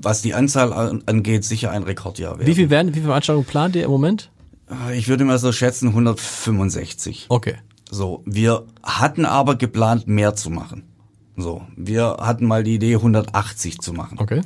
was 0.01 0.21
die 0.21 0.33
Anzahl 0.33 0.73
angeht, 1.05 1.45
sicher 1.45 1.71
ein 1.71 1.83
Rekordjahr 1.83 2.39
werden. 2.39 2.47
Wie 2.47 2.55
viel 2.55 2.69
werden, 2.69 2.89
wie 2.89 2.95
viele 2.95 3.07
Veranstaltungen 3.07 3.45
plant 3.45 3.75
ihr 3.75 3.83
im 3.83 3.91
Moment? 3.91 4.31
Äh, 4.69 4.97
ich 4.97 5.07
würde 5.07 5.23
mal 5.23 5.37
so 5.37 5.51
schätzen 5.51 5.89
165. 5.89 7.27
Okay. 7.29 7.55
So, 7.91 8.23
wir 8.25 8.65
hatten 8.81 9.25
aber 9.25 9.55
geplant, 9.55 10.07
mehr 10.07 10.35
zu 10.35 10.49
machen. 10.49 10.83
So, 11.37 11.61
wir 11.75 12.17
hatten 12.19 12.45
mal 12.47 12.63
die 12.63 12.75
Idee, 12.75 12.95
180 12.95 13.79
zu 13.79 13.93
machen. 13.93 14.17
Okay. 14.19 14.41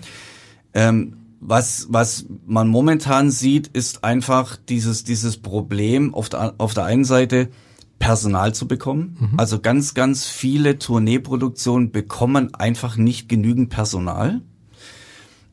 Ähm, 0.73 1.17
was, 1.39 1.87
was 1.89 2.25
man 2.45 2.67
momentan 2.67 3.31
sieht, 3.31 3.67
ist 3.67 4.03
einfach 4.03 4.57
dieses, 4.67 5.03
dieses 5.03 5.37
Problem 5.37 6.13
auf 6.13 6.29
der, 6.29 6.55
auf 6.57 6.73
der 6.73 6.85
einen 6.85 7.05
Seite, 7.05 7.49
Personal 7.99 8.53
zu 8.53 8.67
bekommen. 8.67 9.17
Mhm. 9.19 9.39
Also 9.39 9.59
ganz, 9.59 9.93
ganz 9.93 10.25
viele 10.25 10.79
Tourneeproduktionen 10.79 11.91
bekommen 11.91 12.53
einfach 12.53 12.97
nicht 12.97 13.27
genügend 13.29 13.69
Personal. 13.69 14.41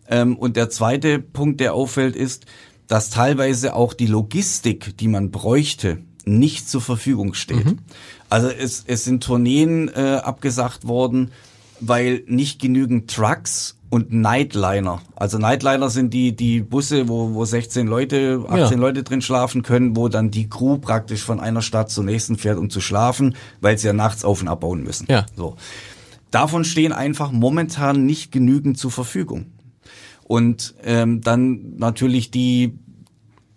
Ähm, 0.08 0.36
und 0.36 0.56
der 0.56 0.70
zweite 0.70 1.18
Punkt, 1.18 1.60
der 1.60 1.74
auffällt, 1.74 2.16
ist, 2.16 2.46
dass 2.86 3.10
teilweise 3.10 3.74
auch 3.74 3.94
die 3.94 4.06
Logistik, 4.06 4.96
die 4.98 5.08
man 5.08 5.30
bräuchte, 5.30 5.98
nicht 6.26 6.68
zur 6.68 6.80
Verfügung 6.80 7.34
steht. 7.34 7.64
Mhm. 7.64 7.78
Also 8.28 8.48
es, 8.48 8.84
es 8.86 9.04
sind 9.04 9.22
Tourneen 9.22 9.88
äh, 9.88 10.20
abgesagt 10.22 10.86
worden, 10.86 11.30
weil 11.80 12.22
nicht 12.26 12.60
genügend 12.60 13.10
Trucks 13.10 13.76
und 13.94 14.12
Nightliner. 14.12 15.00
Also 15.14 15.38
Nightliner 15.38 15.88
sind 15.88 16.12
die, 16.12 16.34
die 16.34 16.62
Busse, 16.62 17.08
wo, 17.08 17.32
wo 17.32 17.44
16 17.44 17.86
Leute, 17.86 18.44
18 18.48 18.58
ja. 18.58 18.74
Leute 18.76 19.04
drin 19.04 19.22
schlafen 19.22 19.62
können, 19.62 19.94
wo 19.94 20.08
dann 20.08 20.32
die 20.32 20.48
Crew 20.48 20.78
praktisch 20.78 21.22
von 21.22 21.38
einer 21.38 21.62
Stadt 21.62 21.92
zur 21.92 22.02
nächsten 22.02 22.36
fährt, 22.36 22.58
um 22.58 22.70
zu 22.70 22.80
schlafen, 22.80 23.36
weil 23.60 23.78
sie 23.78 23.86
ja 23.86 23.92
nachts 23.92 24.24
auf 24.24 24.42
und 24.42 24.48
abbauen 24.48 24.82
müssen. 24.82 25.06
Ja. 25.08 25.26
So. 25.36 25.54
Davon 26.32 26.64
stehen 26.64 26.92
einfach 26.92 27.30
momentan 27.30 28.04
nicht 28.04 28.32
genügend 28.32 28.78
zur 28.78 28.90
Verfügung. 28.90 29.46
Und 30.24 30.74
ähm, 30.82 31.20
dann 31.20 31.76
natürlich 31.76 32.32
die 32.32 32.76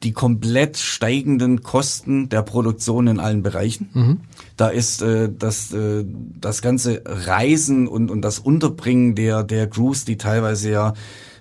die 0.03 0.11
komplett 0.11 0.77
steigenden 0.77 1.63
Kosten 1.63 2.29
der 2.29 2.43
Produktion 2.43 3.07
in 3.07 3.19
allen 3.19 3.41
Bereichen. 3.41 3.89
Mhm. 3.93 4.19
Da 4.55 4.67
ist 4.69 5.01
äh, 5.01 5.29
das, 5.35 5.73
äh, 5.73 6.05
das 6.39 6.61
ganze 6.61 7.01
Reisen 7.05 7.87
und, 7.87 8.11
und 8.11 8.21
das 8.21 8.39
Unterbringen 8.39 9.15
der, 9.15 9.43
der 9.43 9.67
Crews, 9.67 10.05
die 10.05 10.17
teilweise 10.17 10.71
ja 10.71 10.93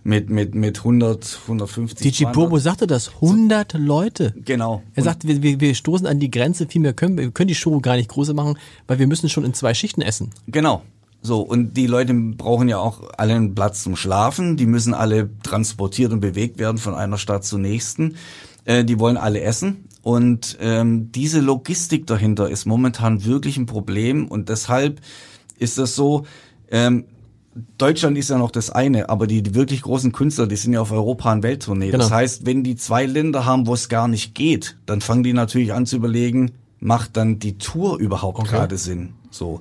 mit, 0.04 0.30
mit, 0.30 0.54
mit 0.54 0.78
100, 0.78 1.40
150. 1.42 2.16
DJ 2.16 2.26
Bobo 2.32 2.58
sagte 2.58 2.86
das, 2.86 3.10
100 3.16 3.74
Leute. 3.74 4.34
Genau. 4.44 4.82
Er 4.94 5.02
sagt, 5.02 5.26
wir, 5.26 5.42
wir, 5.42 5.60
wir 5.60 5.74
stoßen 5.74 6.06
an 6.06 6.20
die 6.20 6.30
Grenze, 6.30 6.66
viel 6.66 6.80
mehr 6.80 6.94
können 6.94 7.18
wir, 7.18 7.30
können 7.32 7.48
die 7.48 7.54
Show 7.56 7.80
gar 7.80 7.96
nicht 7.96 8.08
größer 8.08 8.32
machen, 8.32 8.56
weil 8.86 8.98
wir 8.98 9.06
müssen 9.08 9.28
schon 9.28 9.44
in 9.44 9.52
zwei 9.52 9.74
Schichten 9.74 10.02
essen. 10.02 10.30
Genau. 10.46 10.82
So, 11.26 11.40
und 11.40 11.76
die 11.76 11.88
Leute 11.88 12.14
brauchen 12.14 12.68
ja 12.68 12.78
auch 12.78 13.02
alle 13.18 13.34
einen 13.34 13.54
Platz 13.56 13.82
zum 13.82 13.96
Schlafen. 13.96 14.56
Die 14.56 14.66
müssen 14.66 14.94
alle 14.94 15.28
transportiert 15.42 16.12
und 16.12 16.20
bewegt 16.20 16.58
werden 16.58 16.78
von 16.78 16.94
einer 16.94 17.18
Stadt 17.18 17.44
zur 17.44 17.58
nächsten. 17.58 18.14
Äh, 18.64 18.84
die 18.84 19.00
wollen 19.00 19.16
alle 19.16 19.40
essen. 19.40 19.88
Und 20.02 20.56
ähm, 20.60 21.10
diese 21.10 21.40
Logistik 21.40 22.06
dahinter 22.06 22.48
ist 22.48 22.64
momentan 22.64 23.24
wirklich 23.24 23.56
ein 23.56 23.66
Problem. 23.66 24.28
Und 24.28 24.48
deshalb 24.48 25.00
ist 25.58 25.78
das 25.78 25.96
so, 25.96 26.26
ähm, 26.70 27.06
Deutschland 27.76 28.16
ist 28.16 28.30
ja 28.30 28.38
noch 28.38 28.52
das 28.52 28.70
eine, 28.70 29.08
aber 29.08 29.26
die, 29.26 29.42
die 29.42 29.56
wirklich 29.56 29.82
großen 29.82 30.12
Künstler, 30.12 30.46
die 30.46 30.54
sind 30.54 30.74
ja 30.74 30.80
auf 30.80 30.92
Europa- 30.92 31.32
und 31.32 31.42
Welttournee. 31.42 31.90
Genau. 31.90 31.98
Das 31.98 32.12
heißt, 32.12 32.46
wenn 32.46 32.62
die 32.62 32.76
zwei 32.76 33.04
Länder 33.04 33.46
haben, 33.46 33.66
wo 33.66 33.74
es 33.74 33.88
gar 33.88 34.06
nicht 34.06 34.36
geht, 34.36 34.76
dann 34.86 35.00
fangen 35.00 35.24
die 35.24 35.32
natürlich 35.32 35.72
an 35.72 35.86
zu 35.86 35.96
überlegen, 35.96 36.52
macht 36.78 37.16
dann 37.16 37.40
die 37.40 37.58
Tour 37.58 37.98
überhaupt 37.98 38.38
okay. 38.38 38.50
gerade 38.50 38.78
Sinn? 38.78 39.14
So. 39.30 39.60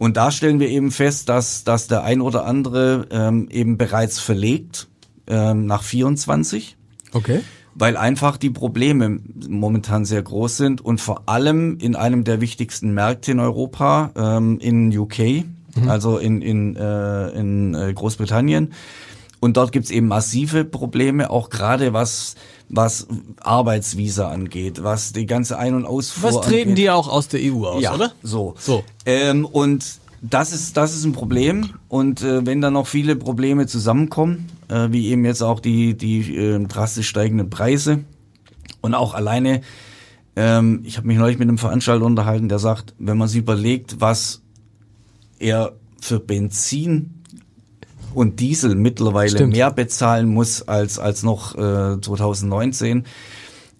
Und 0.00 0.16
da 0.16 0.30
stellen 0.30 0.60
wir 0.60 0.68
eben 0.70 0.92
fest, 0.92 1.28
dass, 1.28 1.62
dass 1.62 1.86
der 1.86 2.04
ein 2.04 2.22
oder 2.22 2.46
andere 2.46 3.06
ähm, 3.10 3.50
eben 3.50 3.76
bereits 3.76 4.18
verlegt 4.18 4.88
ähm, 5.26 5.66
nach 5.66 5.82
24. 5.82 6.78
Okay 7.12 7.40
weil 7.72 7.96
einfach 7.96 8.36
die 8.36 8.50
Probleme 8.50 9.20
momentan 9.48 10.04
sehr 10.04 10.22
groß 10.22 10.56
sind 10.56 10.80
und 10.80 11.00
vor 11.00 11.22
allem 11.26 11.78
in 11.78 11.94
einem 11.94 12.24
der 12.24 12.40
wichtigsten 12.40 12.92
Märkte 12.92 13.30
in 13.30 13.38
Europa, 13.38 14.10
ähm, 14.16 14.58
in 14.58 14.96
UK, 14.96 15.18
mhm. 15.18 15.88
also 15.88 16.18
in, 16.18 16.42
in, 16.42 16.74
äh, 16.74 17.28
in 17.28 17.74
äh, 17.74 17.92
Großbritannien. 17.94 18.72
Und 19.38 19.56
dort 19.56 19.72
gibt's 19.72 19.90
eben 19.90 20.08
massive 20.08 20.64
Probleme, 20.64 21.30
auch 21.30 21.48
gerade 21.48 21.92
was 21.92 22.34
was 22.70 23.06
Arbeitsvisa 23.40 24.28
angeht, 24.30 24.82
was 24.82 25.12
die 25.12 25.26
ganze 25.26 25.58
Ein- 25.58 25.74
und 25.74 25.84
Ausfuhr 25.84 26.32
Was 26.32 26.40
treten 26.40 26.70
angeht. 26.70 26.78
die 26.78 26.90
auch 26.90 27.08
aus 27.08 27.28
der 27.28 27.40
EU 27.42 27.66
aus, 27.66 27.82
ja, 27.82 27.94
oder? 27.94 28.12
So. 28.22 28.54
so. 28.58 28.84
Ähm, 29.04 29.44
und 29.44 29.84
das 30.22 30.52
ist, 30.52 30.76
das 30.76 30.94
ist 30.94 31.04
ein 31.04 31.12
Problem. 31.12 31.70
Und 31.88 32.22
äh, 32.22 32.46
wenn 32.46 32.60
da 32.60 32.70
noch 32.70 32.86
viele 32.86 33.16
Probleme 33.16 33.66
zusammenkommen, 33.66 34.48
äh, 34.68 34.88
wie 34.90 35.08
eben 35.08 35.24
jetzt 35.24 35.42
auch 35.42 35.60
die, 35.60 35.96
die 35.96 36.36
äh, 36.36 36.64
drastisch 36.64 37.08
steigenden 37.08 37.50
Preise. 37.50 38.04
Und 38.80 38.94
auch 38.94 39.14
alleine, 39.14 39.62
ähm, 40.36 40.82
ich 40.84 40.96
habe 40.96 41.08
mich 41.08 41.18
neulich 41.18 41.38
mit 41.38 41.48
einem 41.48 41.58
Veranstalter 41.58 42.04
unterhalten, 42.04 42.48
der 42.48 42.60
sagt, 42.60 42.94
wenn 42.98 43.18
man 43.18 43.28
sich 43.28 43.38
überlegt, 43.38 44.00
was 44.00 44.42
er 45.38 45.72
für 46.00 46.20
Benzin 46.20 47.19
und 48.14 48.40
Diesel 48.40 48.74
mittlerweile 48.74 49.30
Stimmt. 49.30 49.52
mehr 49.52 49.70
bezahlen 49.70 50.28
muss 50.28 50.66
als, 50.66 50.98
als 50.98 51.22
noch 51.22 51.54
äh, 51.54 52.00
2019, 52.00 53.04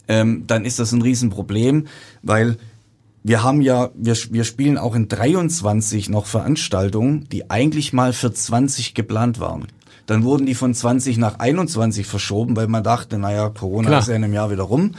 ähm, 0.08 0.44
dann 0.46 0.64
ist 0.64 0.78
das 0.78 0.92
ein 0.92 1.02
Riesenproblem, 1.02 1.86
weil 2.22 2.56
wir 3.22 3.42
haben 3.42 3.60
ja, 3.60 3.90
wir, 3.94 4.16
wir 4.30 4.44
spielen 4.44 4.78
auch 4.78 4.94
in 4.94 5.08
23 5.08 6.08
noch 6.08 6.26
Veranstaltungen, 6.26 7.28
die 7.30 7.50
eigentlich 7.50 7.92
mal 7.92 8.12
für 8.12 8.32
20 8.32 8.94
geplant 8.94 9.40
waren. 9.40 9.66
Dann 10.06 10.24
wurden 10.24 10.46
die 10.46 10.54
von 10.54 10.74
20 10.74 11.18
nach 11.18 11.38
21 11.38 12.06
verschoben, 12.06 12.56
weil 12.56 12.66
man 12.66 12.82
dachte, 12.82 13.18
naja, 13.18 13.48
Corona 13.50 13.88
Klar. 13.88 14.00
ist 14.00 14.08
ja 14.08 14.16
in 14.16 14.24
einem 14.24 14.32
Jahr 14.32 14.50
wieder 14.50 14.64
rum. 14.64 14.92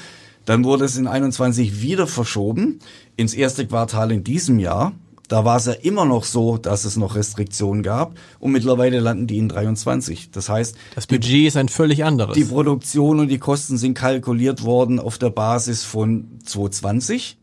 Dann 0.45 0.63
wurde 0.63 0.85
es 0.85 0.97
in 0.97 1.07
21 1.07 1.81
wieder 1.81 2.07
verschoben 2.07 2.79
ins 3.15 3.33
erste 3.33 3.67
Quartal 3.67 4.11
in 4.11 4.23
diesem 4.23 4.59
Jahr. 4.59 4.93
Da 5.31 5.45
war 5.45 5.55
es 5.55 5.65
ja 5.65 5.71
immer 5.71 6.03
noch 6.03 6.25
so, 6.25 6.57
dass 6.57 6.83
es 6.83 6.97
noch 6.97 7.15
Restriktionen 7.15 7.83
gab 7.83 8.15
und 8.39 8.51
mittlerweile 8.51 8.99
landen 8.99 9.27
die 9.27 9.37
in 9.37 9.47
23. 9.47 10.29
Das 10.29 10.49
heißt, 10.49 10.75
Das 10.93 11.07
Budget 11.07 11.47
ist 11.47 11.55
ein 11.55 11.69
völlig 11.69 12.03
anderes. 12.03 12.35
die 12.35 12.43
Produktion 12.43 13.21
und 13.21 13.29
die 13.29 13.37
Kosten 13.37 13.77
sind 13.77 13.93
kalkuliert 13.93 14.63
worden 14.65 14.99
auf 14.99 15.17
der 15.17 15.29
Basis 15.29 15.85
von 15.85 16.27
2020. 16.43 17.37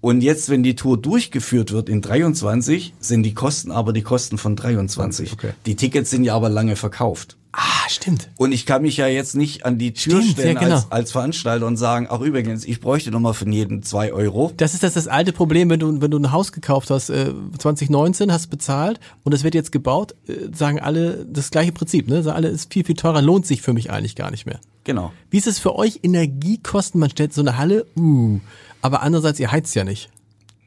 Und 0.00 0.20
jetzt, 0.20 0.48
wenn 0.48 0.62
die 0.62 0.76
Tour 0.76 0.96
durchgeführt 0.96 1.72
wird 1.72 1.88
in 1.88 2.02
23, 2.02 2.94
sind 3.00 3.24
die 3.24 3.34
Kosten 3.34 3.72
aber 3.72 3.92
die 3.92 4.02
Kosten 4.02 4.38
von 4.38 4.54
23. 4.54 5.32
Okay. 5.32 5.54
Die 5.66 5.74
Tickets 5.74 6.10
sind 6.10 6.22
ja 6.22 6.36
aber 6.36 6.50
lange 6.50 6.76
verkauft. 6.76 7.36
Ah, 7.56 7.88
stimmt. 7.88 8.28
Und 8.36 8.52
ich 8.52 8.66
kann 8.66 8.82
mich 8.82 8.96
ja 8.96 9.06
jetzt 9.06 9.34
nicht 9.34 9.64
an 9.64 9.78
die 9.78 9.92
Tür 9.92 10.20
Stimmt, 10.20 10.38
stellen 10.38 10.54
ja, 10.54 10.60
genau. 10.60 10.74
als, 10.76 10.92
als 10.92 11.12
Veranstalter 11.12 11.66
und 11.66 11.76
sagen, 11.76 12.06
ach 12.10 12.20
übrigens, 12.20 12.64
ich 12.64 12.80
bräuchte 12.80 13.10
nochmal 13.10 13.34
von 13.34 13.50
jedem 13.50 13.82
zwei 13.82 14.12
Euro. 14.12 14.52
Das 14.56 14.74
ist 14.74 14.82
das, 14.82 14.94
das 14.94 15.08
alte 15.08 15.32
Problem, 15.32 15.70
wenn 15.70 15.80
du, 15.80 16.00
wenn 16.00 16.10
du 16.10 16.18
ein 16.18 16.32
Haus 16.32 16.52
gekauft 16.52 16.90
hast, 16.90 17.10
äh, 17.10 17.32
2019 17.58 18.30
hast 18.30 18.48
bezahlt 18.48 19.00
und 19.24 19.32
es 19.32 19.42
wird 19.42 19.54
jetzt 19.54 19.72
gebaut, 19.72 20.14
äh, 20.28 20.54
sagen 20.54 20.80
alle 20.80 21.24
das 21.26 21.50
gleiche 21.50 21.72
Prinzip, 21.72 22.08
ne? 22.08 22.22
Sagen 22.22 22.36
alle, 22.36 22.48
ist 22.48 22.72
viel, 22.72 22.84
viel 22.84 22.96
teurer, 22.96 23.22
lohnt 23.22 23.46
sich 23.46 23.62
für 23.62 23.72
mich 23.72 23.90
eigentlich 23.90 24.16
gar 24.16 24.30
nicht 24.30 24.46
mehr. 24.46 24.60
Genau. 24.84 25.12
Wie 25.30 25.38
ist 25.38 25.46
es 25.46 25.58
für 25.58 25.74
euch 25.74 26.00
Energiekosten? 26.02 27.00
Man 27.00 27.10
stellt 27.10 27.32
so 27.32 27.40
eine 27.40 27.58
Halle, 27.58 27.86
uh, 27.96 28.38
aber 28.82 29.02
andererseits, 29.02 29.40
ihr 29.40 29.50
heizt 29.50 29.74
ja 29.74 29.84
nicht. 29.84 30.10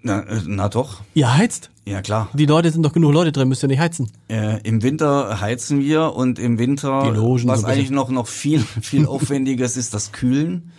Na, 0.02 0.22
äh, 0.22 0.42
na 0.46 0.70
doch. 0.70 1.02
Ihr 1.14 1.36
heizt? 1.36 1.70
Ja, 1.90 2.02
klar. 2.02 2.30
Die 2.34 2.46
Leute 2.46 2.70
sind 2.72 2.84
doch 2.84 2.94
genug 2.94 3.14
Leute 3.14 3.32
drin, 3.32 3.48
müsst 3.48 3.64
ihr 3.64 3.68
nicht 3.68 3.80
heizen. 3.80 4.12
Äh, 4.30 4.62
Im 4.62 4.84
Winter 4.84 5.42
heizen 5.42 5.80
wir 5.80 6.14
und 6.14 6.38
im 6.38 6.60
Winter, 6.60 7.04
Die 7.06 7.18
Logen 7.18 7.48
was 7.48 7.62
so 7.62 7.68
eigentlich 7.68 7.90
noch, 7.90 8.10
noch 8.10 8.28
viel, 8.28 8.60
viel 8.82 9.08
aufwendiger 9.08 9.66
ist, 9.66 9.76
ist 9.78 9.94
das 9.94 10.12
Kühlen. 10.12 10.72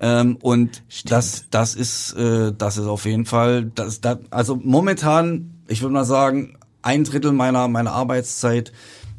Ähm, 0.00 0.36
und 0.40 0.82
das, 1.06 1.46
das 1.50 1.74
ist, 1.74 2.12
äh, 2.12 2.52
das 2.56 2.76
ist 2.76 2.86
auf 2.86 3.04
jeden 3.04 3.26
Fall, 3.26 3.64
das, 3.74 4.00
das, 4.00 4.18
also 4.30 4.54
momentan, 4.62 5.54
ich 5.66 5.82
würde 5.82 5.92
mal 5.94 6.04
sagen, 6.04 6.56
ein 6.82 7.02
Drittel 7.02 7.32
meiner, 7.32 7.66
meiner 7.66 7.90
Arbeitszeit 7.92 8.72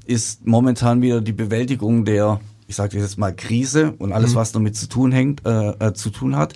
ist 0.06 0.48
momentan 0.48 1.02
wieder 1.02 1.20
die 1.20 1.34
Bewältigung 1.34 2.06
der, 2.06 2.40
ich 2.68 2.78
sage 2.78 2.98
jetzt 2.98 3.18
mal 3.18 3.36
Krise 3.36 3.94
und 4.00 4.10
Mhm. 4.10 4.14
alles, 4.16 4.36
was 4.36 4.54
damit 4.54 4.78
zu 4.78 4.88
tun 4.88 5.12
hängt, 5.12 5.46
äh, 5.46 5.72
äh, 5.80 5.94
zu 5.94 6.12
tun 6.12 6.38
hat. 6.38 6.54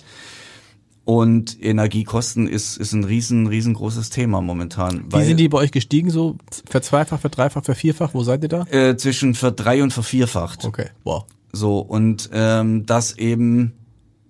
Und 1.04 1.62
Energiekosten 1.62 2.48
ist, 2.48 2.78
ist 2.78 2.92
ein 2.94 3.04
riesen, 3.04 3.46
riesengroßes 3.46 4.08
Thema 4.08 4.40
momentan. 4.40 5.04
Wie 5.12 5.24
sind 5.24 5.38
die 5.38 5.48
bei 5.48 5.58
euch 5.58 5.70
gestiegen? 5.70 6.08
So 6.08 6.36
verzweifach, 6.66 7.20
verdreifach, 7.20 7.62
vervierfach? 7.62 8.14
Wo 8.14 8.22
seid 8.22 8.42
ihr 8.42 8.48
da? 8.48 8.64
äh, 8.70 8.96
zwischen 8.96 9.34
verdrei- 9.34 9.82
und 9.82 9.92
vervierfacht. 9.92 10.64
Okay, 10.64 10.86
wow. 11.04 11.24
So, 11.52 11.78
und 11.78 12.30
ähm, 12.32 12.86
das 12.86 13.18
eben, 13.18 13.74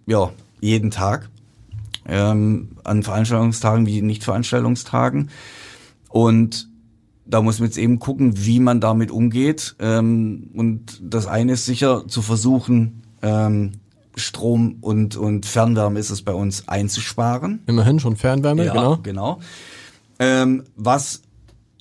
ja, 0.07 0.31
jeden 0.61 0.91
Tag. 0.91 1.31
Ähm, 2.07 2.71
an 2.83 3.03
Veranstaltungstagen 3.03 3.87
wie 3.87 4.03
Nicht-Veranstaltungstagen. 4.03 5.31
Und 6.11 6.69
da 7.25 7.41
muss 7.41 7.61
man 7.61 7.69
jetzt 7.69 7.79
eben 7.79 7.99
gucken, 7.99 8.45
wie 8.45 8.61
man 8.61 8.81
damit 8.81 9.11
umgeht. 9.11 9.77
Ähm, 9.79 10.51
und 10.55 11.01
das 11.03 11.27
eine 11.27 11.53
ist 11.53 11.67
sicher 11.67 12.07
zu 12.09 12.21
versuchen, 12.21 13.03
ähm, 13.23 13.73
Strom 14.17 14.77
und, 14.81 15.17
und 15.17 15.47
Fernwärme 15.47 15.99
ist 15.99 16.11
es 16.11 16.23
bei 16.23 16.33
uns 16.33 16.69
einzusparen. 16.69 17.63
Immerhin 17.67 17.99
schon 18.01 18.17
Fernwärme, 18.17 18.65
Ja, 18.67 18.73
genau. 18.73 18.99
genau. 19.03 19.41
Ähm, 20.19 20.65
was 20.77 21.23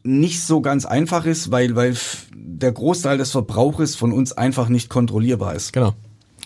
nicht 0.04 0.42
so 0.44 0.62
ganz 0.62 0.86
einfach 0.86 1.26
ist, 1.26 1.52
weil, 1.52 1.76
weil 1.76 1.96
der 2.36 2.72
Großteil 2.72 3.18
des 3.18 3.32
Verbrauches 3.32 3.96
von 3.96 4.12
uns 4.12 4.34
einfach 4.34 4.68
nicht 4.70 4.90
kontrollierbar 4.90 5.56
ist. 5.56 5.72
Genau. 5.74 5.94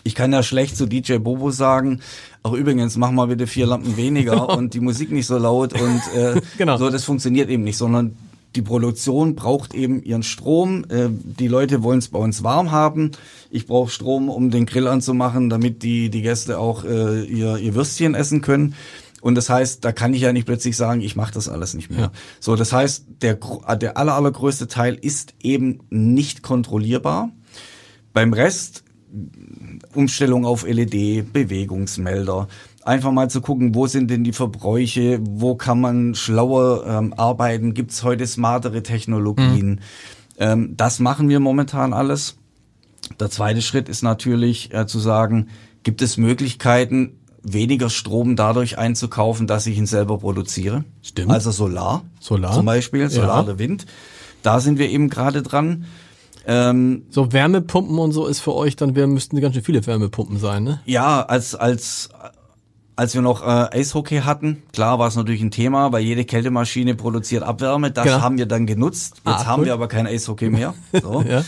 Ich 0.04 0.16
kann 0.16 0.32
ja 0.32 0.44
schlecht 0.44 0.78
zu 0.78 0.86
DJ 0.86 1.18
Bobo 1.18 1.52
sagen, 1.52 2.02
ach 2.44 2.52
übrigens, 2.52 2.98
mach 2.98 3.12
mal 3.12 3.28
bitte 3.28 3.48
vier 3.48 3.66
Lampen 3.66 3.98
weniger 3.98 4.50
und 4.58 4.74
die 4.74 4.80
Musik 4.80 5.12
nicht 5.12 5.26
so 5.26 5.38
laut 5.38 5.74
und 5.74 6.02
äh, 6.16 6.40
Genau. 6.58 6.78
so, 6.78 6.90
das 6.90 7.04
funktioniert 7.04 7.50
eben 7.50 7.64
nicht, 7.64 7.78
sondern 7.78 8.16
die 8.56 8.62
Produktion 8.62 9.36
braucht 9.36 9.74
eben 9.74 10.02
ihren 10.02 10.24
Strom. 10.24 10.86
Äh, 10.90 11.10
die 11.10 11.48
Leute 11.48 11.84
wollen 11.84 12.00
es 12.00 12.08
bei 12.08 12.20
uns 12.20 12.44
warm 12.44 12.72
haben. 12.72 13.12
Ich 13.50 13.68
brauche 13.68 13.90
Strom, 13.92 14.30
um 14.30 14.50
den 14.52 14.66
Grill 14.66 14.88
anzumachen, 14.88 15.50
damit 15.50 15.84
die, 15.84 16.10
die 16.10 16.22
Gäste 16.22 16.60
auch 16.60 16.84
äh, 16.84 17.24
ihr, 17.24 17.58
ihr 17.58 17.76
Würstchen 17.76 18.16
essen 18.16 18.42
können. 18.42 18.76
Und 19.22 19.36
das 19.36 19.50
heißt, 19.50 19.84
da 19.84 19.92
kann 19.92 20.14
ich 20.14 20.22
ja 20.22 20.34
nicht 20.34 20.46
plötzlich 20.46 20.78
sagen, 20.78 21.02
ich 21.02 21.16
mache 21.16 21.34
das 21.34 21.50
alles 21.50 21.74
nicht 21.74 21.90
mehr. 21.90 22.00
Ja. 22.00 22.12
So, 22.40 22.56
das 22.56 22.72
heißt, 22.72 23.06
der, 23.22 23.38
äh, 23.68 23.78
der 23.78 23.98
aller, 23.98 24.16
allergrößte 24.16 24.68
Teil 24.68 24.96
ist 24.96 25.34
eben 25.42 25.80
nicht 25.90 26.44
kontrollierbar. 26.44 27.32
Beim 28.14 28.34
Rest 28.34 28.84
Umstellung 29.94 30.46
auf 30.46 30.68
LED, 30.68 31.32
Bewegungsmelder. 31.32 32.48
Einfach 32.88 33.12
mal 33.12 33.30
zu 33.30 33.42
gucken, 33.42 33.76
wo 33.76 33.86
sind 33.86 34.10
denn 34.10 34.24
die 34.24 34.32
Verbräuche, 34.32 35.20
wo 35.22 35.56
kann 35.56 35.82
man 35.82 36.16
schlauer 36.16 36.86
ähm, 36.88 37.14
arbeiten, 37.18 37.74
gibt's 37.74 38.02
heute 38.04 38.26
smartere 38.26 38.82
Technologien. 38.82 39.82
Ähm, 40.40 40.76
das 40.78 41.00
machen 41.00 41.28
wir 41.28 41.42
momentan 41.42 41.92
alles. 41.92 42.38
Der 43.20 43.30
zweite 43.30 43.62
Schritt 43.62 43.90
ist 43.90 44.04
natürlich 44.04 44.74
äh, 44.74 44.88
zu 44.88 45.00
sagen, 45.00 45.48
gibt 45.84 46.02
es 46.02 46.16
Möglichkeiten, 46.16 47.18
weniger 47.44 47.90
Strom 47.90 48.38
dadurch 48.38 48.78
einzukaufen, 48.78 49.48
dass 49.48 49.68
ich 49.68 49.78
ihn 49.78 49.86
selber 49.86 50.20
produziere? 50.20 50.86
Stimmt. 51.02 51.32
Also 51.32 51.52
Solar. 51.52 52.04
Solar. 52.22 52.54
Zum 52.54 52.66
Beispiel, 52.66 53.10
Solar 53.10 53.38
Ja. 53.40 53.44
oder 53.44 53.60
Wind. 53.60 53.86
Da 54.44 54.62
sind 54.62 54.80
wir 54.80 54.90
eben 54.90 55.10
gerade 55.10 55.42
dran. 55.44 55.84
Ähm, 56.46 57.04
So 57.10 57.34
Wärmepumpen 57.34 58.00
und 58.00 58.14
so 58.14 58.28
ist 58.28 58.40
für 58.40 58.56
euch 58.56 58.78
dann, 58.78 58.96
wir 58.96 59.08
müssten 59.08 59.42
ganz 59.42 59.56
schön 59.56 59.64
viele 59.64 59.86
Wärmepumpen 59.86 60.40
sein, 60.40 60.64
ne? 60.64 60.80
Ja, 60.86 61.24
als, 61.24 61.54
als, 61.54 62.10
als 62.98 63.14
wir 63.14 63.22
noch 63.22 63.42
äh, 63.42 63.78
Eishockey 63.80 64.18
hatten, 64.26 64.64
klar 64.74 65.00
war 65.00 65.08
es 65.08 65.16
natürlich 65.16 65.42
ein 65.42 65.52
Thema, 65.52 65.92
weil 65.94 66.04
jede 66.04 66.26
Kältemaschine 66.26 66.96
produziert 66.96 67.44
Abwärme. 67.44 67.92
Das 67.92 68.04
Genau. 68.06 68.22
haben 68.22 68.38
wir 68.38 68.46
dann 68.48 68.66
genutzt. 68.66 69.22
Jetzt 69.26 69.26
Ah, 69.26 69.46
haben 69.46 69.60
cool. 69.62 69.66
wir 69.68 69.74
aber 69.74 69.88
kein 69.88 70.06
Eishockey 70.08 70.50
mehr. 70.50 70.74
So. 71.02 71.22
Ja. 71.30 71.44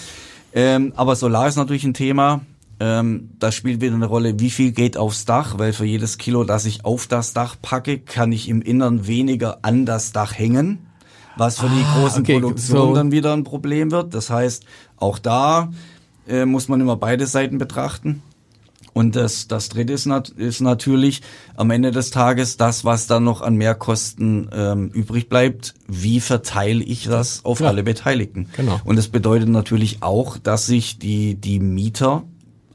ähm, 0.53 0.93
aber 0.95 1.15
Solar 1.15 1.47
ist 1.47 1.55
natürlich 1.57 1.83
ein 1.83 1.93
Thema. 1.93 2.41
Ähm, 2.79 3.31
das 3.39 3.55
spielt 3.55 3.81
wieder 3.81 3.93
eine 3.95 4.05
Rolle, 4.05 4.39
wie 4.39 4.49
viel 4.49 4.71
geht 4.71 4.95
aufs 4.95 5.25
Dach, 5.25 5.57
weil 5.57 5.73
für 5.73 5.83
jedes 5.85 6.17
Kilo, 6.17 6.45
das 6.45 6.65
ich 6.65 6.85
auf 6.85 7.07
das 7.07 7.33
Dach 7.33 7.55
packe, 7.61 7.99
kann 7.99 8.31
ich 8.31 8.47
im 8.47 8.61
Innern 8.61 9.05
weniger 9.05 9.57
an 9.63 9.85
das 9.85 10.13
Dach 10.13 10.37
hängen. 10.37 10.85
Was 11.35 11.59
für 11.59 11.67
die 11.67 11.83
Ah, 11.85 11.99
großen 11.99 12.21
okay, 12.23 12.39
Produktionen 12.39 12.89
so- 12.89 12.95
dann 12.95 13.11
wieder 13.11 13.33
ein 13.33 13.43
Problem 13.43 13.91
wird. 13.91 14.13
Das 14.13 14.29
heißt, 14.29 14.63
auch 14.97 15.19
da 15.19 15.71
äh, 16.27 16.45
muss 16.45 16.67
man 16.67 16.79
immer 16.79 16.95
beide 16.95 17.25
Seiten 17.27 17.57
betrachten. 17.57 18.21
Und 18.99 19.15
das, 19.15 19.47
das 19.47 19.69
dritte 19.69 19.93
ist, 19.93 20.07
nat 20.07 20.27
ist 20.27 20.59
natürlich 20.59 21.21
am 21.55 21.71
Ende 21.71 21.91
des 21.91 22.11
Tages 22.11 22.57
das, 22.57 22.83
was 22.83 23.07
dann 23.07 23.23
noch 23.23 23.41
an 23.41 23.55
Mehrkosten 23.55 24.49
ähm, 24.51 24.89
übrig 24.89 25.29
bleibt. 25.29 25.73
Wie 25.87 26.19
verteile 26.19 26.83
ich 26.83 27.05
das 27.05 27.45
auf 27.45 27.61
Ja. 27.61 27.67
alle 27.67 27.83
Beteiligten? 27.83 28.49
Genau. 28.57 28.77
Und 28.83 28.97
das 28.97 29.07
bedeutet 29.07 29.47
natürlich 29.47 30.03
auch, 30.03 30.37
dass 30.37 30.65
sich 30.65 30.99
die, 30.99 31.35
die 31.35 31.61
Mieter 31.61 32.23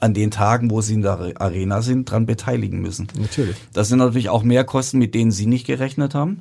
an 0.01 0.15
den 0.15 0.31
Tagen, 0.31 0.71
wo 0.71 0.81
sie 0.81 0.95
in 0.95 1.03
der 1.03 1.13
Are- 1.13 1.41
Arena 1.41 1.83
sind, 1.83 2.11
dran 2.11 2.25
beteiligen 2.25 2.81
müssen. 2.81 3.07
Natürlich. 3.21 3.57
Das 3.75 3.89
sind 3.89 3.99
natürlich 3.99 4.31
auch 4.31 4.43
Mehrkosten, 4.45 4.99
mit 4.99 5.15
denen 5.15 5.31
sie 5.31 5.45
nicht 5.47 5.67
gerechnet 5.67 6.15
haben. 6.15 6.41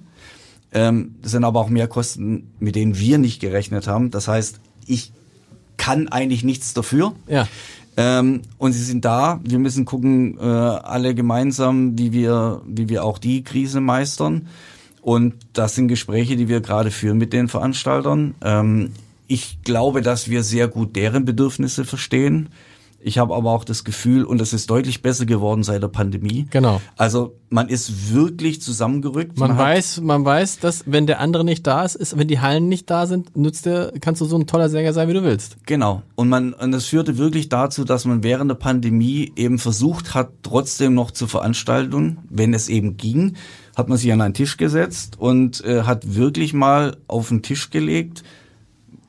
Ähm, 0.72 1.16
das 1.22 1.32
sind 1.34 1.44
aber 1.44 1.60
auch 1.60 1.70
Mehrkosten, 1.70 2.52
mit 2.60 2.76
denen 2.78 2.98
wir 2.98 3.18
nicht 3.18 3.42
gerechnet 3.42 3.88
haben. 3.88 4.12
Das 4.12 4.30
heißt, 4.30 4.62
ich 4.88 5.12
kann 5.76 6.08
eigentlich 6.08 6.46
nichts 6.46 6.74
dafür. 6.74 7.14
Ja. 7.28 7.48
Ähm, 7.96 8.42
und 8.58 8.74
sie 8.74 8.84
sind 8.84 9.06
da. 9.06 9.40
Wir 9.44 9.60
müssen 9.60 9.86
gucken, 9.86 10.38
äh, 10.40 10.44
alle 10.44 11.14
gemeinsam, 11.14 11.98
wie 11.98 12.12
wir, 12.12 12.62
wie 12.66 12.90
wir 12.90 13.04
auch 13.04 13.18
die 13.18 13.44
Krise 13.44 13.82
meistern. 13.82 14.48
Und 15.02 15.36
das 15.54 15.76
sind 15.76 15.90
Gespräche, 15.90 16.38
die 16.38 16.48
wir 16.48 16.62
gerade 16.62 16.90
führen 16.90 17.18
mit 17.18 17.34
den 17.34 17.50
Veranstaltern. 17.50 18.36
Ähm, 18.42 18.92
ich 19.28 19.62
glaube, 19.64 20.02
dass 20.02 20.30
wir 20.30 20.44
sehr 20.44 20.68
gut 20.68 20.96
deren 20.96 21.26
Bedürfnisse 21.26 21.86
verstehen. 21.86 22.50
Ich 23.04 23.18
habe 23.18 23.36
aber 23.36 23.52
auch 23.52 23.64
das 23.64 23.84
Gefühl, 23.84 24.24
und 24.24 24.42
es 24.42 24.54
ist 24.54 24.70
deutlich 24.70 25.02
besser 25.02 25.26
geworden 25.26 25.64
seit 25.64 25.84
der 25.84 25.90
Pandemie. 25.90 26.48
Genau. 26.50 26.82
Also 26.98 27.36
man 27.50 27.70
ist 27.70 28.14
wirklich 28.14 28.62
zusammengerückt. 28.62 29.38
Man, 29.38 29.50
man 29.50 29.58
weiß, 29.58 30.02
man 30.02 30.26
weiß, 30.26 30.60
dass 30.60 30.84
wenn 30.86 31.06
der 31.06 31.20
andere 31.20 31.44
nicht 31.44 31.68
da 31.68 31.84
ist, 31.84 31.96
ist, 31.96 32.18
wenn 32.18 32.28
die 32.28 32.40
Hallen 32.40 32.68
nicht 32.68 32.90
da 32.90 33.06
sind, 33.06 33.36
nützt 33.36 33.66
der, 33.66 33.92
kannst 34.02 34.22
du 34.22 34.26
so 34.26 34.38
ein 34.38 34.48
toller 34.48 34.70
Sänger 34.70 34.94
sein, 34.94 35.08
wie 35.10 35.14
du 35.14 35.24
willst. 35.24 35.58
Genau. 35.66 36.02
Und 36.16 36.30
man, 36.30 36.54
und 36.54 36.72
das 36.72 36.86
führte 36.86 37.18
wirklich 37.18 37.50
dazu, 37.50 37.84
dass 37.84 38.06
man 38.06 38.24
während 38.24 38.50
der 38.50 38.56
Pandemie 38.56 39.32
eben 39.36 39.60
versucht 39.60 40.16
hat, 40.16 40.30
trotzdem 40.42 40.94
noch 40.94 41.12
zu 41.12 41.28
Veranstaltungen, 41.28 42.20
wenn 42.30 42.54
es 42.54 42.70
eben 42.70 42.98
ging, 42.98 43.36
hat 43.76 43.90
man 43.90 43.98
sich 43.98 44.12
an 44.14 44.22
einen 44.22 44.34
Tisch 44.34 44.58
gesetzt 44.58 45.20
und 45.20 45.64
äh, 45.66 45.84
hat 45.84 46.16
wirklich 46.16 46.54
mal 46.54 46.98
auf 47.08 47.30
den 47.30 47.42
Tisch 47.42 47.70
gelegt, 47.70 48.24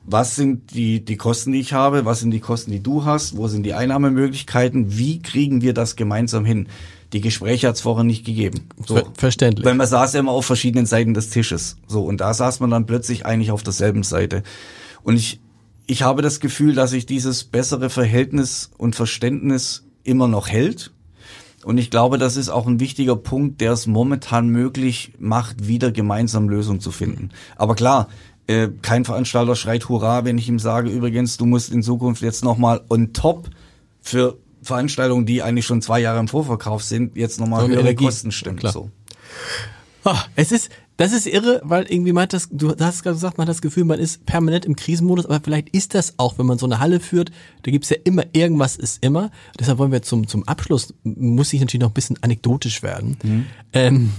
was 0.05 0.35
sind 0.35 0.73
die, 0.73 1.03
die 1.03 1.17
Kosten, 1.17 1.51
die 1.51 1.59
ich 1.59 1.73
habe, 1.73 2.05
was 2.05 2.19
sind 2.19 2.31
die 2.31 2.39
Kosten, 2.39 2.71
die 2.71 2.81
du 2.81 3.05
hast, 3.05 3.37
wo 3.37 3.47
sind 3.47 3.63
die 3.63 3.73
Einnahmemöglichkeiten, 3.73 4.97
wie 4.97 5.21
kriegen 5.21 5.61
wir 5.61 5.73
das 5.73 5.95
gemeinsam 5.95 6.45
hin? 6.45 6.67
Die 7.13 7.21
Gespräche 7.21 7.67
hat 7.67 7.75
es 7.75 7.81
vorher 7.81 8.03
nicht 8.03 8.25
gegeben. 8.25 8.67
So. 8.85 9.01
Verständlich. 9.17 9.65
Weil 9.65 9.75
man 9.75 9.87
saß 9.87 10.13
ja 10.13 10.19
immer 10.19 10.31
auf 10.31 10.45
verschiedenen 10.45 10.85
Seiten 10.85 11.13
des 11.13 11.29
Tisches. 11.29 11.77
So, 11.87 12.03
und 12.03 12.21
da 12.21 12.33
saß 12.33 12.59
man 12.59 12.69
dann 12.69 12.85
plötzlich 12.85 13.25
eigentlich 13.25 13.51
auf 13.51 13.63
derselben 13.63 14.03
Seite. 14.03 14.43
Und 15.03 15.15
ich, 15.15 15.39
ich 15.87 16.03
habe 16.03 16.21
das 16.21 16.39
Gefühl, 16.39 16.75
dass 16.75 16.91
sich 16.91 17.05
dieses 17.05 17.43
bessere 17.43 17.89
Verhältnis 17.89 18.71
und 18.77 18.95
Verständnis 18.95 19.85
immer 20.03 20.27
noch 20.27 20.47
hält. 20.47 20.91
Und 21.63 21.79
ich 21.79 21.89
glaube, 21.89 22.19
das 22.19 22.37
ist 22.37 22.49
auch 22.49 22.67
ein 22.67 22.79
wichtiger 22.79 23.15
Punkt, 23.15 23.59
der 23.59 23.71
es 23.71 23.87
momentan 23.87 24.49
möglich 24.49 25.13
macht, 25.17 25.67
wieder 25.67 25.91
gemeinsam 25.91 26.47
Lösungen 26.47 26.79
zu 26.79 26.91
finden. 26.91 27.31
Aber 27.55 27.73
klar, 27.73 28.07
äh, 28.47 28.69
kein 28.81 29.05
Veranstalter 29.05 29.55
schreit 29.55 29.89
Hurra, 29.89 30.25
wenn 30.25 30.37
ich 30.37 30.47
ihm 30.47 30.59
sage, 30.59 30.89
übrigens, 30.89 31.37
du 31.37 31.45
musst 31.45 31.71
in 31.71 31.83
Zukunft 31.83 32.21
jetzt 32.21 32.43
nochmal 32.43 32.81
on 32.89 33.13
top 33.13 33.49
für 34.01 34.37
Veranstaltungen, 34.61 35.25
die 35.25 35.41
eigentlich 35.41 35.65
schon 35.65 35.81
zwei 35.81 35.99
Jahre 35.99 36.19
im 36.19 36.27
Vorverkauf 36.27 36.83
sind, 36.83 37.15
jetzt 37.15 37.39
nochmal 37.39 37.61
So, 37.61 37.67
höhere 37.67 37.81
Energie. 37.81 38.05
Kosten 38.05 38.31
stimmt. 38.31 38.59
Klar. 38.59 38.73
So. 38.73 38.89
Ah, 40.03 40.23
es 40.35 40.51
ist, 40.51 40.69
das 40.97 41.11
ist 41.11 41.25
irre, 41.25 41.61
weil 41.63 41.85
irgendwie 41.85 42.13
meint 42.13 42.33
das, 42.33 42.49
du 42.51 42.69
hast 42.79 43.03
gerade 43.03 43.15
gesagt, 43.15 43.37
man 43.37 43.47
hat 43.47 43.49
das 43.49 43.61
Gefühl, 43.61 43.83
man 43.83 43.99
ist 43.99 44.25
permanent 44.25 44.65
im 44.65 44.75
Krisenmodus, 44.75 45.25
aber 45.25 45.39
vielleicht 45.43 45.69
ist 45.69 45.93
das 45.95 46.13
auch, 46.17 46.37
wenn 46.37 46.45
man 46.45 46.57
so 46.57 46.67
eine 46.67 46.79
Halle 46.79 46.99
führt, 46.99 47.31
da 47.63 47.71
gibt's 47.71 47.89
ja 47.89 47.97
immer, 48.03 48.23
irgendwas 48.33 48.75
ist 48.75 49.03
immer. 49.03 49.31
Deshalb 49.59 49.79
wollen 49.79 49.91
wir 49.91 50.03
zum, 50.03 50.27
zum 50.27 50.47
Abschluss, 50.47 50.93
muss 51.03 51.51
ich 51.53 51.59
natürlich 51.59 51.81
noch 51.81 51.89
ein 51.89 51.95
bisschen 51.95 52.21
anekdotisch 52.21 52.83
werden. 52.83 53.47
Ähm, 53.73 54.11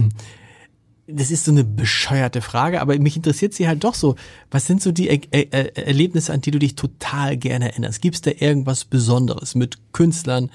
das 1.09 1.31
ist 1.31 1.45
so 1.45 1.53
eine 1.53 1.65
bescheuerte 1.65 2.41
Frage, 2.41 2.81
aber 2.81 2.99
mich 2.99 3.17
interessiert 3.17 3.55
sie 3.55 3.69
halt 3.69 3.85
doch 3.85 3.95
so. 3.95 4.17
Was 4.51 4.67
sind 4.67 4.83
so 4.83 4.91
die 4.91 5.09
er 5.09 5.21
er 5.31 5.53
er 5.53 5.87
Erlebnisse, 5.87 6.33
an 6.33 6.41
die 6.41 6.51
du 6.51 6.59
dich 6.59 6.75
total 6.75 7.37
gerne 7.37 7.71
erinnerst? 7.71 8.03
Gibt's 8.03 8.23
da 8.23 8.33
irgendwas 8.37 8.85
Besonderes 8.85 9.55
mit 9.55 9.79
Künstlern, 9.93 10.51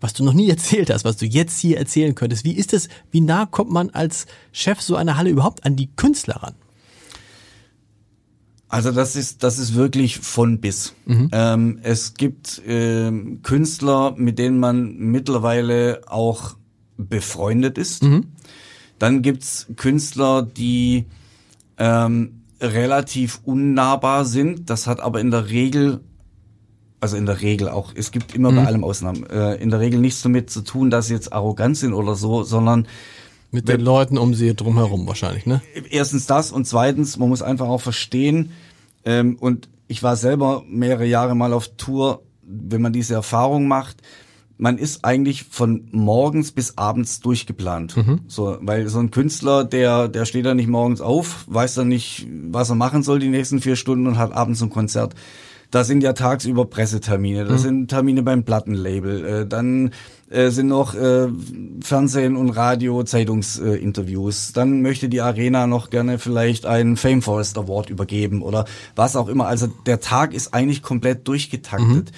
was 0.00 0.14
du 0.14 0.24
noch 0.24 0.32
nie 0.32 0.48
erzählt 0.50 0.90
hast, 0.90 1.04
was 1.04 1.18
du 1.18 1.26
jetzt 1.26 1.58
hier 1.60 1.76
erzählen 1.76 2.14
könntest? 2.14 2.44
Wie 2.44 2.56
ist 2.56 2.72
das, 2.72 2.88
wie 3.10 3.20
nah 3.20 3.44
kommt 3.46 3.70
man 3.70 3.90
als 3.90 4.26
Chef 4.52 4.80
so 4.80 4.96
einer 4.96 5.16
Halle 5.18 5.30
überhaupt 5.30 5.66
an 5.66 5.76
die 5.76 5.90
Künstler 5.94 6.36
ran? 6.36 6.54
Also 8.68 8.90
das 8.90 9.14
ist 9.14 9.44
das 9.44 9.58
ist 9.58 9.74
wirklich 9.74 10.18
von 10.18 10.60
bis. 10.60 10.94
Ähm, 11.30 11.78
es 11.82 12.14
gibt 12.14 12.60
ähm, 12.66 13.40
Künstler, 13.42 14.14
mit 14.16 14.38
denen 14.38 14.58
man 14.58 14.96
mittlerweile 14.96 16.00
auch 16.06 16.56
befreundet 16.96 17.76
ist. 17.76 18.02
Dann 19.04 19.20
gibt's 19.20 19.66
Künstler, 19.76 20.40
die 20.40 21.04
ähm, 21.76 22.40
relativ 22.58 23.38
unnahbar 23.44 24.24
sind. 24.24 24.70
Das 24.70 24.86
hat 24.86 25.00
aber 25.00 25.20
in 25.20 25.30
der 25.30 25.50
Regel, 25.50 26.00
also 27.00 27.18
in 27.18 27.26
der 27.26 27.42
Regel 27.42 27.68
auch, 27.68 27.92
es 27.94 28.12
gibt 28.12 28.34
immer 28.34 28.50
bei 28.50 28.64
allem 28.64 28.82
Ausnahmen, 28.82 29.28
äh, 29.28 29.56
in 29.56 29.68
der 29.68 29.80
Regel 29.80 30.00
nichts 30.00 30.22
damit 30.22 30.48
zu 30.48 30.62
tun, 30.62 30.88
dass 30.88 31.08
sie 31.08 31.12
jetzt 31.12 31.34
arrogant 31.34 31.76
sind 31.76 31.92
oder 31.92 32.14
so, 32.14 32.44
sondern 32.44 32.88
Mit 33.50 33.68
den 33.68 33.82
Leuten 33.82 34.16
um 34.16 34.32
sie 34.32 34.54
drumherum 34.54 35.06
wahrscheinlich, 35.06 35.44
ne? 35.44 35.60
erstens 35.90 36.24
das 36.24 36.50
und 36.50 36.66
zweitens, 36.66 37.18
man 37.18 37.28
muss 37.28 37.42
einfach 37.42 37.68
auch 37.68 37.82
verstehen, 37.82 38.52
ähm, 39.04 39.36
und 39.38 39.68
ich 39.86 40.02
war 40.02 40.16
selber 40.16 40.64
mehrere 40.66 41.04
Jahre 41.04 41.34
mal 41.34 41.52
auf 41.52 41.68
Tour, 41.76 42.22
wenn 42.40 42.80
man 42.80 42.94
diese 42.94 43.12
Erfahrung 43.12 43.68
macht, 43.68 43.98
man 44.56 44.78
ist 44.78 45.04
eigentlich 45.04 45.44
von 45.44 45.88
morgens 45.90 46.52
bis 46.52 46.78
abends 46.78 47.20
durchgeplant. 47.20 47.96
So, 48.28 48.56
weil 48.60 48.88
so 48.88 49.00
ein 49.00 49.10
Künstler, 49.10 49.64
der, 49.64 50.08
der 50.08 50.24
steht 50.24 50.46
da 50.46 50.54
nicht 50.54 50.68
morgens 50.68 51.00
auf, 51.00 51.44
weiß 51.48 51.74
dann 51.74 51.88
nicht, 51.88 52.26
was 52.50 52.70
er 52.70 52.76
machen 52.76 53.02
soll 53.02 53.18
die 53.18 53.28
nächsten 53.28 53.60
vier 53.60 53.76
Stunden 53.76 54.06
und 54.06 54.18
hat 54.18 54.32
abends 54.32 54.62
ein 54.62 54.70
Konzert. 54.70 55.14
Da 55.70 55.82
sind 55.82 56.04
ja 56.04 56.12
tagsüber 56.12 56.66
Pressetermine, 56.66 57.46
da 57.46 57.58
sind 57.58 57.88
Termine 57.88 58.22
beim 58.22 58.44
Plattenlabel, 58.44 59.24
äh, 59.24 59.46
dann 59.46 59.90
äh, 60.30 60.50
sind 60.50 60.68
noch 60.68 60.94
äh, 60.94 61.26
Fernsehen 61.82 62.36
und 62.36 62.50
Radio, 62.50 63.02
Zeitungsinterviews. 63.02 63.82
Interviews. 63.82 64.52
dann 64.52 64.82
möchte 64.82 65.08
die 65.08 65.20
Arena 65.20 65.66
noch 65.66 65.90
gerne 65.90 66.20
vielleicht 66.20 66.64
einen 66.64 66.96
Fame 66.96 67.22
Forest 67.22 67.58
Award 67.58 67.90
übergeben 67.90 68.40
oder 68.40 68.66
was 68.94 69.16
auch 69.16 69.28
immer. 69.28 69.48
Also 69.48 69.66
der 69.66 69.98
Tag 69.98 70.32
ist 70.32 70.54
eigentlich 70.54 70.80
komplett 70.80 71.26
durchgetaktet. 71.26 72.12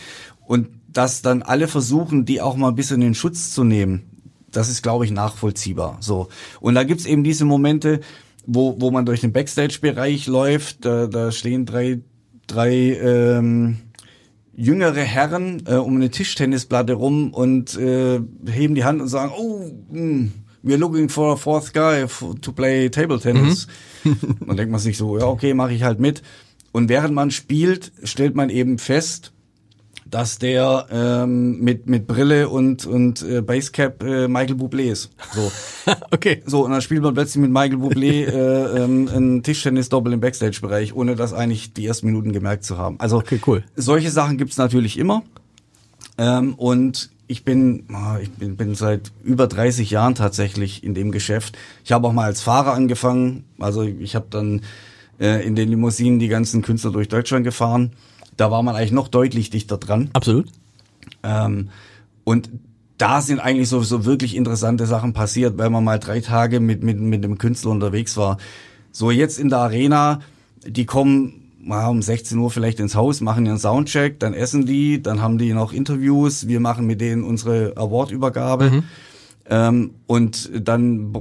Und 0.47 0.69
dass 0.97 1.21
dann 1.21 1.43
alle 1.43 1.69
versuchen, 1.69 2.25
die 2.25 2.41
auch 2.41 2.57
mal 2.57 2.69
ein 2.69 2.75
bisschen 2.75 3.03
in 3.03 3.15
Schutz 3.15 3.51
zu 3.51 3.65
nehmen, 3.65 4.11
das 4.51 4.71
ist, 4.71 4.83
glaube 4.83 5.05
ich, 5.05 5.11
nachvollziehbar. 5.11 5.99
So. 6.01 6.29
Und 6.61 6.75
da 6.75 6.85
gibt's 6.85 7.05
eben 7.05 7.23
diese 7.23 7.45
Momente, 7.45 8.01
wo, 8.47 8.81
wo 8.81 8.91
man 8.91 9.05
durch 9.05 9.21
den 9.21 9.33
Backstage-Bereich 9.33 10.27
läuft, 10.27 10.87
da, 10.87 11.07
da 11.07 11.33
stehen 11.33 11.67
drei, 11.67 12.01
drei 12.47 12.73
ähm, 12.73 13.77
jüngere 14.55 15.03
Herren 15.03 15.65
äh, 15.67 15.75
um 15.75 15.97
eine 15.97 16.11
Tischtennisplatte 16.11 16.95
rum 16.95 17.35
und 17.35 17.77
äh, 17.77 18.19
heben 18.51 18.75
die 18.75 18.85
Hand 18.85 19.03
und 19.03 19.09
sagen, 19.09 19.33
oh, 19.37 19.71
mm, 19.91 20.33
we're 20.65 20.79
looking 20.79 21.11
for 21.11 21.35
a 21.35 21.37
fourth 21.37 21.75
guy 21.75 22.07
to 22.41 22.53
play 22.53 22.89
table 22.89 23.21
tennis. 23.21 23.67
Dann 24.03 24.57
denkt 24.57 24.73
man 24.73 24.81
sich 24.81 24.97
so, 24.97 25.19
ja, 25.19 25.27
okay, 25.27 25.53
mache 25.53 25.75
ich 25.75 25.83
halt 25.83 26.01
mit. 26.01 26.23
Und 26.73 26.89
während 26.89 27.15
man 27.15 27.31
spielt, 27.31 27.93
stellt 28.03 28.35
man 28.35 28.49
eben 28.49 28.79
fest, 28.79 29.33
dass 30.17 30.39
der 30.39 30.87
ähm, 30.91 31.61
mit 31.61 31.87
mit 31.91 32.07
Brille 32.07 32.49
und 32.49 32.87
und 32.87 33.21
äh, 33.21 33.43
Basecap 33.43 34.03
äh, 34.03 34.29
Michael 34.29 34.55
Bublé 34.57 34.91
ist. 34.91 35.11
So, 35.35 35.53
Okay. 36.11 36.43
so 36.47 36.65
und 36.65 36.71
dann 36.71 36.81
spielt 36.81 37.03
man 37.03 37.13
plötzlich 37.13 37.43
mit 37.43 37.51
Michael 37.51 37.77
Bublé 37.77 38.25
äh, 38.27 38.83
ähm, 38.83 39.11
ein 39.15 39.43
Tischtennis-Doppel 39.43 40.15
im 40.15 40.21
Backstage-Bereich, 40.21 40.95
ohne 40.97 41.17
das 41.17 41.35
eigentlich 41.35 41.75
die 41.75 41.85
ersten 41.85 42.07
Minuten 42.07 42.33
gemerkt 42.33 42.65
zu 42.65 42.79
haben. 42.79 42.99
Also 42.99 43.19
Okay, 43.19 43.39
cool. 43.47 43.63
solche 43.77 44.11
Sachen 44.11 44.39
gibt's 44.39 44.57
natürlich 44.57 44.99
immer. 44.99 45.23
Ähm, 46.17 46.55
und 46.55 47.11
ich 47.27 47.45
bin, 47.45 47.85
ah, 47.93 48.17
ich 48.19 48.31
bin, 48.31 48.57
bin 48.57 48.75
seit 48.75 49.13
über 49.23 49.47
30 49.47 49.91
Jahren 49.91 50.15
tatsächlich 50.15 50.83
in 50.83 50.95
dem 50.95 51.13
Geschäft. 51.13 51.59
Ich 51.85 51.93
habe 51.93 52.09
auch 52.09 52.15
mal 52.15 52.25
als 52.25 52.41
Fahrer 52.41 52.73
angefangen. 52.73 53.45
Also 53.59 53.83
ich 53.83 54.15
habe 54.15 54.29
dann 54.31 54.63
äh, 55.21 55.47
in 55.47 55.57
den 55.57 55.69
Limousinen 55.69 56.19
die 56.19 56.29
ganzen 56.29 56.63
Künstler 56.63 56.91
durch 56.93 57.09
Deutschland 57.09 57.45
gefahren. 57.45 57.93
Da 58.37 58.51
war 58.51 58.63
man 58.63 58.77
eigentlich 58.77 58.93
noch 58.93 59.09
deutlich 59.09 59.51
dichter 59.51 59.79
dran. 59.79 60.11
Absolut. 60.13 60.49
Ähm, 61.23 61.71
und 62.25 62.51
da 62.99 63.21
sind 63.21 63.41
eigentlich 63.41 63.69
so, 63.69 63.83
so 63.83 64.05
wirklich 64.05 64.35
interessante 64.35 64.87
Sachen 64.87 65.13
passiert, 65.13 65.59
weil 65.59 65.71
man 65.71 65.85
mal 65.85 65.99
drei 65.99 66.21
Tage 66.21 66.61
mit, 66.61 66.83
mit, 66.83 66.99
mit 66.99 67.23
dem 67.25 67.39
Künstler 67.39 67.71
unterwegs 67.71 68.17
war. 68.17 68.39
So 68.91 69.11
jetzt 69.11 69.39
in 69.39 69.51
der 69.51 69.59
Arena, 69.59 70.21
die 70.67 70.87
kommen 70.87 71.43
mal 71.61 71.89
um 71.89 72.01
16 72.01 72.39
Uhr 72.39 72.51
vielleicht 72.51 72.81
ins 72.81 72.95
Haus, 72.95 73.21
machen 73.21 73.45
ihren 73.45 73.59
Soundcheck, 73.59 74.21
dann 74.21 74.35
essen 74.35 74.67
die, 74.67 75.03
dann 75.03 75.21
haben 75.21 75.37
die 75.37 75.53
noch 75.53 75.73
Interviews, 75.73 76.47
wir 76.47 76.61
machen 76.61 76.87
mit 76.87 77.01
denen 77.01 77.25
unsere 77.25 77.77
Awardübergabe 77.77 78.85
ähm, 79.51 79.91
und 80.07 80.51
dann 80.55 81.13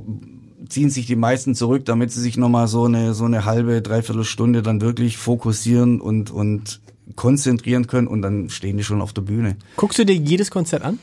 ziehen 0.70 0.90
sich 0.90 1.08
die 1.08 1.16
meisten 1.16 1.56
zurück, 1.56 1.86
damit 1.86 2.12
sie 2.12 2.22
sich 2.22 2.38
nochmal 2.38 2.68
so 2.68 2.86
eine, 2.86 3.14
so 3.14 3.26
eine 3.26 3.46
halbe, 3.46 3.82
dreiviertel 3.82 4.24
Stunde 4.24 4.62
dann 4.62 4.82
wirklich 4.82 5.18
fokussieren 5.18 6.00
und, 6.00 6.32
und 6.32 6.80
konzentrieren 7.16 7.88
können 7.88 8.08
und 8.08 8.22
dann 8.22 8.50
stehen 8.50 8.78
die 8.78 8.84
schon 8.84 9.02
auf 9.02 9.14
der 9.14 9.22
Bühne 9.22 9.58
Guckst 9.76 10.00
du 10.00 10.06
dir 10.06 10.16
jedes 10.16 10.50
Konzert 10.52 10.84
an? 10.84 11.00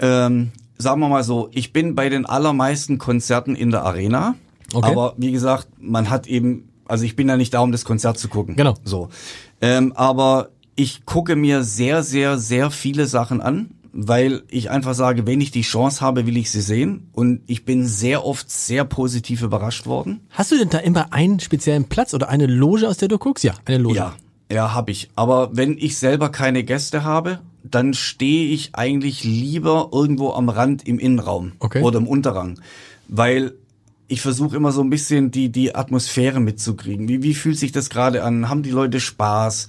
ähm, 0.00 0.50
sagen 0.78 1.00
wir 1.00 1.08
mal 1.08 1.24
so, 1.24 1.48
ich 1.52 1.72
bin 1.72 1.94
bei 1.94 2.08
den 2.08 2.26
allermeisten 2.26 2.98
Konzerten 2.98 3.54
in 3.54 3.70
der 3.70 3.84
Arena. 3.84 4.34
Okay. 4.72 4.90
Aber 4.90 5.14
wie 5.16 5.32
gesagt, 5.32 5.68
man 5.78 6.10
hat 6.10 6.26
eben, 6.26 6.68
also 6.86 7.04
ich 7.04 7.16
bin 7.16 7.28
ja 7.28 7.36
nicht 7.36 7.54
da, 7.54 7.60
um 7.60 7.72
das 7.72 7.84
Konzert 7.84 8.18
zu 8.18 8.28
gucken. 8.28 8.56
Genau. 8.56 8.74
So. 8.84 9.08
Ähm, 9.60 9.92
aber 9.94 10.50
ich 10.74 11.06
gucke 11.06 11.36
mir 11.36 11.62
sehr, 11.62 12.02
sehr, 12.02 12.38
sehr 12.38 12.70
viele 12.70 13.06
Sachen 13.06 13.40
an, 13.40 13.70
weil 13.92 14.42
ich 14.48 14.70
einfach 14.70 14.94
sage, 14.94 15.26
wenn 15.26 15.40
ich 15.40 15.50
die 15.50 15.62
Chance 15.62 16.02
habe, 16.02 16.26
will 16.26 16.36
ich 16.36 16.50
sie 16.50 16.60
sehen. 16.60 17.08
Und 17.12 17.40
ich 17.46 17.64
bin 17.64 17.86
sehr 17.86 18.26
oft 18.26 18.50
sehr 18.50 18.84
positiv 18.84 19.40
überrascht 19.40 19.86
worden. 19.86 20.20
Hast 20.30 20.52
du 20.52 20.58
denn 20.58 20.68
da 20.68 20.78
immer 20.78 21.12
einen 21.12 21.40
speziellen 21.40 21.84
Platz 21.84 22.12
oder 22.12 22.28
eine 22.28 22.46
Loge, 22.46 22.88
aus 22.88 22.98
der 22.98 23.08
du 23.08 23.16
guckst? 23.18 23.44
Ja, 23.44 23.54
eine 23.64 23.78
Loge. 23.78 23.96
Ja, 23.96 24.14
ja, 24.50 24.74
habe 24.74 24.90
ich. 24.90 25.08
Aber 25.16 25.50
wenn 25.56 25.76
ich 25.78 25.98
selber 25.98 26.28
keine 26.28 26.62
Gäste 26.64 27.04
habe, 27.04 27.40
dann 27.62 27.94
stehe 27.94 28.48
ich 28.48 28.74
eigentlich 28.74 29.24
lieber 29.24 29.90
irgendwo 29.92 30.32
am 30.32 30.48
Rand 30.48 30.86
im 30.86 30.98
Innenraum 30.98 31.52
Okay. 31.58 31.82
oder 31.82 31.98
im 31.98 32.06
Unterrang, 32.06 32.60
weil 33.08 33.54
ich 34.08 34.20
versuche 34.20 34.54
immer 34.56 34.70
so 34.70 34.82
ein 34.82 34.90
bisschen 34.90 35.32
die 35.32 35.48
die 35.50 35.74
Atmosphäre 35.74 36.38
mitzukriegen. 36.38 37.08
Wie 37.08 37.24
wie 37.24 37.34
fühlt 37.34 37.58
sich 37.58 37.72
das 37.72 37.90
gerade 37.90 38.22
an? 38.22 38.48
Haben 38.48 38.62
die 38.62 38.70
Leute 38.70 39.00
Spaß? 39.00 39.66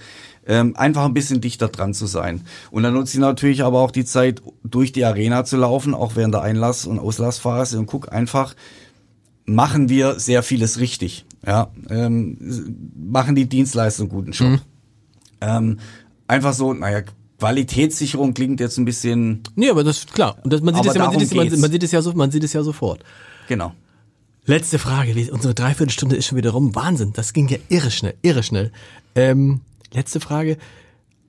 ähm, 0.47 0.75
einfach 0.78 1.03
ein 1.03 1.13
bisschen 1.13 1.41
dichter 1.41 1.67
dran 1.67 1.93
zu 1.93 2.05
sein. 2.05 2.41
Und 2.71 2.84
dann 2.84 2.93
nutze 2.93 3.17
ich 3.17 3.19
natürlich 3.19 3.63
aber 3.63 3.82
auch 3.82 3.91
die 3.91 4.05
Zeit, 4.05 4.41
durch 4.63 4.93
die 4.93 5.03
Arena 5.03 5.43
zu 5.43 5.57
laufen, 5.57 5.93
auch 5.93 6.15
während 6.15 6.34
der 6.34 6.41
Einlass- 6.41 6.86
und 6.86 6.99
Auslassphase 6.99 7.78
und 7.78 7.86
guck 7.86 8.11
einfach, 8.13 8.55
machen 9.45 9.89
wir 9.89 10.19
sehr 10.19 10.43
vieles 10.43 10.80
richtig. 10.80 11.25
Ja, 11.48 11.72
ähm, 11.89 12.38
machen 12.93 13.34
die 13.34 13.48
Dienstleister 13.48 14.04
einen 14.04 14.10
guten 14.10 14.32
Job. 14.32 14.50
Mhm. 14.50 14.60
Ähm, 15.39 15.80
einfach 16.28 16.54
so, 16.54 16.74
naja, 16.74 17.04
Qualitätssicherung 17.39 18.34
klingt 18.34 18.60
jetzt 18.60 18.78
ein 18.78 18.84
bisschen. 18.84 19.43
Nee, 19.56 19.70
aber 19.70 19.86
das 19.86 20.00
ist 20.00 20.14
klar. 20.14 20.38
Und 20.43 20.52
das, 20.52 20.62
man, 20.62 20.76
sieht 20.76 20.86
es 20.86 20.95
ja, 20.95 21.06
man, 21.06 21.20
sieht 21.20 21.30
es, 21.30 21.34
man, 21.34 21.60
man, 21.62 21.72
sieht 21.72 21.84
es 21.84 21.91
ja 21.91 22.02
so, 22.02 22.14
man 22.14 22.32
sieht 22.32 22.43
es 22.43 22.52
ja 22.52 22.64
sofort. 22.64 23.04
Genau. 23.48 23.74
Letzte 24.45 24.78
Frage. 24.78 25.14
Unsere 25.32 25.54
Dreiviertelstunde 25.54 26.18
ist 26.18 26.26
schon 26.26 26.38
wieder 26.38 26.50
rum. 26.50 26.76
Wahnsinn. 26.76 27.14
Das 27.14 27.32
ging 27.32 27.48
ja 27.48 27.58
irre 27.70 27.91
schnell, 27.91 28.16
irre 28.22 28.43
schnell. 28.43 28.72
Ähm, 29.16 29.62
letzte 29.93 30.20
Frage. 30.20 30.58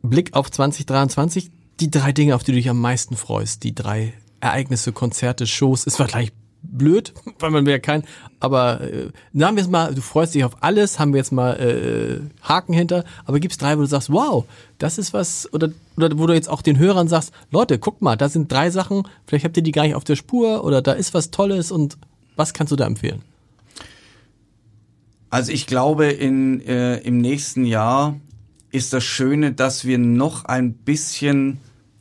Blick 0.02 0.34
auf 0.34 0.50
2023. 0.50 1.50
Die 1.78 1.90
drei 1.90 2.12
Dinge, 2.12 2.34
auf 2.34 2.42
die 2.42 2.52
du 2.52 2.56
dich 2.56 2.70
am 2.70 2.80
meisten 2.80 3.16
freust. 3.16 3.62
Die 3.62 3.74
drei 3.74 4.14
Ereignisse, 4.40 4.92
Konzerte, 4.92 5.46
Shows. 5.46 5.84
Ist 5.84 5.96
vielleicht 5.96 6.34
blöd, 6.62 7.12
weil 7.38 7.50
man 7.50 7.66
ja 7.66 7.78
kein, 7.78 8.04
aber 8.40 8.80
äh, 8.80 9.10
sagen 9.32 9.56
wir 9.56 9.62
es 9.62 9.68
mal, 9.68 9.94
du 9.94 10.00
freust 10.00 10.34
dich 10.34 10.44
auf 10.44 10.62
alles, 10.62 10.98
haben 10.98 11.12
wir 11.12 11.18
jetzt 11.18 11.32
mal 11.32 11.54
äh, 11.54 12.20
Haken 12.46 12.72
hinter, 12.72 13.04
aber 13.24 13.40
gibt's 13.40 13.58
drei, 13.58 13.76
wo 13.76 13.82
du 13.82 13.86
sagst, 13.86 14.10
wow, 14.10 14.44
das 14.78 14.98
ist 14.98 15.12
was, 15.12 15.52
oder, 15.52 15.70
oder 15.96 16.18
wo 16.18 16.26
du 16.26 16.34
jetzt 16.34 16.48
auch 16.48 16.62
den 16.62 16.78
Hörern 16.78 17.08
sagst, 17.08 17.32
Leute, 17.50 17.78
guck 17.78 18.02
mal, 18.02 18.16
da 18.16 18.28
sind 18.28 18.50
drei 18.50 18.70
Sachen, 18.70 19.02
vielleicht 19.26 19.44
habt 19.44 19.56
ihr 19.56 19.62
die 19.62 19.72
gar 19.72 19.82
nicht 19.82 19.94
auf 19.94 20.04
der 20.04 20.16
Spur 20.16 20.64
oder 20.64 20.82
da 20.82 20.92
ist 20.92 21.14
was 21.14 21.30
Tolles 21.30 21.70
und 21.70 21.98
was 22.36 22.54
kannst 22.54 22.72
du 22.72 22.76
da 22.76 22.86
empfehlen? 22.86 23.22
Also 25.30 25.52
ich 25.52 25.66
glaube, 25.66 26.06
in, 26.06 26.60
äh, 26.66 26.98
im 26.98 27.18
nächsten 27.18 27.64
Jahr 27.64 28.16
ist 28.70 28.92
das 28.92 29.04
Schöne, 29.04 29.52
dass 29.52 29.84
wir 29.84 29.98
noch 29.98 30.44
ein 30.44 30.72
bisschen 30.72 31.58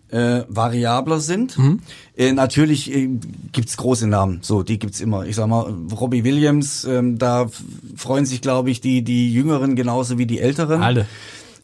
äh, 0.09 0.41
variabler 0.47 1.19
sind. 1.19 1.57
Mhm. 1.57 1.79
Äh, 2.15 2.31
natürlich 2.31 2.93
äh, 2.93 3.09
gibt's 3.51 3.77
große 3.77 4.07
Namen, 4.07 4.39
so 4.41 4.63
die 4.63 4.79
gibt's 4.79 5.01
immer. 5.01 5.25
Ich 5.25 5.35
sag 5.35 5.47
mal, 5.47 5.73
Robbie 5.91 6.23
Williams, 6.23 6.85
ähm, 6.85 7.17
da 7.17 7.47
freuen 7.95 8.25
sich, 8.25 8.41
glaube 8.41 8.69
ich, 8.69 8.81
die 8.81 9.03
die 9.03 9.33
Jüngeren 9.33 9.75
genauso 9.75 10.17
wie 10.17 10.25
die 10.25 10.39
Älteren. 10.39 10.81
Alle. 10.81 11.05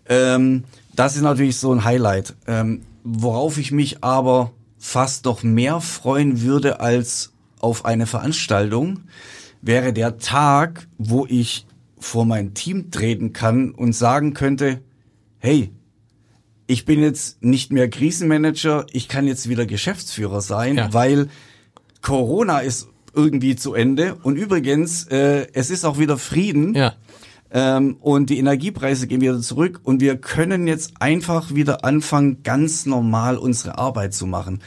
Ähm, 0.08 0.64
das 0.96 1.16
ist 1.16 1.22
natürlich 1.22 1.58
so 1.58 1.74
ein 1.74 1.84
Highlight. 1.84 2.36
Ähm, 2.48 2.82
worauf 3.04 3.58
ich 3.58 3.72
mich 3.72 4.04
aber 4.04 4.52
fast 4.78 5.26
noch 5.26 5.44
mehr 5.44 5.80
freuen 5.80 6.42
würde 6.42 6.80
als 6.82 7.32
auf 7.60 7.86
eine 7.86 8.06
Veranstaltung, 8.06 9.00
wäre 9.62 9.94
der 9.94 10.18
Tag, 10.18 10.88
wo 10.98 11.26
ich 11.26 11.66
vor 11.98 12.26
mein 12.26 12.54
Team 12.54 12.92
treten 12.92 13.32
kann 13.32 13.72
und 13.72 13.94
sagen 13.94 14.34
könnte, 14.34 14.82
hey, 15.40 15.72
ich 16.74 16.86
bin 16.86 17.04
jetzt 17.04 17.44
nicht 17.44 17.72
mehr 17.72 17.88
Krisenmanager, 17.88 18.88
ich 18.92 19.08
kann 19.08 19.28
jetzt 19.28 19.48
wieder 19.48 19.68
Geschäftsführer 19.68 20.42
sein, 20.42 20.78
ja. 20.78 20.92
weil 20.92 21.30
Corona 22.02 22.60
ist 22.60 22.88
irgendwie 23.14 23.56
zu 23.56 23.76
Ende 23.76 24.16
und 24.24 24.38
übrigens, 24.38 25.06
äh, 25.06 25.46
es 25.54 25.70
ist 25.70 25.86
auch 25.86 26.00
wieder 26.00 26.18
Frieden. 26.18 26.74
Ja. 26.74 26.96
Ähm, 27.52 27.98
und 28.02 28.32
die 28.32 28.40
Energiepreise 28.40 29.06
gehen 29.06 29.22
wieder 29.22 29.40
zurück 29.40 29.82
und 29.84 30.02
wir 30.02 30.18
können 30.18 30.66
jetzt 30.66 30.94
einfach 31.00 31.54
wieder 31.54 31.86
anfangen, 31.86 32.42
ganz 32.42 32.88
normal 32.88 33.38
unsere 33.38 33.78
Arbeit 33.78 34.16
zu 34.16 34.26
machen. 34.26 34.64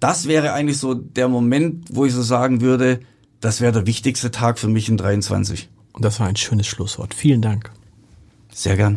Das 0.00 0.26
wäre 0.26 0.54
eigentlich 0.54 0.78
so 0.78 0.94
der 0.94 1.28
Moment, 1.28 1.88
wo 1.92 2.06
ich 2.06 2.14
so 2.14 2.22
sagen 2.22 2.62
würde, 2.62 3.00
das 3.42 3.60
wäre 3.60 3.72
der 3.72 3.86
wichtigste 3.86 4.30
Tag 4.30 4.58
für 4.58 4.68
mich 4.68 4.88
in 4.88 4.96
23. 4.96 5.68
Und 5.92 6.06
das 6.06 6.20
war 6.20 6.26
ein 6.26 6.36
schönes 6.36 6.66
Schlusswort. 6.66 7.12
Vielen 7.12 7.42
Dank. 7.42 7.70
Sehr 8.50 8.76
gern. 8.76 8.96